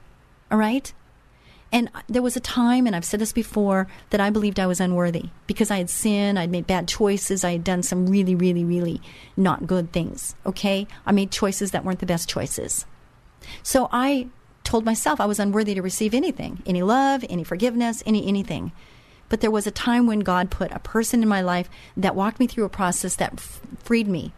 All 0.51 0.57
right? 0.57 0.93
And 1.71 1.89
there 2.07 2.21
was 2.21 2.35
a 2.35 2.39
time, 2.39 2.85
and 2.85 2.95
I've 2.95 3.03
said 3.03 3.19
this 3.19 3.33
before, 3.33 3.87
that 4.11 4.21
I 4.21 4.29
believed 4.29 4.59
I 4.59 4.67
was 4.67 4.79
unworthy 4.79 5.29
because 5.47 5.71
I 5.71 5.77
had 5.77 5.89
sinned, 5.89 6.37
I'd 6.37 6.51
made 6.51 6.67
bad 6.67 6.87
choices, 6.87 7.43
I 7.43 7.53
had 7.53 7.63
done 7.63 7.81
some 7.81 8.05
really, 8.05 8.35
really, 8.35 8.63
really 8.63 9.01
not 9.35 9.65
good 9.65 9.91
things. 9.91 10.35
Okay? 10.45 10.85
I 11.03 11.11
made 11.11 11.31
choices 11.31 11.71
that 11.71 11.83
weren't 11.83 11.99
the 11.99 12.05
best 12.05 12.29
choices. 12.29 12.85
So 13.63 13.89
I 13.91 14.27
told 14.63 14.85
myself 14.85 15.19
I 15.19 15.25
was 15.25 15.39
unworthy 15.39 15.73
to 15.73 15.81
receive 15.81 16.13
anything 16.13 16.61
any 16.65 16.83
love, 16.83 17.25
any 17.27 17.43
forgiveness, 17.43 18.03
any 18.05 18.25
anything. 18.27 18.71
But 19.33 19.41
there 19.41 19.49
was 19.49 19.65
a 19.65 19.71
time 19.71 20.05
when 20.05 20.19
God 20.19 20.51
put 20.51 20.71
a 20.71 20.77
person 20.77 21.23
in 21.23 21.27
my 21.27 21.41
life 21.41 21.67
that 21.97 22.15
walked 22.15 22.39
me 22.39 22.45
through 22.45 22.65
a 22.65 22.69
process 22.69 23.15
that 23.15 23.33
f- 23.33 23.61
freed 23.79 24.07
me 24.07 24.31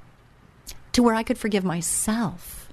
to 0.94 1.04
where 1.04 1.14
I 1.14 1.22
could 1.22 1.38
forgive 1.38 1.66
myself. 1.66 2.72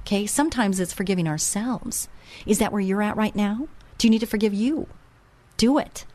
Okay? 0.00 0.24
Sometimes 0.24 0.80
it's 0.80 0.94
forgiving 0.94 1.28
ourselves. 1.28 2.08
Is 2.46 2.58
that 2.58 2.72
where 2.72 2.80
you're 2.80 3.02
at 3.02 3.18
right 3.18 3.36
now? 3.36 3.68
Do 3.98 4.06
you 4.06 4.10
need 4.10 4.20
to 4.20 4.26
forgive 4.26 4.54
you? 4.54 4.86
Do 5.58 5.76
it. 5.76 6.06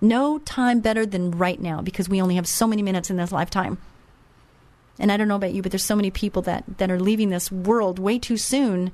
No 0.00 0.38
time 0.38 0.80
better 0.80 1.04
than 1.04 1.32
right 1.32 1.60
now 1.60 1.82
because 1.82 2.08
we 2.08 2.22
only 2.22 2.36
have 2.36 2.48
so 2.48 2.66
many 2.66 2.80
minutes 2.80 3.10
in 3.10 3.18
this 3.18 3.32
lifetime. 3.32 3.76
And 4.98 5.12
I 5.12 5.18
don't 5.18 5.28
know 5.28 5.36
about 5.36 5.52
you, 5.52 5.60
but 5.60 5.72
there's 5.72 5.84
so 5.84 5.94
many 5.94 6.10
people 6.10 6.40
that, 6.40 6.64
that 6.78 6.90
are 6.90 6.98
leaving 6.98 7.28
this 7.28 7.52
world 7.52 7.98
way 7.98 8.18
too 8.18 8.38
soon, 8.38 8.92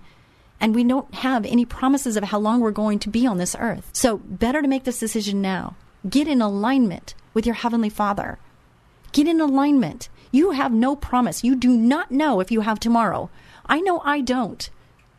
and 0.58 0.74
we 0.74 0.82
don't 0.82 1.14
have 1.14 1.46
any 1.46 1.64
promises 1.64 2.16
of 2.16 2.24
how 2.24 2.40
long 2.40 2.58
we're 2.58 2.72
going 2.72 2.98
to 2.98 3.08
be 3.08 3.24
on 3.24 3.38
this 3.38 3.54
earth. 3.56 3.88
So, 3.92 4.16
better 4.16 4.62
to 4.62 4.66
make 4.66 4.82
this 4.82 4.98
decision 4.98 5.40
now. 5.40 5.76
Get 6.08 6.26
in 6.26 6.42
alignment 6.42 7.14
with 7.32 7.46
your 7.46 7.54
Heavenly 7.54 7.88
Father. 7.88 8.38
Get 9.12 9.28
in 9.28 9.40
alignment. 9.40 10.08
You 10.32 10.50
have 10.50 10.72
no 10.72 10.96
promise. 10.96 11.44
You 11.44 11.54
do 11.54 11.68
not 11.68 12.10
know 12.10 12.40
if 12.40 12.50
you 12.50 12.62
have 12.62 12.80
tomorrow. 12.80 13.30
I 13.66 13.80
know 13.80 14.00
I 14.04 14.20
don't 14.20 14.68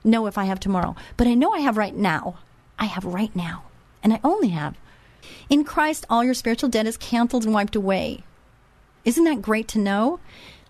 know 0.03 0.27
if 0.27 0.37
I 0.37 0.43
have 0.43 0.59
tomorrow, 0.59 0.95
but 1.15 1.27
I 1.27 1.35
know 1.35 1.53
I 1.53 1.59
have 1.59 1.77
right 1.77 1.95
now. 1.95 2.39
I 2.77 2.85
have 2.85 3.05
right 3.05 3.33
now, 3.33 3.63
and 4.03 4.11
I 4.11 4.19
only 4.25 4.49
have. 4.49 4.75
In 5.49 5.63
Christ, 5.63 6.05
all 6.09 6.23
your 6.23 6.33
spiritual 6.33 6.67
debt 6.69 6.85
is 6.85 6.97
canceled 6.97 7.45
and 7.45 7.53
wiped 7.53 7.77
away. 7.77 8.23
Isn't 9.05 9.23
that 9.23 9.41
great 9.41 9.69
to 9.69 9.79
know? 9.79 10.19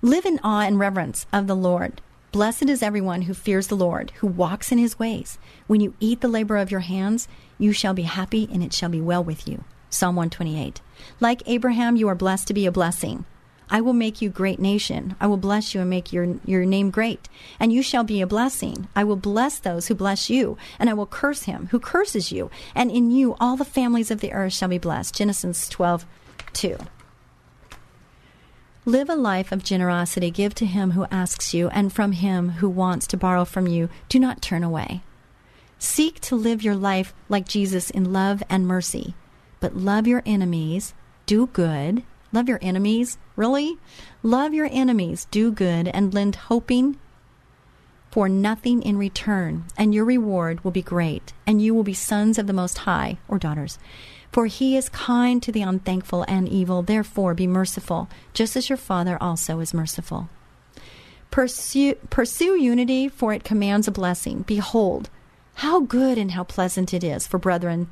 Live 0.04 0.26
in 0.26 0.40
awe 0.44 0.62
and 0.62 0.78
reverence 0.78 1.26
of 1.34 1.48
the 1.48 1.56
Lord. 1.56 2.02
Blessed 2.32 2.70
is 2.70 2.84
everyone 2.84 3.24
who 3.24 3.34
fears 3.34 3.68
the 3.68 3.76
Lord, 3.76 4.12
who 4.18 4.28
walks 4.28 4.72
in 4.72 4.78
his 4.78 5.00
ways. 5.00 5.40
When 5.66 5.82
you 5.82 5.96
eat 6.00 6.22
the 6.22 6.28
labor 6.28 6.58
of 6.58 6.70
your 6.70 6.82
hands, 6.82 7.28
you 7.58 7.74
shall 7.74 7.96
be 7.96 8.04
happy, 8.04 8.48
and 8.52 8.64
it 8.64 8.74
shall 8.74 8.90
be 8.90 9.02
well 9.02 9.24
with 9.24 9.48
you. 9.48 9.64
Psalm 9.94 10.16
128. 10.16 10.82
Like 11.20 11.44
Abraham, 11.46 11.96
you 11.96 12.08
are 12.08 12.16
blessed 12.16 12.48
to 12.48 12.54
be 12.54 12.66
a 12.66 12.72
blessing. 12.72 13.26
I 13.70 13.82
will 13.82 13.94
make 13.94 14.22
you 14.22 14.30
great 14.30 14.60
nation. 14.60 15.16
I 15.20 15.28
will 15.28 15.38
bless 15.38 15.74
you 15.74 15.82
and 15.82 15.90
make 15.90 16.12
your, 16.12 16.36
your 16.46 16.66
name 16.66 16.90
great. 16.92 17.30
And 17.60 17.72
you 17.72 17.82
shall 17.82 18.04
be 18.04 18.22
a 18.22 18.28
blessing. 18.28 18.88
I 18.96 19.04
will 19.04 19.16
bless 19.16 19.58
those 19.58 19.88
who 19.88 19.96
bless 19.96 20.30
you, 20.30 20.58
and 20.78 20.90
I 20.90 20.94
will 20.94 21.06
curse 21.06 21.44
him 21.44 21.68
who 21.72 21.80
curses 21.80 22.32
you. 22.32 22.52
And 22.76 22.92
in 22.92 23.12
you 23.12 23.36
all 23.40 23.56
the 23.56 23.66
families 23.66 24.12
of 24.12 24.20
the 24.20 24.34
earth 24.34 24.54
shall 24.54 24.70
be 24.70 24.78
blessed. 24.78 25.16
Genesis 25.16 25.70
12, 25.70 26.06
2. 26.54 26.78
Live 28.86 29.10
a 29.10 29.16
life 29.16 29.52
of 29.52 29.64
generosity. 29.64 30.30
Give 30.30 30.54
to 30.56 30.66
him 30.66 30.92
who 30.92 31.06
asks 31.10 31.54
you, 31.54 31.70
and 31.70 31.94
from 31.94 32.12
him 32.12 32.50
who 32.50 32.70
wants 32.70 33.08
to 33.08 33.18
borrow 33.18 33.46
from 33.46 33.66
you. 33.68 33.90
Do 34.10 34.20
not 34.20 34.42
turn 34.42 34.64
away. 34.64 35.04
Seek 35.80 36.20
to 36.22 36.36
live 36.36 36.64
your 36.64 36.76
life 36.76 37.14
like 37.30 37.48
Jesus 37.48 37.90
in 37.90 38.12
love 38.12 38.44
and 38.50 38.68
mercy, 38.68 39.16
but 39.64 39.78
love 39.78 40.06
your 40.06 40.22
enemies, 40.26 40.94
do 41.26 41.48
good. 41.48 42.04
Love 42.34 42.50
your 42.50 42.60
enemies? 42.62 43.18
Really? 43.38 43.78
Love 44.22 44.54
your 44.54 44.68
enemies, 44.70 45.26
do 45.32 45.54
good, 45.54 45.88
and 45.88 46.14
lend 46.14 46.36
hoping 46.36 46.98
for 48.12 48.28
nothing 48.28 48.82
in 48.82 48.98
return, 48.98 49.64
and 49.78 49.96
your 49.96 50.04
reward 50.04 50.62
will 50.66 50.72
be 50.72 50.82
great, 50.82 51.32
and 51.48 51.62
you 51.62 51.74
will 51.74 51.84
be 51.84 51.94
sons 51.94 52.38
of 52.38 52.46
the 52.46 52.52
Most 52.52 52.80
High, 52.80 53.20
or 53.30 53.40
daughters. 53.40 53.80
For 54.34 54.48
he 54.48 54.76
is 54.76 54.90
kind 54.90 55.42
to 55.42 55.52
the 55.54 55.62
unthankful 55.62 56.26
and 56.28 56.50
evil. 56.50 56.82
Therefore, 56.82 57.34
be 57.34 57.48
merciful, 57.48 58.10
just 58.34 58.58
as 58.58 58.68
your 58.68 58.78
Father 58.78 59.18
also 59.22 59.62
is 59.62 59.74
merciful. 59.74 60.28
Pursue, 61.32 61.96
pursue 62.10 62.60
unity, 62.60 63.08
for 63.08 63.32
it 63.32 63.46
commands 63.46 63.88
a 63.88 63.92
blessing. 63.92 64.42
Behold, 64.42 65.10
how 65.56 65.82
good 65.82 66.18
and 66.18 66.32
how 66.32 66.44
pleasant 66.44 66.94
it 66.94 67.04
is 67.04 67.28
for 67.28 67.38
brethren 67.38 67.90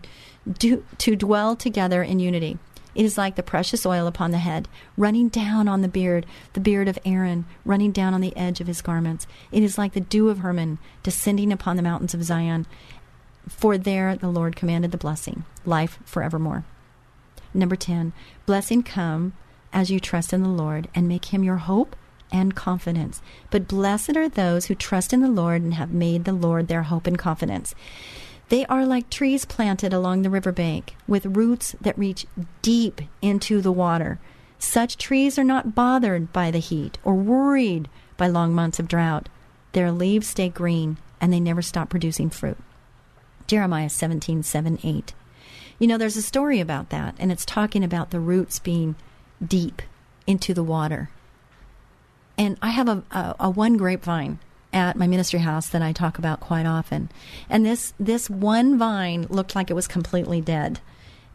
do, 0.51 0.83
to 0.97 1.15
dwell 1.15 1.55
together 1.55 2.03
in 2.03 2.19
unity. 2.19 2.57
It 2.93 3.05
is 3.05 3.17
like 3.17 3.35
the 3.35 3.43
precious 3.43 3.85
oil 3.85 4.05
upon 4.05 4.31
the 4.31 4.39
head, 4.39 4.67
running 4.97 5.29
down 5.29 5.67
on 5.67 5.81
the 5.81 5.87
beard, 5.87 6.25
the 6.53 6.59
beard 6.59 6.89
of 6.89 6.99
Aaron, 7.05 7.45
running 7.63 7.91
down 7.91 8.13
on 8.13 8.19
the 8.19 8.35
edge 8.35 8.59
of 8.59 8.67
his 8.67 8.81
garments. 8.81 9.27
It 9.51 9.63
is 9.63 9.77
like 9.77 9.93
the 9.93 10.01
dew 10.01 10.29
of 10.29 10.39
Hermon, 10.39 10.77
descending 11.01 11.53
upon 11.53 11.77
the 11.77 11.83
mountains 11.83 12.13
of 12.13 12.23
Zion. 12.23 12.65
For 13.47 13.77
there 13.77 14.15
the 14.15 14.29
Lord 14.29 14.55
commanded 14.55 14.91
the 14.91 14.97
blessing, 14.97 15.45
life 15.65 15.99
forevermore. 16.03 16.65
Number 17.53 17.75
10, 17.75 18.11
blessing 18.45 18.83
come 18.83 19.33
as 19.71 19.89
you 19.89 19.99
trust 19.99 20.33
in 20.33 20.43
the 20.43 20.49
Lord 20.49 20.89
and 20.93 21.07
make 21.07 21.25
him 21.25 21.43
your 21.43 21.57
hope 21.57 21.95
and 22.31 22.55
confidence. 22.55 23.21
But 23.49 23.67
blessed 23.67 24.15
are 24.17 24.29
those 24.29 24.65
who 24.65 24.75
trust 24.75 25.13
in 25.13 25.21
the 25.21 25.29
Lord 25.29 25.61
and 25.61 25.73
have 25.73 25.93
made 25.93 26.25
the 26.25 26.33
Lord 26.33 26.67
their 26.67 26.83
hope 26.83 27.07
and 27.07 27.17
confidence. 27.17 27.75
They 28.49 28.65
are 28.65 28.85
like 28.85 29.09
trees 29.09 29.45
planted 29.45 29.93
along 29.93 30.21
the 30.21 30.29
riverbank 30.29 30.95
with 31.07 31.25
roots 31.25 31.75
that 31.79 31.97
reach 31.97 32.25
deep 32.61 33.01
into 33.21 33.61
the 33.61 33.71
water. 33.71 34.19
Such 34.59 34.97
trees 34.97 35.39
are 35.39 35.43
not 35.43 35.73
bothered 35.73 36.33
by 36.33 36.51
the 36.51 36.59
heat 36.59 36.97
or 37.03 37.15
worried 37.15 37.87
by 38.17 38.27
long 38.27 38.53
months 38.53 38.77
of 38.77 38.87
drought. 38.87 39.29
Their 39.71 39.91
leaves 39.91 40.27
stay 40.27 40.49
green 40.49 40.97
and 41.21 41.31
they 41.31 41.39
never 41.39 41.61
stop 41.61 41.89
producing 41.89 42.29
fruit. 42.29 42.57
Jeremiah 43.47 43.89
17, 43.89 44.43
7, 44.43 44.79
8. 44.83 45.13
You 45.79 45.87
know, 45.87 45.97
there's 45.97 46.17
a 46.17 46.21
story 46.21 46.59
about 46.59 46.89
that, 46.89 47.15
and 47.19 47.31
it's 47.31 47.45
talking 47.45 47.83
about 47.83 48.11
the 48.11 48.19
roots 48.19 48.59
being 48.59 48.95
deep 49.45 49.81
into 50.27 50.53
the 50.53 50.63
water. 50.63 51.09
And 52.41 52.57
I 52.59 52.69
have 52.69 52.89
a, 52.89 53.03
a, 53.11 53.35
a 53.41 53.49
one 53.51 53.77
grapevine 53.77 54.39
at 54.73 54.95
my 54.95 55.05
ministry 55.05 55.41
house 55.41 55.69
that 55.69 55.83
I 55.83 55.91
talk 55.91 56.17
about 56.17 56.39
quite 56.39 56.65
often. 56.65 57.11
And 57.47 57.63
this 57.63 57.93
this 57.99 58.31
one 58.31 58.79
vine 58.79 59.27
looked 59.29 59.55
like 59.55 59.69
it 59.69 59.75
was 59.75 59.87
completely 59.87 60.41
dead. 60.41 60.79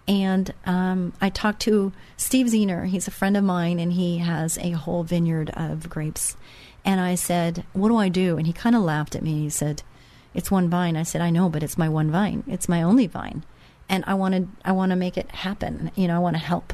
And 0.09 0.53
um, 0.65 1.13
I 1.21 1.31
talked 1.31 1.61
to 1.61 1.93
Steve 2.17 2.47
Zener. 2.47 2.89
He's 2.89 3.07
a 3.07 3.13
friend 3.13 3.37
of 3.37 3.45
mine, 3.45 3.79
and 3.79 3.93
he 3.93 4.19
has 4.19 4.59
a 4.59 4.73
whole 4.73 5.05
vineyard 5.05 5.51
of 5.51 5.89
grapes. 5.89 6.37
And 6.85 7.01
I 7.01 7.15
said, 7.15 7.63
"What 7.73 7.91
do 7.91 7.97
I 7.97 8.09
do?" 8.09 8.37
And 8.37 8.49
he 8.49 8.53
kind 8.53 8.75
of 8.75 8.83
laughed 8.83 9.15
at 9.15 9.23
me. 9.23 9.43
He 9.43 9.51
said, 9.51 9.85
"It's 10.35 10.51
one 10.51 10.69
vine." 10.69 10.97
I 10.97 11.05
said, 11.05 11.21
"I 11.21 11.31
know, 11.31 11.49
but 11.49 11.63
it's 11.63 11.79
my 11.79 11.89
one 11.89 12.11
vine. 12.11 12.43
It's 12.49 12.69
my 12.69 12.83
only 12.83 13.07
vine, 13.07 13.45
and 13.89 14.03
I 14.09 14.15
wanted 14.15 14.49
I 14.65 14.73
want 14.73 14.91
to 14.91 14.97
make 14.97 15.17
it 15.17 15.31
happen. 15.31 15.93
You 15.95 16.09
know, 16.09 16.17
I 16.17 16.25
want 16.27 16.35
to 16.35 16.43
help." 16.43 16.73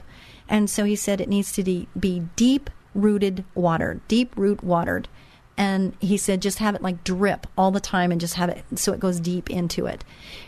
And 0.48 0.70
so 0.70 0.84
he 0.84 0.96
said, 0.96 1.20
"It 1.20 1.28
needs 1.28 1.52
to 1.52 1.62
de- 1.62 1.88
be 2.00 2.28
deep 2.34 2.70
rooted 2.95 3.45
watered, 3.55 4.01
deep 4.09 4.32
root 4.36 4.62
watered." 4.62 5.09
and 5.57 5.95
he 6.01 6.16
said 6.16 6.40
just 6.40 6.59
have 6.59 6.74
it 6.74 6.82
like 6.82 7.05
drip 7.05 7.47
all 7.59 7.70
the 7.70 7.80
time 7.80 8.11
and 8.11 8.20
just 8.20 8.34
have 8.34 8.49
it 8.49 8.64
so 8.74 8.93
it 8.93 9.01
goes 9.01 9.20
deep 9.20 9.51
into 9.51 9.86
it. 9.86 10.03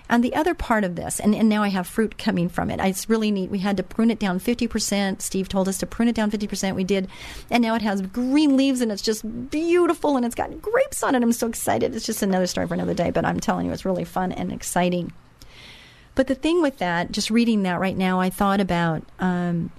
And 0.09 0.23
the 0.23 0.35
other 0.35 0.55
part 0.55 0.85
of 0.85 0.97
this 0.97 1.21
and, 1.21 1.35
and 1.35 1.49
now 1.49 1.63
i 1.63 1.69
have 1.69 1.87
fruit 1.87 2.17
coming 2.17 2.49
from 2.49 2.71
it. 2.71 2.81
It's 2.81 3.09
really 3.09 3.31
neat. 3.31 3.51
We 3.51 3.59
had 3.59 3.77
to 3.77 3.83
prune 3.83 4.11
it 4.11 4.19
down 4.19 4.41
50% 4.41 5.21
steve 5.21 5.49
told 5.49 5.69
us 5.69 5.79
to 5.79 5.87
prune 5.87 6.09
it 6.09 6.15
down 6.15 6.31
50% 6.31 6.75
we 6.75 6.85
did. 6.85 7.09
And 7.51 7.63
now 7.63 7.75
it 7.75 7.83
has 7.83 8.01
green 8.03 8.57
leaves 8.57 8.81
and 8.81 8.91
it's 8.91 9.03
just 9.03 9.51
beautiful 9.51 10.17
and 10.17 10.25
it's 10.25 10.35
got 10.35 10.61
grapes 10.63 11.03
on 11.03 11.15
it. 11.15 11.23
I'm 11.23 11.33
so 11.33 11.49
excited. 11.49 11.95
It's 11.95 12.07
just 12.07 12.23
another 12.23 12.47
story 12.47 12.67
for 12.67 12.75
another 12.75 12.95
day 12.95 13.11
but 13.11 13.25
i'm 13.25 13.41
telling 13.41 13.67
you 13.67 13.73
it's 13.73 13.85
really 13.85 14.05
fun 14.05 14.33
and 14.33 14.53
exciting. 14.53 15.13
But 16.15 16.29
the 16.29 16.35
thing 16.35 16.63
with 16.63 16.79
that 16.79 17.13
just 17.13 17.31
reading 17.31 17.65
that 17.65 17.81
right 17.81 17.97
now 17.97 18.21
i 18.21 18.31
thought 18.31 18.61
about 18.61 19.03
um, 19.19 19.71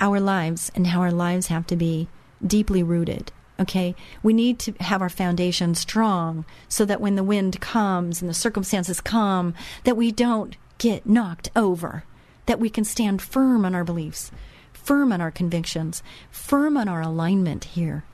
our 0.00 0.18
lives 0.18 0.70
and 0.74 0.88
how 0.88 1.00
our 1.00 1.12
lives 1.12 1.48
have 1.48 1.66
to 1.68 1.76
be 1.76 2.08
deeply 2.44 2.82
rooted 2.82 3.30
Okay, 3.60 3.94
we 4.22 4.32
need 4.32 4.58
to 4.60 4.72
have 4.80 5.02
our 5.02 5.10
foundation 5.10 5.74
strong 5.74 6.46
so 6.66 6.86
that 6.86 7.00
when 7.00 7.16
the 7.16 7.22
wind 7.22 7.60
comes 7.60 8.22
and 8.22 8.30
the 8.30 8.34
circumstances 8.34 9.02
come, 9.02 9.52
that 9.84 9.98
we 9.98 10.10
don't 10.10 10.56
get 10.78 11.04
knocked 11.04 11.50
over, 11.54 12.04
that 12.46 12.58
we 12.58 12.70
can 12.70 12.84
stand 12.84 13.20
firm 13.20 13.66
on 13.66 13.74
our 13.74 13.84
beliefs, 13.84 14.32
firm 14.72 15.12
on 15.12 15.20
our 15.20 15.30
convictions, 15.30 16.02
firm 16.30 16.78
on 16.78 16.88
our 16.88 17.02
alignment 17.02 17.64
here 17.64 18.04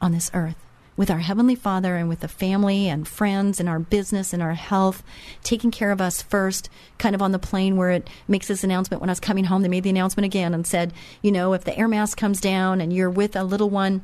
on 0.00 0.12
this 0.12 0.30
earth 0.32 0.56
with 0.96 1.10
our 1.10 1.18
Heavenly 1.18 1.54
Father 1.54 1.96
and 1.96 2.08
with 2.08 2.20
the 2.20 2.28
family 2.28 2.88
and 2.88 3.06
friends 3.06 3.60
and 3.60 3.68
our 3.68 3.78
business 3.78 4.32
and 4.32 4.42
our 4.42 4.54
health, 4.54 5.02
taking 5.42 5.70
care 5.70 5.90
of 5.90 6.00
us 6.00 6.22
first, 6.22 6.68
kind 6.98 7.14
of 7.14 7.22
on 7.22 7.32
the 7.32 7.38
plane 7.38 7.76
where 7.76 7.90
it 7.90 8.08
makes 8.28 8.48
this 8.48 8.64
announcement. 8.64 9.00
When 9.00 9.10
I 9.10 9.12
was 9.12 9.20
coming 9.20 9.44
home, 9.44 9.62
they 9.62 9.68
made 9.68 9.84
the 9.84 9.90
announcement 9.90 10.24
again 10.24 10.54
and 10.54 10.66
said, 10.66 10.92
you 11.22 11.32
know, 11.32 11.52
if 11.52 11.64
the 11.64 11.76
air 11.76 11.88
mask 11.88 12.18
comes 12.18 12.40
down 12.40 12.80
and 12.80 12.92
you're 12.92 13.10
with 13.10 13.34
a 13.34 13.44
little 13.44 13.70
one, 13.70 14.02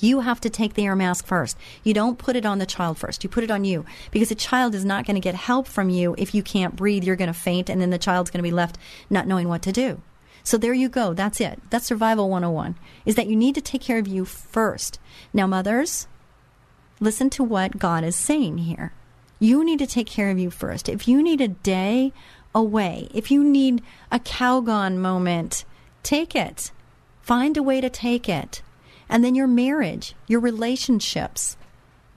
you 0.00 0.20
have 0.20 0.40
to 0.40 0.50
take 0.50 0.74
the 0.74 0.86
air 0.86 0.96
mask 0.96 1.26
first. 1.26 1.56
You 1.84 1.94
don't 1.94 2.18
put 2.18 2.36
it 2.36 2.46
on 2.46 2.58
the 2.58 2.66
child 2.66 2.98
first. 2.98 3.22
You 3.22 3.30
put 3.30 3.44
it 3.44 3.50
on 3.50 3.64
you 3.64 3.84
because 4.10 4.30
the 4.30 4.34
child 4.34 4.74
is 4.74 4.84
not 4.84 5.06
going 5.06 5.14
to 5.14 5.20
get 5.20 5.34
help 5.34 5.68
from 5.68 5.90
you 5.90 6.14
if 6.18 6.34
you 6.34 6.42
can't 6.42 6.74
breathe. 6.74 7.04
You're 7.04 7.16
going 7.16 7.32
to 7.32 7.34
faint, 7.34 7.68
and 7.68 7.80
then 7.80 7.90
the 7.90 7.98
child's 7.98 8.30
going 8.30 8.38
to 8.38 8.48
be 8.48 8.50
left 8.50 8.78
not 9.10 9.26
knowing 9.26 9.48
what 9.48 9.62
to 9.62 9.72
do. 9.72 10.00
So 10.44 10.56
there 10.56 10.72
you 10.72 10.88
go. 10.88 11.14
That's 11.14 11.40
it. 11.40 11.60
That's 11.70 11.86
survival 11.86 12.28
101 12.28 12.76
is 13.06 13.14
that 13.14 13.26
you 13.26 13.36
need 13.36 13.54
to 13.54 13.60
take 13.60 13.80
care 13.80 13.98
of 13.98 14.08
you 14.08 14.24
first. 14.24 14.98
Now, 15.32 15.46
mothers, 15.46 16.08
listen 17.00 17.30
to 17.30 17.44
what 17.44 17.78
God 17.78 18.04
is 18.04 18.16
saying 18.16 18.58
here. 18.58 18.92
You 19.38 19.64
need 19.64 19.78
to 19.80 19.86
take 19.86 20.06
care 20.06 20.30
of 20.30 20.38
you 20.38 20.50
first. 20.50 20.88
If 20.88 21.08
you 21.08 21.22
need 21.22 21.40
a 21.40 21.48
day 21.48 22.12
away, 22.54 23.08
if 23.14 23.30
you 23.30 23.42
need 23.42 23.82
a 24.10 24.18
Calgon 24.18 24.98
moment, 24.98 25.64
take 26.02 26.34
it. 26.34 26.70
Find 27.22 27.56
a 27.56 27.62
way 27.62 27.80
to 27.80 27.90
take 27.90 28.28
it. 28.28 28.62
And 29.08 29.24
then 29.24 29.34
your 29.34 29.46
marriage, 29.46 30.14
your 30.26 30.40
relationships, 30.40 31.56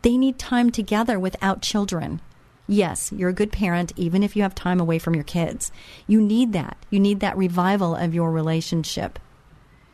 they 0.02 0.18
need 0.18 0.38
time 0.38 0.72
together 0.72 1.20
without 1.20 1.62
children. 1.62 2.22
Yes, 2.68 3.12
you're 3.12 3.30
a 3.30 3.34
good 3.34 3.52
parent 3.52 3.94
even 3.96 4.24
if 4.24 4.36
you 4.36 4.42
have 4.42 4.56
time 4.56 4.80
away 4.80 4.98
from 5.00 5.14
your 5.14 5.24
kids. 5.24 5.72
You 6.08 6.22
need 6.22 6.54
that. 6.54 6.78
You 6.90 7.00
need 7.00 7.20
that 7.20 7.38
revival 7.38 7.96
of 7.96 8.14
your 8.14 8.32
relationship 8.32 9.20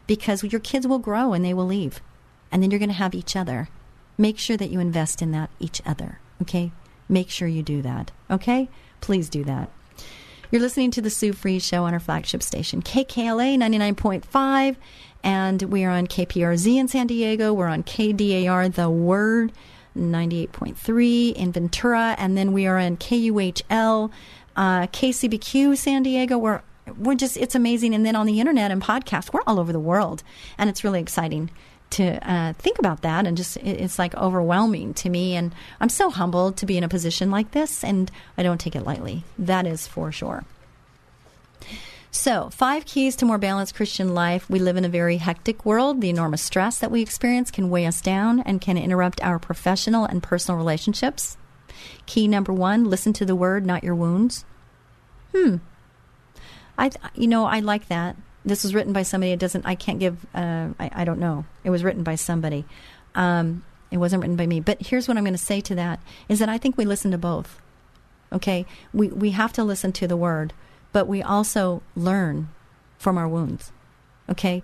because 0.08 0.44
your 0.44 0.62
kids 0.62 0.88
will 0.88 1.00
grow 1.00 1.34
and 1.34 1.44
they 1.44 1.54
will 1.54 1.66
leave. 1.66 2.02
And 2.52 2.62
then 2.62 2.72
you're 2.72 2.80
going 2.80 2.90
to 2.90 2.96
have 2.96 3.16
each 3.16 3.36
other. 3.36 3.70
Make 4.18 4.38
sure 4.38 4.58
that 4.58 4.70
you 4.70 4.80
invest 4.80 5.22
in 5.22 5.32
that 5.32 5.50
each 5.60 5.82
other. 5.86 6.20
Okay? 6.42 6.72
Make 7.10 7.30
sure 7.30 7.48
you 7.48 7.64
do 7.64 7.82
that. 7.82 8.12
Okay? 8.30 8.70
Please 9.00 9.30
do 9.30 9.44
that. 9.44 9.70
You're 10.50 10.62
listening 10.62 10.92
to 10.92 11.02
the 11.02 11.10
Sue 11.10 11.32
Fries 11.32 11.66
Show 11.66 11.86
on 11.86 11.94
our 11.94 12.00
flagship 12.00 12.44
station, 12.44 12.82
KKLA 12.82 13.58
99.5 13.58 14.76
and 15.24 15.62
we 15.64 15.84
are 15.84 15.92
on 15.92 16.08
KPRZ 16.08 16.76
in 16.76 16.88
San 16.88 17.08
Diego. 17.08 17.54
We're 17.54 17.68
on 17.68 17.84
KDAR, 17.84 18.74
The 18.74 18.90
Word, 18.90 19.52
98.3 19.98 21.34
in 21.34 21.52
Ventura. 21.52 22.16
And 22.18 22.38
then 22.38 22.54
we 22.54 22.68
are 22.68 22.78
in 22.78 22.98
KUHL, 22.98 24.12
uh, 24.56 24.88
KCBQ 24.88 25.78
San 25.78 26.04
Diego. 26.04 26.38
We're, 26.38 26.62
we're 26.98 27.16
just, 27.16 27.38
it's 27.38 27.56
amazing. 27.56 27.96
And 27.96 28.06
then 28.06 28.16
on 28.16 28.26
the 28.26 28.40
internet 28.40 28.72
and 28.72 28.82
podcast, 28.82 29.34
we're 29.34 29.44
all 29.48 29.60
over 29.60 29.72
the 29.72 29.80
world. 29.80 30.24
And 30.58 30.70
it's 30.70 30.84
really 30.84 31.02
exciting 31.02 31.52
to 31.92 32.32
uh, 32.32 32.54
think 32.54 32.80
about 32.80 33.02
that 33.02 33.28
and 33.28 33.38
just 33.38 33.58
it's 33.58 34.00
like 34.00 34.16
overwhelming 34.16 34.94
to 34.94 35.10
me 35.10 35.36
and 35.36 35.54
i'm 35.80 35.90
so 35.90 36.10
humbled 36.10 36.58
to 36.58 36.66
be 36.66 36.78
in 36.78 36.84
a 36.86 36.90
position 36.90 37.30
like 37.30 37.52
this 37.52 37.84
and 37.84 38.10
i 38.38 38.44
don't 38.44 38.60
take 38.60 38.76
it 38.76 38.86
lightly 38.86 39.24
that 39.38 39.68
is 39.68 39.88
for 39.88 40.12
sure 40.12 40.44
so, 42.14 42.50
five 42.50 42.86
keys 42.86 43.16
to 43.16 43.26
more 43.26 43.38
balanced 43.38 43.74
Christian 43.74 44.14
life. 44.14 44.50
We 44.50 44.60
live 44.60 44.76
in 44.76 44.84
a 44.84 44.90
very 44.90 45.16
hectic 45.16 45.66
world. 45.66 46.02
The 46.02 46.10
enormous 46.10 46.42
stress 46.42 46.78
that 46.80 46.92
we 46.92 47.02
experience 47.02 47.52
can 47.52 47.70
weigh 47.70 47.86
us 47.86 48.02
down 48.02 48.42
and 48.42 48.60
can 48.60 48.78
interrupt 48.78 49.24
our 49.24 49.40
professional 49.40 50.04
and 50.04 50.22
personal 50.22 50.58
relationships. 50.58 51.38
Key 52.06 52.28
number 52.28 52.52
one 52.52 52.84
listen 52.84 53.14
to 53.14 53.26
the 53.26 53.36
word, 53.36 53.66
not 53.66 53.84
your 53.84 53.96
wounds. 53.96 54.44
Hmm. 55.34 55.58
I, 56.78 56.92
you 57.16 57.28
know, 57.28 57.46
I 57.46 57.62
like 57.62 57.88
that. 57.88 58.18
This 58.44 58.64
was 58.64 58.76
written 58.76 58.92
by 58.92 59.04
somebody. 59.04 59.32
It 59.32 59.40
doesn't. 59.40 59.66
I 59.66 59.76
can't 59.76 60.00
give. 60.00 60.26
Uh, 60.36 60.70
I, 60.80 60.92
I 60.94 61.06
don't 61.06 61.20
know. 61.20 61.46
It 61.64 61.70
was 61.70 61.82
written 61.82 62.04
by 62.04 62.16
somebody. 62.16 62.66
Um, 63.16 63.64
it 63.90 63.98
wasn't 63.98 64.22
written 64.22 64.36
by 64.36 64.48
me. 64.48 64.60
But 64.60 64.82
here's 64.82 65.08
what 65.08 65.16
I'm 65.16 65.24
going 65.24 65.34
to 65.34 65.38
say 65.38 65.62
to 65.62 65.76
that: 65.76 66.02
is 66.28 66.40
that 66.40 66.50
I 66.50 66.58
think 66.58 66.78
we 66.78 66.84
listen 66.84 67.12
to 67.12 67.18
both. 67.18 67.62
Okay, 68.34 68.66
we 68.94 69.08
we 69.08 69.32
have 69.32 69.54
to 69.54 69.64
listen 69.64 69.94
to 69.94 70.08
the 70.08 70.18
word, 70.18 70.54
but 70.92 71.08
we 71.08 71.22
also 71.22 71.82
learn 71.96 72.50
from 72.98 73.18
our 73.18 73.28
wounds. 73.28 73.72
Okay, 74.30 74.64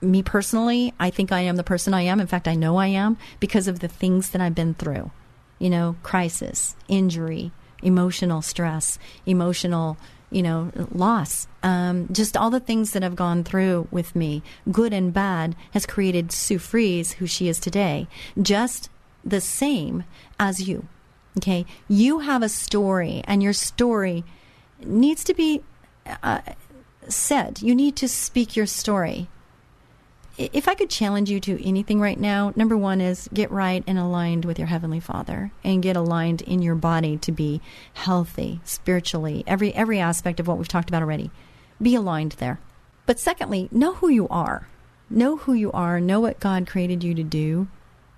me 0.00 0.22
personally, 0.22 0.92
I 0.98 1.10
think 1.10 1.32
I 1.32 1.40
am 1.40 1.56
the 1.56 1.64
person 1.64 1.94
I 1.94 2.02
am. 2.02 2.20
In 2.20 2.26
fact, 2.26 2.48
I 2.48 2.54
know 2.54 2.76
I 2.76 2.88
am 2.88 3.16
because 3.40 3.68
of 3.68 3.80
the 3.80 3.88
things 3.88 4.30
that 4.30 4.40
I've 4.40 4.54
been 4.54 4.74
through. 4.74 5.10
You 5.58 5.70
know, 5.70 5.96
crisis, 6.02 6.76
injury, 6.88 7.52
emotional 7.82 8.42
stress, 8.42 8.98
emotional 9.26 9.96
you 10.34 10.42
know, 10.42 10.72
loss. 10.90 11.46
Um, 11.62 12.08
just 12.10 12.36
all 12.36 12.50
the 12.50 12.58
things 12.58 12.90
that 12.90 13.04
have 13.04 13.14
gone 13.14 13.44
through 13.44 13.86
with 13.92 14.16
me, 14.16 14.42
good 14.72 14.92
and 14.92 15.12
bad, 15.12 15.54
has 15.70 15.86
created 15.86 16.32
Sue 16.32 16.58
Fries, 16.58 17.12
who 17.12 17.26
she 17.26 17.48
is 17.48 17.60
today, 17.60 18.08
just 18.42 18.90
the 19.24 19.40
same 19.40 20.02
as 20.38 20.66
you. 20.66 20.88
Okay? 21.38 21.64
You 21.88 22.18
have 22.18 22.42
a 22.42 22.48
story, 22.48 23.22
and 23.26 23.44
your 23.44 23.52
story 23.52 24.24
needs 24.86 25.24
to 25.24 25.34
be 25.34 25.62
uh, 26.22 26.40
said. 27.08 27.62
You 27.62 27.74
need 27.74 27.96
to 27.96 28.08
speak 28.08 28.56
your 28.56 28.66
story 28.66 29.28
if 30.36 30.66
I 30.66 30.74
could 30.74 30.90
challenge 30.90 31.30
you 31.30 31.38
to 31.40 31.64
anything 31.64 32.00
right 32.00 32.18
now, 32.18 32.52
number 32.56 32.76
one 32.76 33.00
is 33.00 33.28
get 33.32 33.50
right 33.52 33.84
and 33.86 33.98
aligned 33.98 34.44
with 34.44 34.58
your 34.58 34.66
Heavenly 34.66 34.98
Father 34.98 35.52
and 35.62 35.82
get 35.82 35.96
aligned 35.96 36.42
in 36.42 36.60
your 36.60 36.74
body 36.74 37.16
to 37.18 37.30
be 37.30 37.60
healthy 37.92 38.60
spiritually, 38.64 39.44
every, 39.46 39.72
every 39.74 40.00
aspect 40.00 40.40
of 40.40 40.48
what 40.48 40.58
we've 40.58 40.66
talked 40.66 40.88
about 40.88 41.02
already. 41.02 41.30
Be 41.80 41.94
aligned 41.94 42.32
there. 42.32 42.58
But 43.06 43.20
secondly, 43.20 43.68
know 43.70 43.94
who 43.94 44.08
you 44.08 44.26
are. 44.28 44.68
Know 45.08 45.36
who 45.36 45.52
you 45.52 45.70
are, 45.70 46.00
know 46.00 46.18
what 46.18 46.40
God 46.40 46.66
created 46.66 47.04
you 47.04 47.14
to 47.14 47.22
do, 47.22 47.68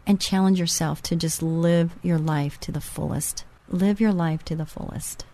and 0.07 0.21
challenge 0.21 0.59
yourself 0.59 1.03
to 1.03 1.17
just 1.17 1.43
live 1.43 1.97
your 2.03 2.19
life 2.19 2.59
to 2.61 2.73
the 2.73 2.81
fullest. 2.81 3.45
Live 3.69 4.01
your 4.01 4.13
life 4.13 4.45
to 4.45 4.57
the 4.57 4.65
fullest. 4.65 5.27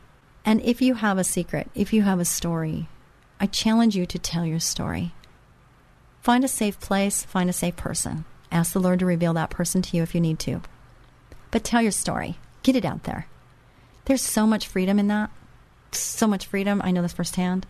And 0.45 0.61
if 0.62 0.82
you 0.82 0.95
have 0.95 1.18
a 1.18 1.24
secret, 1.24 1.70
if 1.74 1.93
you 1.93 2.03
have 2.03 2.20
a 2.20 2.24
story, 2.24 2.88
I 3.38 3.47
challenge 3.47 3.97
you 3.97 4.07
to 4.07 4.18
tell 4.18 4.45
your 4.45 4.61
story 4.61 5.12
Find 6.22 6.45
a 6.45 6.49
safe 6.49 6.78
place, 6.78 7.24
find 7.24 7.51
a 7.51 7.53
safe 7.53 7.74
person. 7.74 8.24
Ask 8.53 8.72
the 8.72 8.78
Lord 8.78 9.01
to 9.01 9.07
reveal 9.07 9.34
that 9.34 9.51
person 9.51 9.82
to 9.82 9.97
you 9.97 10.05
if 10.05 10.14
you 10.14 10.20
need 10.20 10.38
to. 10.40 10.62
But 11.51 11.64
tell 11.64 11.82
your 11.82 11.90
story, 11.90 12.38
get 12.62 12.76
it 12.76 12.84
out 12.84 13.03
there. 13.03 13.26
There's 14.05 14.22
so 14.22 14.47
much 14.47 14.68
freedom 14.68 15.01
in 15.01 15.09
that. 15.09 15.30
So 15.90 16.28
much 16.28 16.47
freedom. 16.47 16.80
I 16.84 16.93
know 16.93 17.03
this 17.03 17.12
firsthand. 17.12 17.66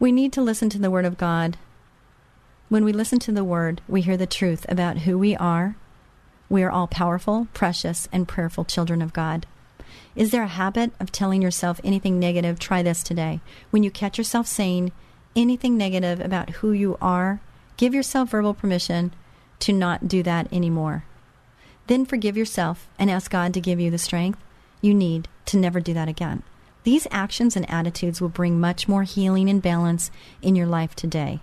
We 0.00 0.10
need 0.10 0.32
to 0.32 0.42
listen 0.42 0.68
to 0.70 0.78
the 0.78 0.90
Word 0.90 1.04
of 1.04 1.16
God. 1.16 1.56
When 2.68 2.84
we 2.84 2.92
listen 2.92 3.20
to 3.20 3.32
the 3.32 3.44
Word, 3.44 3.80
we 3.86 4.00
hear 4.00 4.16
the 4.16 4.26
truth 4.26 4.66
about 4.68 4.98
who 4.98 5.16
we 5.16 5.36
are. 5.36 5.76
We 6.48 6.64
are 6.64 6.70
all 6.70 6.88
powerful, 6.88 7.46
precious, 7.54 8.08
and 8.12 8.26
prayerful 8.26 8.64
children 8.64 9.00
of 9.00 9.12
God. 9.12 9.46
Is 10.16 10.30
there 10.30 10.44
a 10.44 10.48
habit 10.48 10.92
of 11.00 11.10
telling 11.10 11.42
yourself 11.42 11.80
anything 11.82 12.18
negative? 12.20 12.58
Try 12.58 12.82
this 12.82 13.02
today. 13.02 13.40
When 13.70 13.82
you 13.82 13.90
catch 13.90 14.16
yourself 14.16 14.46
saying, 14.46 14.92
anything 15.34 15.76
negative 15.76 16.20
about 16.20 16.50
who 16.50 16.72
you 16.72 16.96
are, 17.00 17.40
give 17.76 17.94
yourself 17.94 18.30
verbal 18.30 18.54
permission 18.54 19.12
to 19.60 19.72
not 19.72 20.06
do 20.06 20.22
that 20.22 20.52
anymore. 20.52 21.04
Then 21.86 22.06
forgive 22.06 22.36
yourself 22.36 22.88
and 22.98 23.10
ask 23.10 23.30
God 23.30 23.52
to 23.54 23.60
give 23.60 23.80
you 23.80 23.90
the 23.90 23.98
strength 23.98 24.38
you 24.80 24.94
need 24.94 25.28
to 25.46 25.56
never 25.56 25.80
do 25.80 25.94
that 25.94 26.08
again. 26.08 26.42
These 26.82 27.06
actions 27.10 27.56
and 27.56 27.68
attitudes 27.70 28.20
will 28.20 28.28
bring 28.28 28.60
much 28.60 28.86
more 28.86 29.04
healing 29.04 29.48
and 29.48 29.62
balance 29.62 30.10
in 30.42 30.54
your 30.54 30.66
life 30.66 30.94
today. 30.94 31.40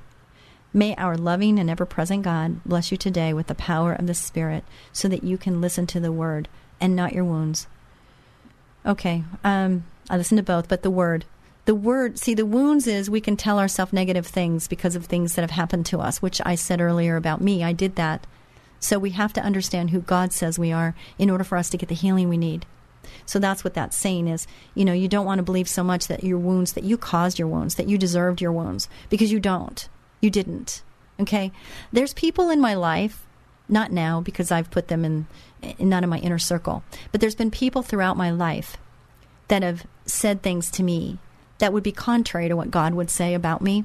May 0.73 0.95
our 0.95 1.17
loving 1.17 1.59
and 1.59 1.69
ever 1.69 1.85
present 1.85 2.21
God 2.21 2.63
bless 2.63 2.91
you 2.91 2.97
today 2.97 3.33
with 3.33 3.47
the 3.47 3.55
power 3.55 3.93
of 3.93 4.07
the 4.07 4.13
Spirit 4.13 4.63
so 4.93 5.07
that 5.07 5.23
you 5.23 5.37
can 5.37 5.59
listen 5.59 5.87
to 5.87 5.99
the 5.99 6.11
Word 6.11 6.47
and 6.79 6.95
not 6.95 7.13
your 7.13 7.25
wounds. 7.25 7.67
Okay, 8.85 9.23
um, 9.43 9.85
I 10.09 10.17
listen 10.17 10.37
to 10.37 10.43
both, 10.43 10.67
but 10.67 10.83
the 10.83 10.91
Word. 10.91 11.25
The 11.65 11.75
word 11.75 12.17
see 12.17 12.33
the 12.33 12.45
wounds 12.45 12.87
is 12.87 13.09
we 13.09 13.21
can 13.21 13.37
tell 13.37 13.59
ourselves 13.59 13.93
negative 13.93 14.25
things 14.25 14.67
because 14.67 14.95
of 14.95 15.05
things 15.05 15.35
that 15.35 15.41
have 15.41 15.51
happened 15.51 15.85
to 15.85 15.99
us 15.99 16.19
which 16.21 16.41
i 16.43 16.55
said 16.55 16.81
earlier 16.81 17.15
about 17.15 17.39
me. 17.39 17.63
I 17.63 17.71
did 17.71 17.95
that. 17.97 18.25
So 18.79 18.97
we 18.97 19.11
have 19.11 19.31
to 19.33 19.41
understand 19.41 19.91
who 19.91 20.01
god 20.01 20.33
says 20.33 20.57
we 20.57 20.71
are 20.71 20.95
in 21.19 21.29
order 21.29 21.43
for 21.43 21.57
us 21.57 21.69
to 21.69 21.77
get 21.77 21.87
the 21.87 21.95
healing 21.95 22.29
we 22.29 22.37
need. 22.37 22.65
So 23.27 23.37
that's 23.37 23.63
what 23.63 23.75
that 23.75 23.93
saying 23.93 24.27
is. 24.27 24.47
You 24.73 24.85
know 24.85 24.93
you 24.93 25.07
don't 25.07 25.25
want 25.25 25.37
to 25.37 25.43
believe 25.43 25.69
so 25.69 25.83
much 25.83 26.07
that 26.07 26.23
your 26.23 26.39
wounds 26.39 26.73
that 26.73 26.83
you 26.83 26.97
caused 26.97 27.37
your 27.37 27.47
wounds 27.47 27.75
that 27.75 27.87
you 27.87 27.97
deserved 27.97 28.41
your 28.41 28.51
wounds 28.51 28.89
because 29.09 29.31
you 29.31 29.39
don't. 29.39 29.87
You 30.19 30.31
didn't. 30.31 30.81
Okay? 31.19 31.51
There's 31.93 32.15
people 32.15 32.49
in 32.49 32.59
my 32.59 32.73
life 32.73 33.23
not 33.69 33.91
now 33.91 34.19
because 34.19 34.51
i've 34.51 34.69
put 34.71 34.89
them 34.89 35.05
in, 35.05 35.27
not 35.79 36.03
in 36.03 36.09
my 36.09 36.17
inner 36.19 36.39
circle 36.39 36.83
but 37.11 37.21
there's 37.21 37.35
been 37.35 37.51
people 37.51 37.81
throughout 37.81 38.17
my 38.17 38.31
life 38.31 38.77
that 39.51 39.63
have 39.63 39.85
said 40.05 40.41
things 40.41 40.71
to 40.71 40.81
me 40.81 41.19
that 41.61 41.73
would 41.73 41.83
be 41.83 41.91
contrary 41.91 42.47
to 42.47 42.55
what 42.55 42.71
God 42.71 42.93
would 42.93 43.09
say 43.09 43.33
about 43.33 43.61
me. 43.61 43.83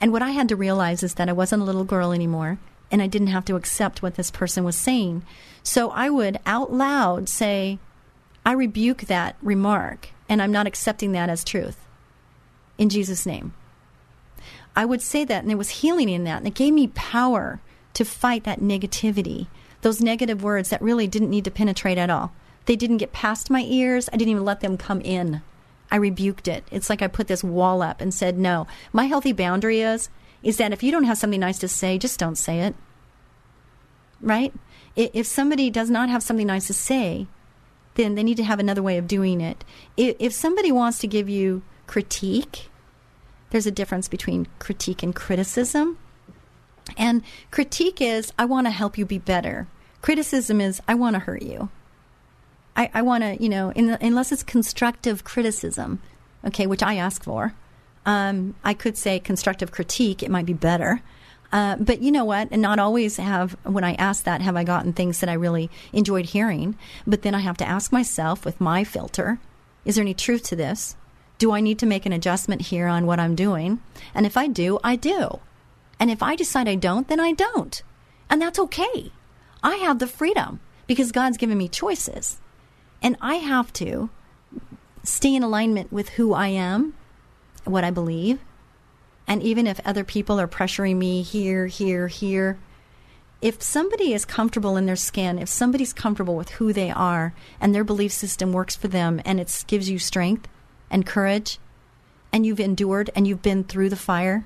And 0.00 0.12
what 0.12 0.22
I 0.22 0.30
had 0.30 0.48
to 0.48 0.56
realize 0.56 1.02
is 1.02 1.14
that 1.14 1.28
I 1.28 1.32
wasn't 1.32 1.62
a 1.62 1.64
little 1.64 1.84
girl 1.84 2.12
anymore 2.12 2.58
and 2.90 3.02
I 3.02 3.08
didn't 3.08 3.26
have 3.28 3.44
to 3.46 3.56
accept 3.56 4.00
what 4.00 4.14
this 4.14 4.30
person 4.30 4.62
was 4.62 4.76
saying. 4.76 5.24
So 5.62 5.90
I 5.90 6.08
would 6.08 6.38
out 6.46 6.72
loud 6.72 7.28
say, 7.28 7.80
I 8.46 8.52
rebuke 8.52 9.02
that 9.02 9.36
remark 9.42 10.10
and 10.28 10.40
I'm 10.40 10.52
not 10.52 10.68
accepting 10.68 11.10
that 11.12 11.28
as 11.28 11.42
truth. 11.44 11.78
In 12.78 12.88
Jesus' 12.88 13.26
name. 13.26 13.54
I 14.74 14.84
would 14.84 15.02
say 15.02 15.24
that 15.24 15.42
and 15.42 15.50
there 15.50 15.56
was 15.56 15.82
healing 15.82 16.08
in 16.08 16.24
that 16.24 16.38
and 16.38 16.46
it 16.46 16.54
gave 16.54 16.72
me 16.72 16.86
power 16.86 17.60
to 17.94 18.04
fight 18.04 18.44
that 18.44 18.60
negativity, 18.60 19.48
those 19.82 20.00
negative 20.00 20.42
words 20.42 20.70
that 20.70 20.82
really 20.82 21.06
didn't 21.06 21.30
need 21.30 21.44
to 21.44 21.50
penetrate 21.50 21.98
at 21.98 22.10
all. 22.10 22.32
They 22.66 22.76
didn't 22.76 22.98
get 22.98 23.12
past 23.12 23.50
my 23.50 23.62
ears. 23.62 24.08
I 24.12 24.16
didn't 24.16 24.30
even 24.30 24.44
let 24.44 24.60
them 24.60 24.76
come 24.76 25.00
in. 25.00 25.42
I 25.90 25.96
rebuked 25.96 26.48
it. 26.48 26.64
It's 26.70 26.88
like 26.88 27.02
I 27.02 27.08
put 27.08 27.26
this 27.26 27.44
wall 27.44 27.82
up 27.82 28.00
and 28.00 28.14
said, 28.14 28.38
no. 28.38 28.66
My 28.92 29.04
healthy 29.04 29.32
boundary 29.32 29.80
is 29.82 30.08
is 30.42 30.56
that 30.56 30.72
if 30.72 30.82
you 30.82 30.90
don't 30.90 31.04
have 31.04 31.18
something 31.18 31.40
nice 31.40 31.58
to 31.58 31.68
say, 31.68 31.98
just 31.98 32.18
don't 32.18 32.38
say 32.38 32.60
it. 32.60 32.74
Right? 34.20 34.52
If 34.96 35.26
somebody 35.26 35.70
does 35.70 35.90
not 35.90 36.08
have 36.08 36.22
something 36.22 36.46
nice 36.46 36.66
to 36.68 36.74
say, 36.74 37.26
then 37.94 38.14
they 38.14 38.22
need 38.22 38.38
to 38.38 38.44
have 38.44 38.58
another 38.58 38.82
way 38.82 38.98
of 38.98 39.06
doing 39.06 39.40
it. 39.40 39.64
If 39.96 40.32
somebody 40.32 40.72
wants 40.72 40.98
to 40.98 41.06
give 41.06 41.28
you 41.28 41.62
critique, 41.86 42.68
there's 43.50 43.66
a 43.66 43.70
difference 43.70 44.08
between 44.08 44.48
critique 44.58 45.02
and 45.02 45.14
criticism. 45.14 45.98
And 46.96 47.22
critique 47.50 48.00
is, 48.00 48.32
I 48.38 48.44
want 48.44 48.66
to 48.66 48.70
help 48.70 48.98
you 48.98 49.06
be 49.06 49.18
better. 49.18 49.66
Criticism 50.00 50.60
is, 50.60 50.80
I 50.88 50.94
want 50.94 51.14
to 51.14 51.20
hurt 51.20 51.42
you. 51.42 51.70
I, 52.76 52.90
I 52.94 53.02
want 53.02 53.22
to, 53.22 53.42
you 53.42 53.48
know, 53.48 53.70
in 53.70 53.90
unless 53.90 54.32
it's 54.32 54.42
constructive 54.42 55.24
criticism, 55.24 56.00
okay, 56.44 56.66
which 56.66 56.82
I 56.82 56.96
ask 56.96 57.22
for, 57.22 57.54
um, 58.06 58.54
I 58.64 58.74
could 58.74 58.96
say 58.96 59.20
constructive 59.20 59.70
critique. 59.70 60.22
It 60.22 60.30
might 60.30 60.46
be 60.46 60.54
better. 60.54 61.02
Uh, 61.52 61.76
but 61.76 62.00
you 62.00 62.10
know 62.10 62.24
what? 62.24 62.48
And 62.50 62.62
not 62.62 62.78
always 62.78 63.18
have, 63.18 63.56
when 63.62 63.84
I 63.84 63.92
ask 63.94 64.24
that, 64.24 64.40
have 64.40 64.56
I 64.56 64.64
gotten 64.64 64.92
things 64.92 65.20
that 65.20 65.28
I 65.28 65.34
really 65.34 65.70
enjoyed 65.92 66.26
hearing. 66.26 66.76
But 67.06 67.22
then 67.22 67.34
I 67.34 67.40
have 67.40 67.58
to 67.58 67.68
ask 67.68 67.92
myself 67.92 68.44
with 68.44 68.60
my 68.60 68.84
filter 68.84 69.38
is 69.84 69.96
there 69.96 70.02
any 70.02 70.14
truth 70.14 70.44
to 70.44 70.56
this? 70.56 70.94
Do 71.38 71.50
I 71.50 71.60
need 71.60 71.80
to 71.80 71.86
make 71.86 72.06
an 72.06 72.12
adjustment 72.12 72.62
here 72.62 72.86
on 72.86 73.04
what 73.04 73.18
I'm 73.18 73.34
doing? 73.34 73.80
And 74.14 74.24
if 74.24 74.36
I 74.36 74.46
do, 74.46 74.78
I 74.84 74.94
do. 74.94 75.40
And 76.02 76.10
if 76.10 76.20
I 76.20 76.34
decide 76.34 76.66
I 76.66 76.74
don't, 76.74 77.06
then 77.06 77.20
I 77.20 77.30
don't. 77.30 77.80
And 78.28 78.42
that's 78.42 78.58
okay. 78.58 79.12
I 79.62 79.76
have 79.76 80.00
the 80.00 80.08
freedom 80.08 80.58
because 80.88 81.12
God's 81.12 81.36
given 81.36 81.56
me 81.56 81.68
choices. 81.68 82.40
And 83.00 83.16
I 83.20 83.36
have 83.36 83.72
to 83.74 84.10
stay 85.04 85.32
in 85.32 85.44
alignment 85.44 85.92
with 85.92 86.08
who 86.08 86.34
I 86.34 86.48
am, 86.48 86.94
what 87.62 87.84
I 87.84 87.92
believe. 87.92 88.40
And 89.28 89.44
even 89.44 89.68
if 89.68 89.78
other 89.84 90.02
people 90.02 90.40
are 90.40 90.48
pressuring 90.48 90.96
me 90.96 91.22
here, 91.22 91.68
here, 91.68 92.08
here, 92.08 92.58
if 93.40 93.62
somebody 93.62 94.12
is 94.12 94.24
comfortable 94.24 94.76
in 94.76 94.86
their 94.86 94.96
skin, 94.96 95.38
if 95.38 95.48
somebody's 95.48 95.92
comfortable 95.92 96.34
with 96.34 96.50
who 96.50 96.72
they 96.72 96.90
are 96.90 97.32
and 97.60 97.72
their 97.72 97.84
belief 97.84 98.10
system 98.10 98.52
works 98.52 98.74
for 98.74 98.88
them 98.88 99.20
and 99.24 99.38
it 99.38 99.64
gives 99.68 99.88
you 99.88 100.00
strength 100.00 100.48
and 100.90 101.06
courage 101.06 101.60
and 102.32 102.44
you've 102.44 102.58
endured 102.58 103.08
and 103.14 103.28
you've 103.28 103.40
been 103.40 103.62
through 103.62 103.88
the 103.88 103.94
fire, 103.94 104.44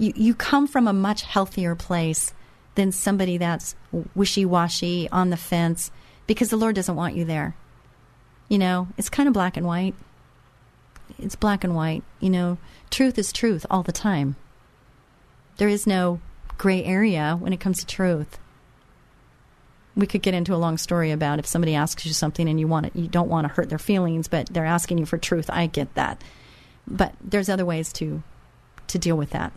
you, 0.00 0.12
you 0.16 0.34
come 0.34 0.66
from 0.66 0.88
a 0.88 0.92
much 0.92 1.22
healthier 1.22 1.74
place 1.74 2.32
than 2.74 2.90
somebody 2.90 3.36
that's 3.36 3.76
wishy 4.14 4.44
washy 4.44 5.08
on 5.12 5.28
the 5.28 5.36
fence 5.36 5.90
because 6.26 6.48
the 6.48 6.56
Lord 6.56 6.74
doesn't 6.74 6.96
want 6.96 7.14
you 7.14 7.24
there. 7.24 7.54
You 8.48 8.58
know, 8.58 8.88
it's 8.96 9.10
kind 9.10 9.28
of 9.28 9.34
black 9.34 9.56
and 9.58 9.66
white. 9.66 9.94
It's 11.18 11.36
black 11.36 11.64
and 11.64 11.76
white. 11.76 12.02
You 12.18 12.30
know, 12.30 12.58
truth 12.88 13.18
is 13.18 13.30
truth 13.30 13.66
all 13.70 13.82
the 13.82 13.92
time. 13.92 14.36
There 15.58 15.68
is 15.68 15.86
no 15.86 16.20
gray 16.56 16.82
area 16.82 17.36
when 17.38 17.52
it 17.52 17.60
comes 17.60 17.80
to 17.80 17.86
truth. 17.86 18.38
We 19.94 20.06
could 20.06 20.22
get 20.22 20.34
into 20.34 20.54
a 20.54 20.56
long 20.56 20.78
story 20.78 21.10
about 21.10 21.38
if 21.38 21.46
somebody 21.46 21.74
asks 21.74 22.06
you 22.06 22.14
something 22.14 22.48
and 22.48 22.58
you 22.58 22.66
want 22.66 22.86
it, 22.86 22.96
you 22.96 23.06
don't 23.06 23.28
want 23.28 23.46
to 23.46 23.52
hurt 23.52 23.68
their 23.68 23.78
feelings, 23.78 24.28
but 24.28 24.46
they're 24.46 24.64
asking 24.64 24.96
you 24.96 25.04
for 25.04 25.18
truth. 25.18 25.50
I 25.52 25.66
get 25.66 25.94
that, 25.94 26.22
but 26.86 27.14
there's 27.20 27.50
other 27.50 27.66
ways 27.66 27.92
to 27.94 28.22
to 28.86 28.98
deal 28.98 29.16
with 29.16 29.30
that. 29.30 29.52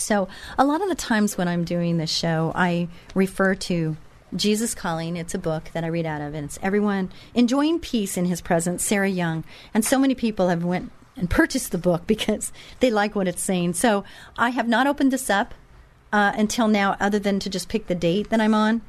So, 0.00 0.28
a 0.58 0.64
lot 0.64 0.82
of 0.82 0.88
the 0.88 0.94
times 0.94 1.36
when 1.36 1.48
I'm 1.48 1.64
doing 1.64 1.96
this 1.96 2.10
show, 2.10 2.52
I 2.54 2.88
refer 3.14 3.54
to 3.54 3.96
Jesus 4.34 4.74
Calling. 4.74 5.16
It's 5.16 5.34
a 5.34 5.38
book 5.38 5.70
that 5.72 5.84
I 5.84 5.88
read 5.88 6.06
out 6.06 6.20
of, 6.20 6.34
and 6.34 6.44
it's 6.44 6.58
everyone 6.62 7.10
enjoying 7.34 7.80
peace 7.80 8.16
in 8.16 8.26
His 8.26 8.40
presence. 8.40 8.84
Sarah 8.84 9.08
Young, 9.08 9.44
and 9.74 9.84
so 9.84 9.98
many 9.98 10.14
people 10.14 10.48
have 10.48 10.64
went 10.64 10.90
and 11.16 11.28
purchased 11.28 11.72
the 11.72 11.78
book 11.78 12.06
because 12.06 12.52
they 12.80 12.90
like 12.90 13.14
what 13.14 13.28
it's 13.28 13.42
saying. 13.42 13.74
So, 13.74 14.04
I 14.36 14.50
have 14.50 14.68
not 14.68 14.86
opened 14.86 15.12
this 15.12 15.30
up 15.30 15.54
uh, 16.12 16.32
until 16.34 16.68
now, 16.68 16.96
other 17.00 17.18
than 17.18 17.40
to 17.40 17.50
just 17.50 17.68
pick 17.68 17.86
the 17.86 17.94
date 17.94 18.30
that 18.30 18.40
I'm 18.40 18.54
on. 18.54 18.82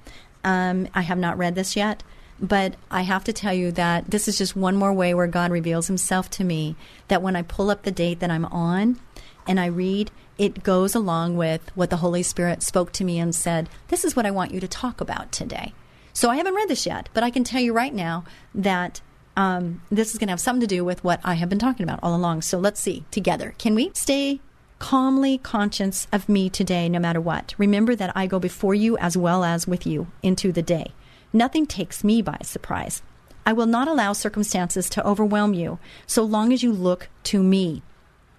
Um, 0.44 0.88
I 0.94 1.02
have 1.02 1.20
not 1.20 1.38
read 1.38 1.56
this 1.56 1.76
yet. 1.76 2.04
But 2.42 2.74
I 2.90 3.04
have 3.04 3.24
to 3.26 3.34
tell 3.34 3.54
you 3.54 3.72
that 3.74 4.10
this 4.10 4.28
is 4.28 4.40
just 4.40 4.56
one 4.56 4.76
more 4.76 4.92
way 4.92 5.14
where 5.14 5.28
God 5.28 5.52
reveals 5.52 5.86
himself 5.86 6.28
to 6.32 6.44
me. 6.44 6.76
That 7.08 7.22
when 7.22 7.36
I 7.36 7.44
pull 7.44 7.70
up 7.70 7.84
the 7.84 7.92
date 7.92 8.20
that 8.20 8.32
I'm 8.32 8.46
on 8.46 9.00
and 9.48 9.60
I 9.60 9.68
read, 9.68 10.10
it 10.42 10.64
goes 10.64 10.96
along 10.96 11.38
with 11.38 11.72
what 11.76 11.92
the 11.92 11.98
Holy 11.98 12.24
Spirit 12.24 12.64
spoke 12.64 12.92
to 12.94 13.04
me 13.04 13.20
and 13.20 13.34
said, 13.36 13.70
This 13.90 14.04
is 14.04 14.16
what 14.16 14.26
I 14.26 14.32
want 14.32 14.52
you 14.52 14.60
to 14.60 14.68
talk 14.68 15.00
about 15.00 15.32
today. 15.32 15.72
So 16.14 16.32
I 16.32 16.38
haven't 16.38 16.56
read 16.56 16.68
this 16.68 16.88
yet, 16.88 17.10
but 17.14 17.24
I 17.24 17.30
can 17.30 17.44
tell 17.44 17.62
you 17.62 17.74
right 17.74 17.94
now 17.94 18.24
that 18.56 19.02
um, 19.38 19.84
this 19.92 20.12
is 20.12 20.18
going 20.18 20.30
to 20.30 20.32
have 20.32 20.40
something 20.40 20.68
to 20.68 20.76
do 20.76 20.84
with 20.84 21.04
what 21.04 21.22
I 21.24 21.36
have 21.36 21.48
been 21.48 21.60
talking 21.60 21.84
about 21.84 22.00
all 22.02 22.16
along. 22.16 22.42
So 22.42 22.58
let's 22.58 22.80
see 22.80 23.06
together. 23.12 23.54
Can 23.60 23.76
we 23.76 23.92
stay 23.94 24.40
calmly 24.80 25.38
conscious 25.38 26.08
of 26.12 26.28
me 26.28 26.50
today, 26.50 26.90
no 26.90 26.98
matter 26.98 27.22
what? 27.22 27.54
Remember 27.60 27.96
that 27.96 28.12
I 28.16 28.26
go 28.26 28.40
before 28.40 28.74
you 28.74 28.98
as 28.98 29.16
well 29.16 29.44
as 29.44 29.68
with 29.68 29.86
you 29.86 30.08
into 30.24 30.52
the 30.52 30.64
day. 30.64 30.94
Nothing 31.32 31.68
takes 31.68 32.04
me 32.04 32.24
by 32.24 32.40
surprise. 32.42 33.04
I 33.46 33.54
will 33.54 33.68
not 33.68 33.88
allow 33.88 34.14
circumstances 34.14 34.90
to 34.90 35.06
overwhelm 35.06 35.54
you 35.54 35.78
so 36.08 36.24
long 36.24 36.52
as 36.52 36.64
you 36.64 36.72
look 36.72 37.10
to 37.26 37.44
me. 37.44 37.84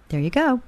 There 0.09 0.19
you 0.19 0.29
go. 0.29 0.61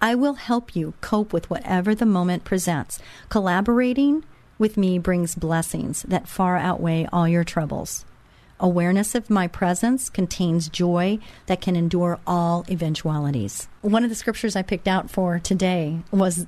I 0.00 0.14
will 0.14 0.34
help 0.34 0.74
you 0.74 0.94
cope 1.00 1.32
with 1.32 1.50
whatever 1.50 1.94
the 1.94 2.06
moment 2.06 2.44
presents. 2.44 2.98
Collaborating 3.28 4.24
with 4.58 4.76
me 4.76 4.98
brings 4.98 5.34
blessings 5.34 6.02
that 6.02 6.28
far 6.28 6.56
outweigh 6.56 7.06
all 7.12 7.28
your 7.28 7.44
troubles. 7.44 8.04
Awareness 8.58 9.14
of 9.14 9.30
my 9.30 9.46
presence 9.46 10.10
contains 10.10 10.68
joy 10.68 11.18
that 11.46 11.60
can 11.60 11.76
endure 11.76 12.18
all 12.26 12.64
eventualities. 12.68 13.68
One 13.80 14.04
of 14.04 14.10
the 14.10 14.16
scriptures 14.16 14.54
I 14.54 14.62
picked 14.62 14.86
out 14.86 15.10
for 15.10 15.38
today 15.38 16.00
was 16.10 16.46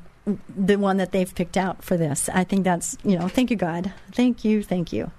the 0.55 0.77
one 0.77 0.99
that 0.99 1.13
they've 1.13 1.35
picked 1.35 1.57
out 1.57 1.83
for 1.83 1.97
this. 1.97 2.29
I 2.29 2.45
think 2.45 2.65
that's, 2.65 2.97
you 3.03 3.19
know, 3.19 3.29
thank 3.29 3.51
you, 3.51 3.57
God. 3.57 3.93
Thank 4.13 4.45
you, 4.45 4.63
thank 4.63 4.93
you. 4.93 5.11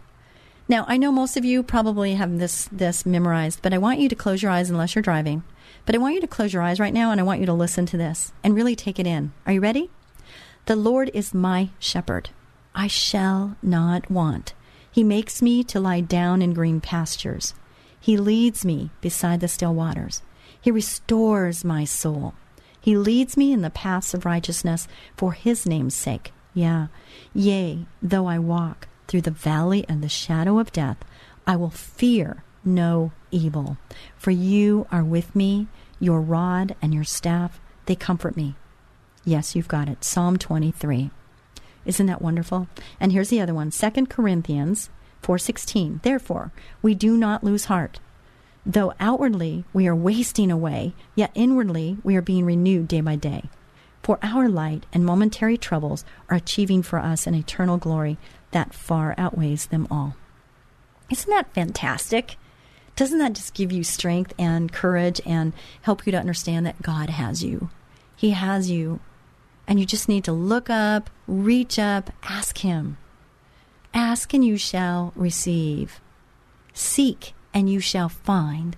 Now, 0.68 0.86
I 0.88 0.98
know 0.98 1.12
most 1.12 1.36
of 1.36 1.44
you 1.44 1.62
probably 1.62 2.14
have 2.14 2.40
this, 2.40 2.70
this 2.72 3.06
memorized, 3.06 3.62
but 3.62 3.74
I 3.74 3.80
want 3.80 4.00
you 4.00 4.08
to 4.10 4.16
close 4.16 4.42
your 4.42 4.52
eyes 4.52 4.70
unless 4.70 4.96
you're 4.96 5.02
driving. 5.02 5.44
But 5.86 5.96
I 5.96 5.98
want 5.98 6.16
you 6.16 6.22
to 6.22 6.28
close 6.28 6.54
your 6.54 6.62
eyes 6.62 6.80
right 6.80 6.94
now 6.94 7.12
and 7.12 7.20
I 7.20 7.24
want 7.24 7.40
you 7.40 7.46
to 7.46 7.54
listen 7.54 7.86
to 7.88 7.98
this 7.98 8.32
and 8.44 8.56
really 8.56 8.76
take 8.76 9.00
it 9.00 9.08
in. 9.08 9.34
Are 9.46 9.54
you 9.54 9.60
ready? 9.60 9.90
The 10.66 10.76
Lord 10.76 11.12
is 11.14 11.34
my 11.34 11.70
shepherd. 11.80 12.30
I 12.74 12.88
shall 12.88 13.58
not 13.62 14.10
want. 14.10 14.54
He 14.90 15.04
makes 15.04 15.42
me 15.42 15.64
to 15.66 15.80
lie 15.80 16.02
down 16.02 16.42
in 16.42 16.54
green 16.54 16.80
pastures. 16.80 17.54
He 18.00 18.16
leads 18.16 18.64
me 18.64 18.92
beside 19.02 19.40
the 19.40 19.48
still 19.48 19.74
waters. 19.74 20.22
He 20.60 20.72
restores 20.72 21.66
my 21.66 21.84
soul. 21.84 22.34
He 22.80 22.96
leads 22.96 23.36
me 23.36 23.52
in 23.52 23.62
the 23.62 23.70
paths 23.70 24.14
of 24.14 24.26
righteousness 24.26 24.88
for 25.18 25.34
his 25.34 25.66
name's 25.66 25.96
sake. 25.96 26.32
Yeah. 26.54 26.88
Yea, 27.34 27.86
though 28.02 28.28
I 28.28 28.40
walk 28.40 28.88
through 29.08 29.22
the 29.22 29.32
valley 29.32 29.88
of 29.90 30.02
the 30.02 30.10
shadow 30.10 30.60
of 30.60 30.72
death, 30.72 30.98
I 31.46 31.56
will 31.56 31.70
fear 31.70 32.44
no 32.64 33.12
evil. 33.34 33.78
For 34.16 34.32
you 34.32 34.88
are 34.92 35.04
with 35.04 35.36
me, 35.36 35.68
your 36.00 36.22
rod 36.22 36.76
and 36.82 36.94
your 36.94 37.04
staff, 37.04 37.60
they 37.86 37.96
comfort 37.96 38.38
me. 38.38 38.56
Yes, 39.26 39.56
you've 39.56 39.68
got 39.68 39.90
it. 39.90 40.04
Psalm 40.04 40.38
23. 40.38 41.10
Isn't 41.86 42.06
that 42.06 42.22
wonderful? 42.22 42.68
And 43.00 43.12
here's 43.12 43.30
the 43.30 43.42
other 43.42 43.54
one, 43.54 43.72
2 43.72 44.10
Corinthians 44.10 44.90
4:16. 45.22 46.02
Therefore, 46.04 46.52
we 46.82 46.94
do 46.94 47.18
not 47.18 47.44
lose 47.44 47.66
heart. 47.66 48.00
Though 48.66 48.94
outwardly 49.00 49.66
we 49.74 49.88
are 49.88 49.96
wasting 49.96 50.52
away, 50.52 50.94
yet 51.16 51.32
inwardly 51.34 51.98
we 52.04 52.16
are 52.16 52.22
being 52.22 52.46
renewed 52.46 52.88
day 52.88 53.02
by 53.02 53.16
day. 53.16 53.50
For 54.02 54.20
our 54.22 54.50
light 54.50 54.86
and 54.94 55.06
momentary 55.06 55.58
troubles 55.58 56.04
are 56.30 56.38
achieving 56.38 56.82
for 56.82 57.00
us 57.00 57.26
an 57.26 57.36
eternal 57.36 57.78
glory 57.78 58.18
that 58.52 58.74
far 58.74 59.16
outweighs 59.18 59.68
them 59.68 59.88
all. 59.90 60.16
Isn't 61.10 61.30
that 61.30 61.54
fantastic? 61.54 62.38
Doesn't 62.96 63.20
that 63.20 63.34
just 63.34 63.54
give 63.54 63.72
you 63.72 63.84
strength 63.84 64.34
and 64.38 64.72
courage 64.72 65.20
and 65.26 65.54
help 65.82 66.06
you 66.06 66.12
to 66.12 66.20
understand 66.20 66.66
that 66.66 66.82
God 66.82 67.10
has 67.10 67.44
you? 67.44 67.70
He 68.16 68.32
has 68.32 68.70
you. 68.70 69.00
And 69.68 69.80
you 69.80 69.86
just 69.86 70.10
need 70.10 70.26
to 70.26 70.34
look 70.34 70.70
up, 70.70 71.10
reach 71.28 71.80
up, 71.80 72.12
ask 72.24 72.60
Him. 72.60 72.98
Ask 73.94 74.34
and 74.34 74.44
you 74.44 74.58
shall 74.58 75.14
receive. 75.16 76.02
Seek 76.74 77.34
and 77.54 77.70
you 77.70 77.80
shall 77.80 78.10
find. 78.10 78.76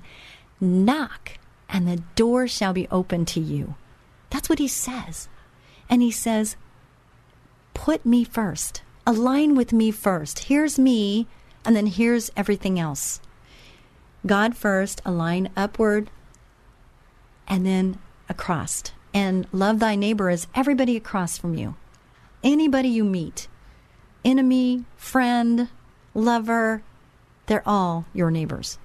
Knock, 0.60 1.38
and 1.70 1.88
the 1.88 2.04
door 2.16 2.48
shall 2.48 2.74
be 2.74 2.88
open 2.90 3.26
to 3.26 3.40
you. 3.40 3.76
That's 4.30 4.50
what 4.50 4.60
he 4.60 4.68
says. 4.68 5.30
And 5.90 6.02
he 6.02 6.12
says, 6.12 6.58
Put 7.74 8.06
me 8.06 8.24
first. 8.24 8.82
Align 9.08 9.56
with 9.56 9.72
me 9.72 9.92
first. 9.92 10.40
Here's 10.40 10.80
me, 10.80 11.28
and 11.64 11.76
then 11.76 11.88
here's 11.88 12.32
everything 12.36 12.80
else. 12.80 13.22
God 14.26 14.56
first, 14.56 15.02
align 15.06 15.50
upward, 15.56 16.10
and 17.48 17.66
then 17.66 18.00
across. 18.28 18.84
And 19.14 19.48
love 19.52 19.80
thy 19.80 19.96
neighbor 19.96 20.30
as 20.30 20.48
everybody 20.56 20.98
across 20.98 21.38
from 21.38 21.56
you. 21.56 21.76
Anybody 22.44 22.90
you 22.90 23.04
meet, 23.04 23.48
enemy, 24.24 24.86
friend, 24.98 25.70
lover, 26.14 26.84
they're 27.46 27.68
all 27.68 28.06
your 28.14 28.32
neighbors. 28.32 28.78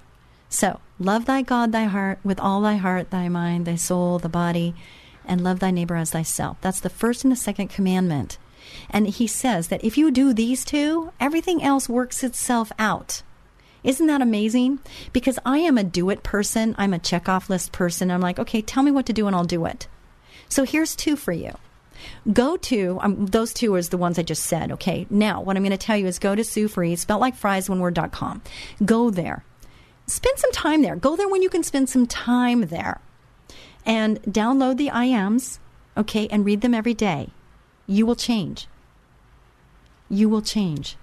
So, 0.48 0.80
love 0.98 1.24
thy 1.24 1.42
God, 1.42 1.72
thy 1.72 1.84
heart, 1.84 2.18
with 2.22 2.38
all 2.40 2.60
thy 2.60 2.76
heart, 2.76 3.10
thy 3.10 3.28
mind, 3.28 3.66
thy 3.66 3.76
soul, 3.76 4.18
the 4.18 4.28
body, 4.28 4.74
and 5.24 5.42
love 5.42 5.60
thy 5.60 5.70
neighbor 5.70 5.96
as 5.96 6.10
thyself. 6.10 6.58
That's 6.60 6.80
the 6.80 6.90
first 6.90 7.24
and 7.24 7.32
the 7.32 7.36
second 7.36 7.68
commandment. 7.68 8.38
And 8.88 9.06
he 9.06 9.26
says 9.26 9.68
that 9.68 9.84
if 9.84 9.96
you 9.96 10.10
do 10.10 10.32
these 10.32 10.64
two, 10.64 11.12
everything 11.18 11.62
else 11.62 11.88
works 11.88 12.22
itself 12.22 12.72
out. 12.78 13.22
Isn't 13.82 14.06
that 14.06 14.22
amazing? 14.22 14.80
Because 15.12 15.38
I 15.44 15.58
am 15.58 15.78
a 15.78 15.84
do 15.84 16.10
it 16.10 16.22
person. 16.22 16.74
I'm 16.78 16.92
a 16.92 16.98
check 16.98 17.28
off 17.28 17.48
list 17.48 17.72
person. 17.72 18.10
I'm 18.10 18.20
like, 18.20 18.38
okay, 18.38 18.60
tell 18.60 18.82
me 18.82 18.90
what 18.90 19.06
to 19.06 19.12
do 19.12 19.26
and 19.26 19.34
I'll 19.34 19.44
do 19.44 19.64
it. 19.64 19.88
So 20.48 20.64
here's 20.64 20.96
two 20.96 21.16
for 21.16 21.32
you. 21.32 21.56
Go 22.32 22.56
to, 22.56 22.98
um, 23.02 23.26
those 23.26 23.52
two 23.52 23.74
is 23.76 23.90
the 23.90 23.98
ones 23.98 24.18
I 24.18 24.22
just 24.22 24.44
said. 24.44 24.72
Okay. 24.72 25.06
Now, 25.10 25.40
what 25.40 25.56
I'm 25.56 25.62
going 25.62 25.70
to 25.70 25.78
tell 25.78 25.96
you 25.96 26.06
is 26.06 26.18
go 26.18 26.34
to 26.34 26.44
Sue 26.44 26.68
Fries, 26.68 27.00
spelled 27.00 27.20
like 27.20 27.36
fries, 27.36 27.68
one 27.68 27.80
word.com. 27.80 28.42
Go 28.84 29.10
there. 29.10 29.44
Spend 30.06 30.38
some 30.38 30.52
time 30.52 30.82
there. 30.82 30.96
Go 30.96 31.16
there 31.16 31.28
when 31.28 31.42
you 31.42 31.48
can 31.48 31.62
spend 31.62 31.88
some 31.88 32.06
time 32.06 32.62
there. 32.62 33.00
And 33.86 34.20
download 34.24 34.76
the 34.76 34.90
I 34.90 35.04
ams, 35.04 35.58
okay, 35.96 36.28
and 36.28 36.44
read 36.44 36.60
them 36.60 36.74
every 36.74 36.94
day. 36.94 37.30
You 37.86 38.06
will 38.06 38.16
change. 38.16 38.66
You 40.08 40.28
will 40.28 40.42
change. 40.42 40.96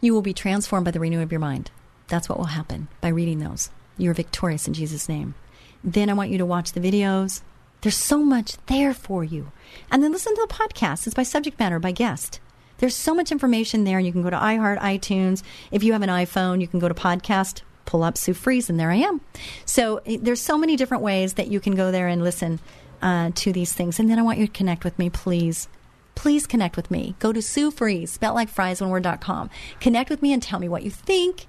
You 0.00 0.12
will 0.12 0.22
be 0.22 0.34
transformed 0.34 0.84
by 0.84 0.90
the 0.90 1.00
renewing 1.00 1.22
of 1.22 1.32
your 1.32 1.40
mind. 1.40 1.70
That's 2.10 2.28
what 2.28 2.38
will 2.38 2.46
happen 2.46 2.88
by 3.00 3.08
reading 3.08 3.38
those. 3.38 3.70
You're 3.96 4.12
victorious 4.12 4.68
in 4.68 4.74
Jesus' 4.74 5.08
name. 5.08 5.34
Then 5.82 6.10
I 6.10 6.14
want 6.14 6.30
you 6.30 6.38
to 6.38 6.44
watch 6.44 6.72
the 6.72 6.80
videos, 6.80 7.40
there's 7.80 7.96
so 7.96 8.18
much 8.18 8.56
there 8.66 8.92
for 8.92 9.24
you. 9.24 9.52
And 9.90 10.02
then 10.02 10.12
listen 10.12 10.34
to 10.34 10.46
the 10.46 10.54
podcast. 10.54 11.06
It's 11.06 11.14
by 11.14 11.22
subject 11.22 11.58
matter, 11.58 11.78
by 11.78 11.92
guest. 11.92 12.40
There's 12.78 12.96
so 12.96 13.14
much 13.14 13.32
information 13.32 13.84
there. 13.84 13.98
And 13.98 14.06
you 14.06 14.12
can 14.12 14.22
go 14.22 14.30
to 14.30 14.36
iHeart, 14.36 14.78
iTunes. 14.80 15.42
If 15.70 15.82
you 15.82 15.92
have 15.92 16.02
an 16.02 16.10
iPhone, 16.10 16.60
you 16.60 16.68
can 16.68 16.80
go 16.80 16.88
to 16.88 16.94
podcast, 16.94 17.62
pull 17.86 18.02
up 18.02 18.18
Sue 18.18 18.34
Fries, 18.34 18.68
and 18.68 18.78
there 18.78 18.90
I 18.90 18.96
am. 18.96 19.20
So 19.64 19.98
eh, 20.04 20.18
there's 20.20 20.40
so 20.40 20.58
many 20.58 20.76
different 20.76 21.02
ways 21.02 21.34
that 21.34 21.48
you 21.48 21.60
can 21.60 21.74
go 21.74 21.90
there 21.90 22.08
and 22.08 22.22
listen 22.22 22.60
uh, 23.00 23.30
to 23.34 23.52
these 23.52 23.72
things. 23.72 23.98
And 23.98 24.10
then 24.10 24.18
I 24.18 24.22
want 24.22 24.38
you 24.38 24.46
to 24.46 24.52
connect 24.52 24.84
with 24.84 24.98
me, 24.98 25.08
please. 25.08 25.68
Please 26.14 26.46
connect 26.46 26.76
with 26.76 26.90
me. 26.90 27.14
Go 27.18 27.32
to 27.32 27.40
Sue 27.40 27.70
Fries, 27.70 28.10
spelled 28.10 28.34
like 28.34 28.50
fries, 28.50 28.80
one 28.82 28.90
word.com. 28.90 29.48
Connect 29.80 30.10
with 30.10 30.20
me 30.20 30.34
and 30.34 30.42
tell 30.42 30.58
me 30.58 30.68
what 30.68 30.82
you 30.82 30.90
think, 30.90 31.46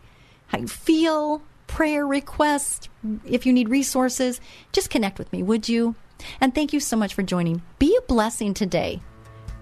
how 0.52 0.58
you 0.58 0.68
feel, 0.68 1.42
prayer 1.68 2.06
requests, 2.06 2.90
if 3.26 3.46
you 3.46 3.54
need 3.54 3.70
resources. 3.70 4.42
Just 4.74 4.90
connect 4.90 5.18
with 5.18 5.32
me, 5.32 5.42
would 5.42 5.70
you? 5.70 5.96
And 6.42 6.54
thank 6.54 6.74
you 6.74 6.82
so 6.82 6.98
much 6.98 7.14
for 7.14 7.24
joining. 7.24 7.62
Be 7.80 7.98
a 7.98 8.02
blessing 8.02 8.54
today. 8.54 9.00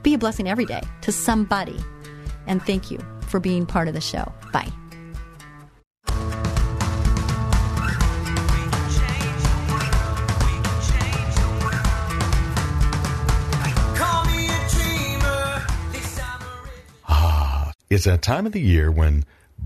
Be 0.01 0.15
a 0.15 0.17
blessing 0.17 0.49
every 0.49 0.65
day 0.65 0.81
to 1.01 1.11
somebody. 1.11 1.79
And 2.47 2.61
thank 2.63 2.89
you 2.89 2.99
for 3.27 3.39
being 3.39 3.67
part 3.67 3.87
of 3.87 3.93
the 3.93 4.01
show. 4.01 4.33
Bye. 4.51 4.67
Ah, 17.07 17.73
it's 17.91 18.05
that 18.05 18.23
time 18.23 18.47
of 18.47 18.53
the 18.53 18.59
year 18.59 18.91
when 18.91 19.23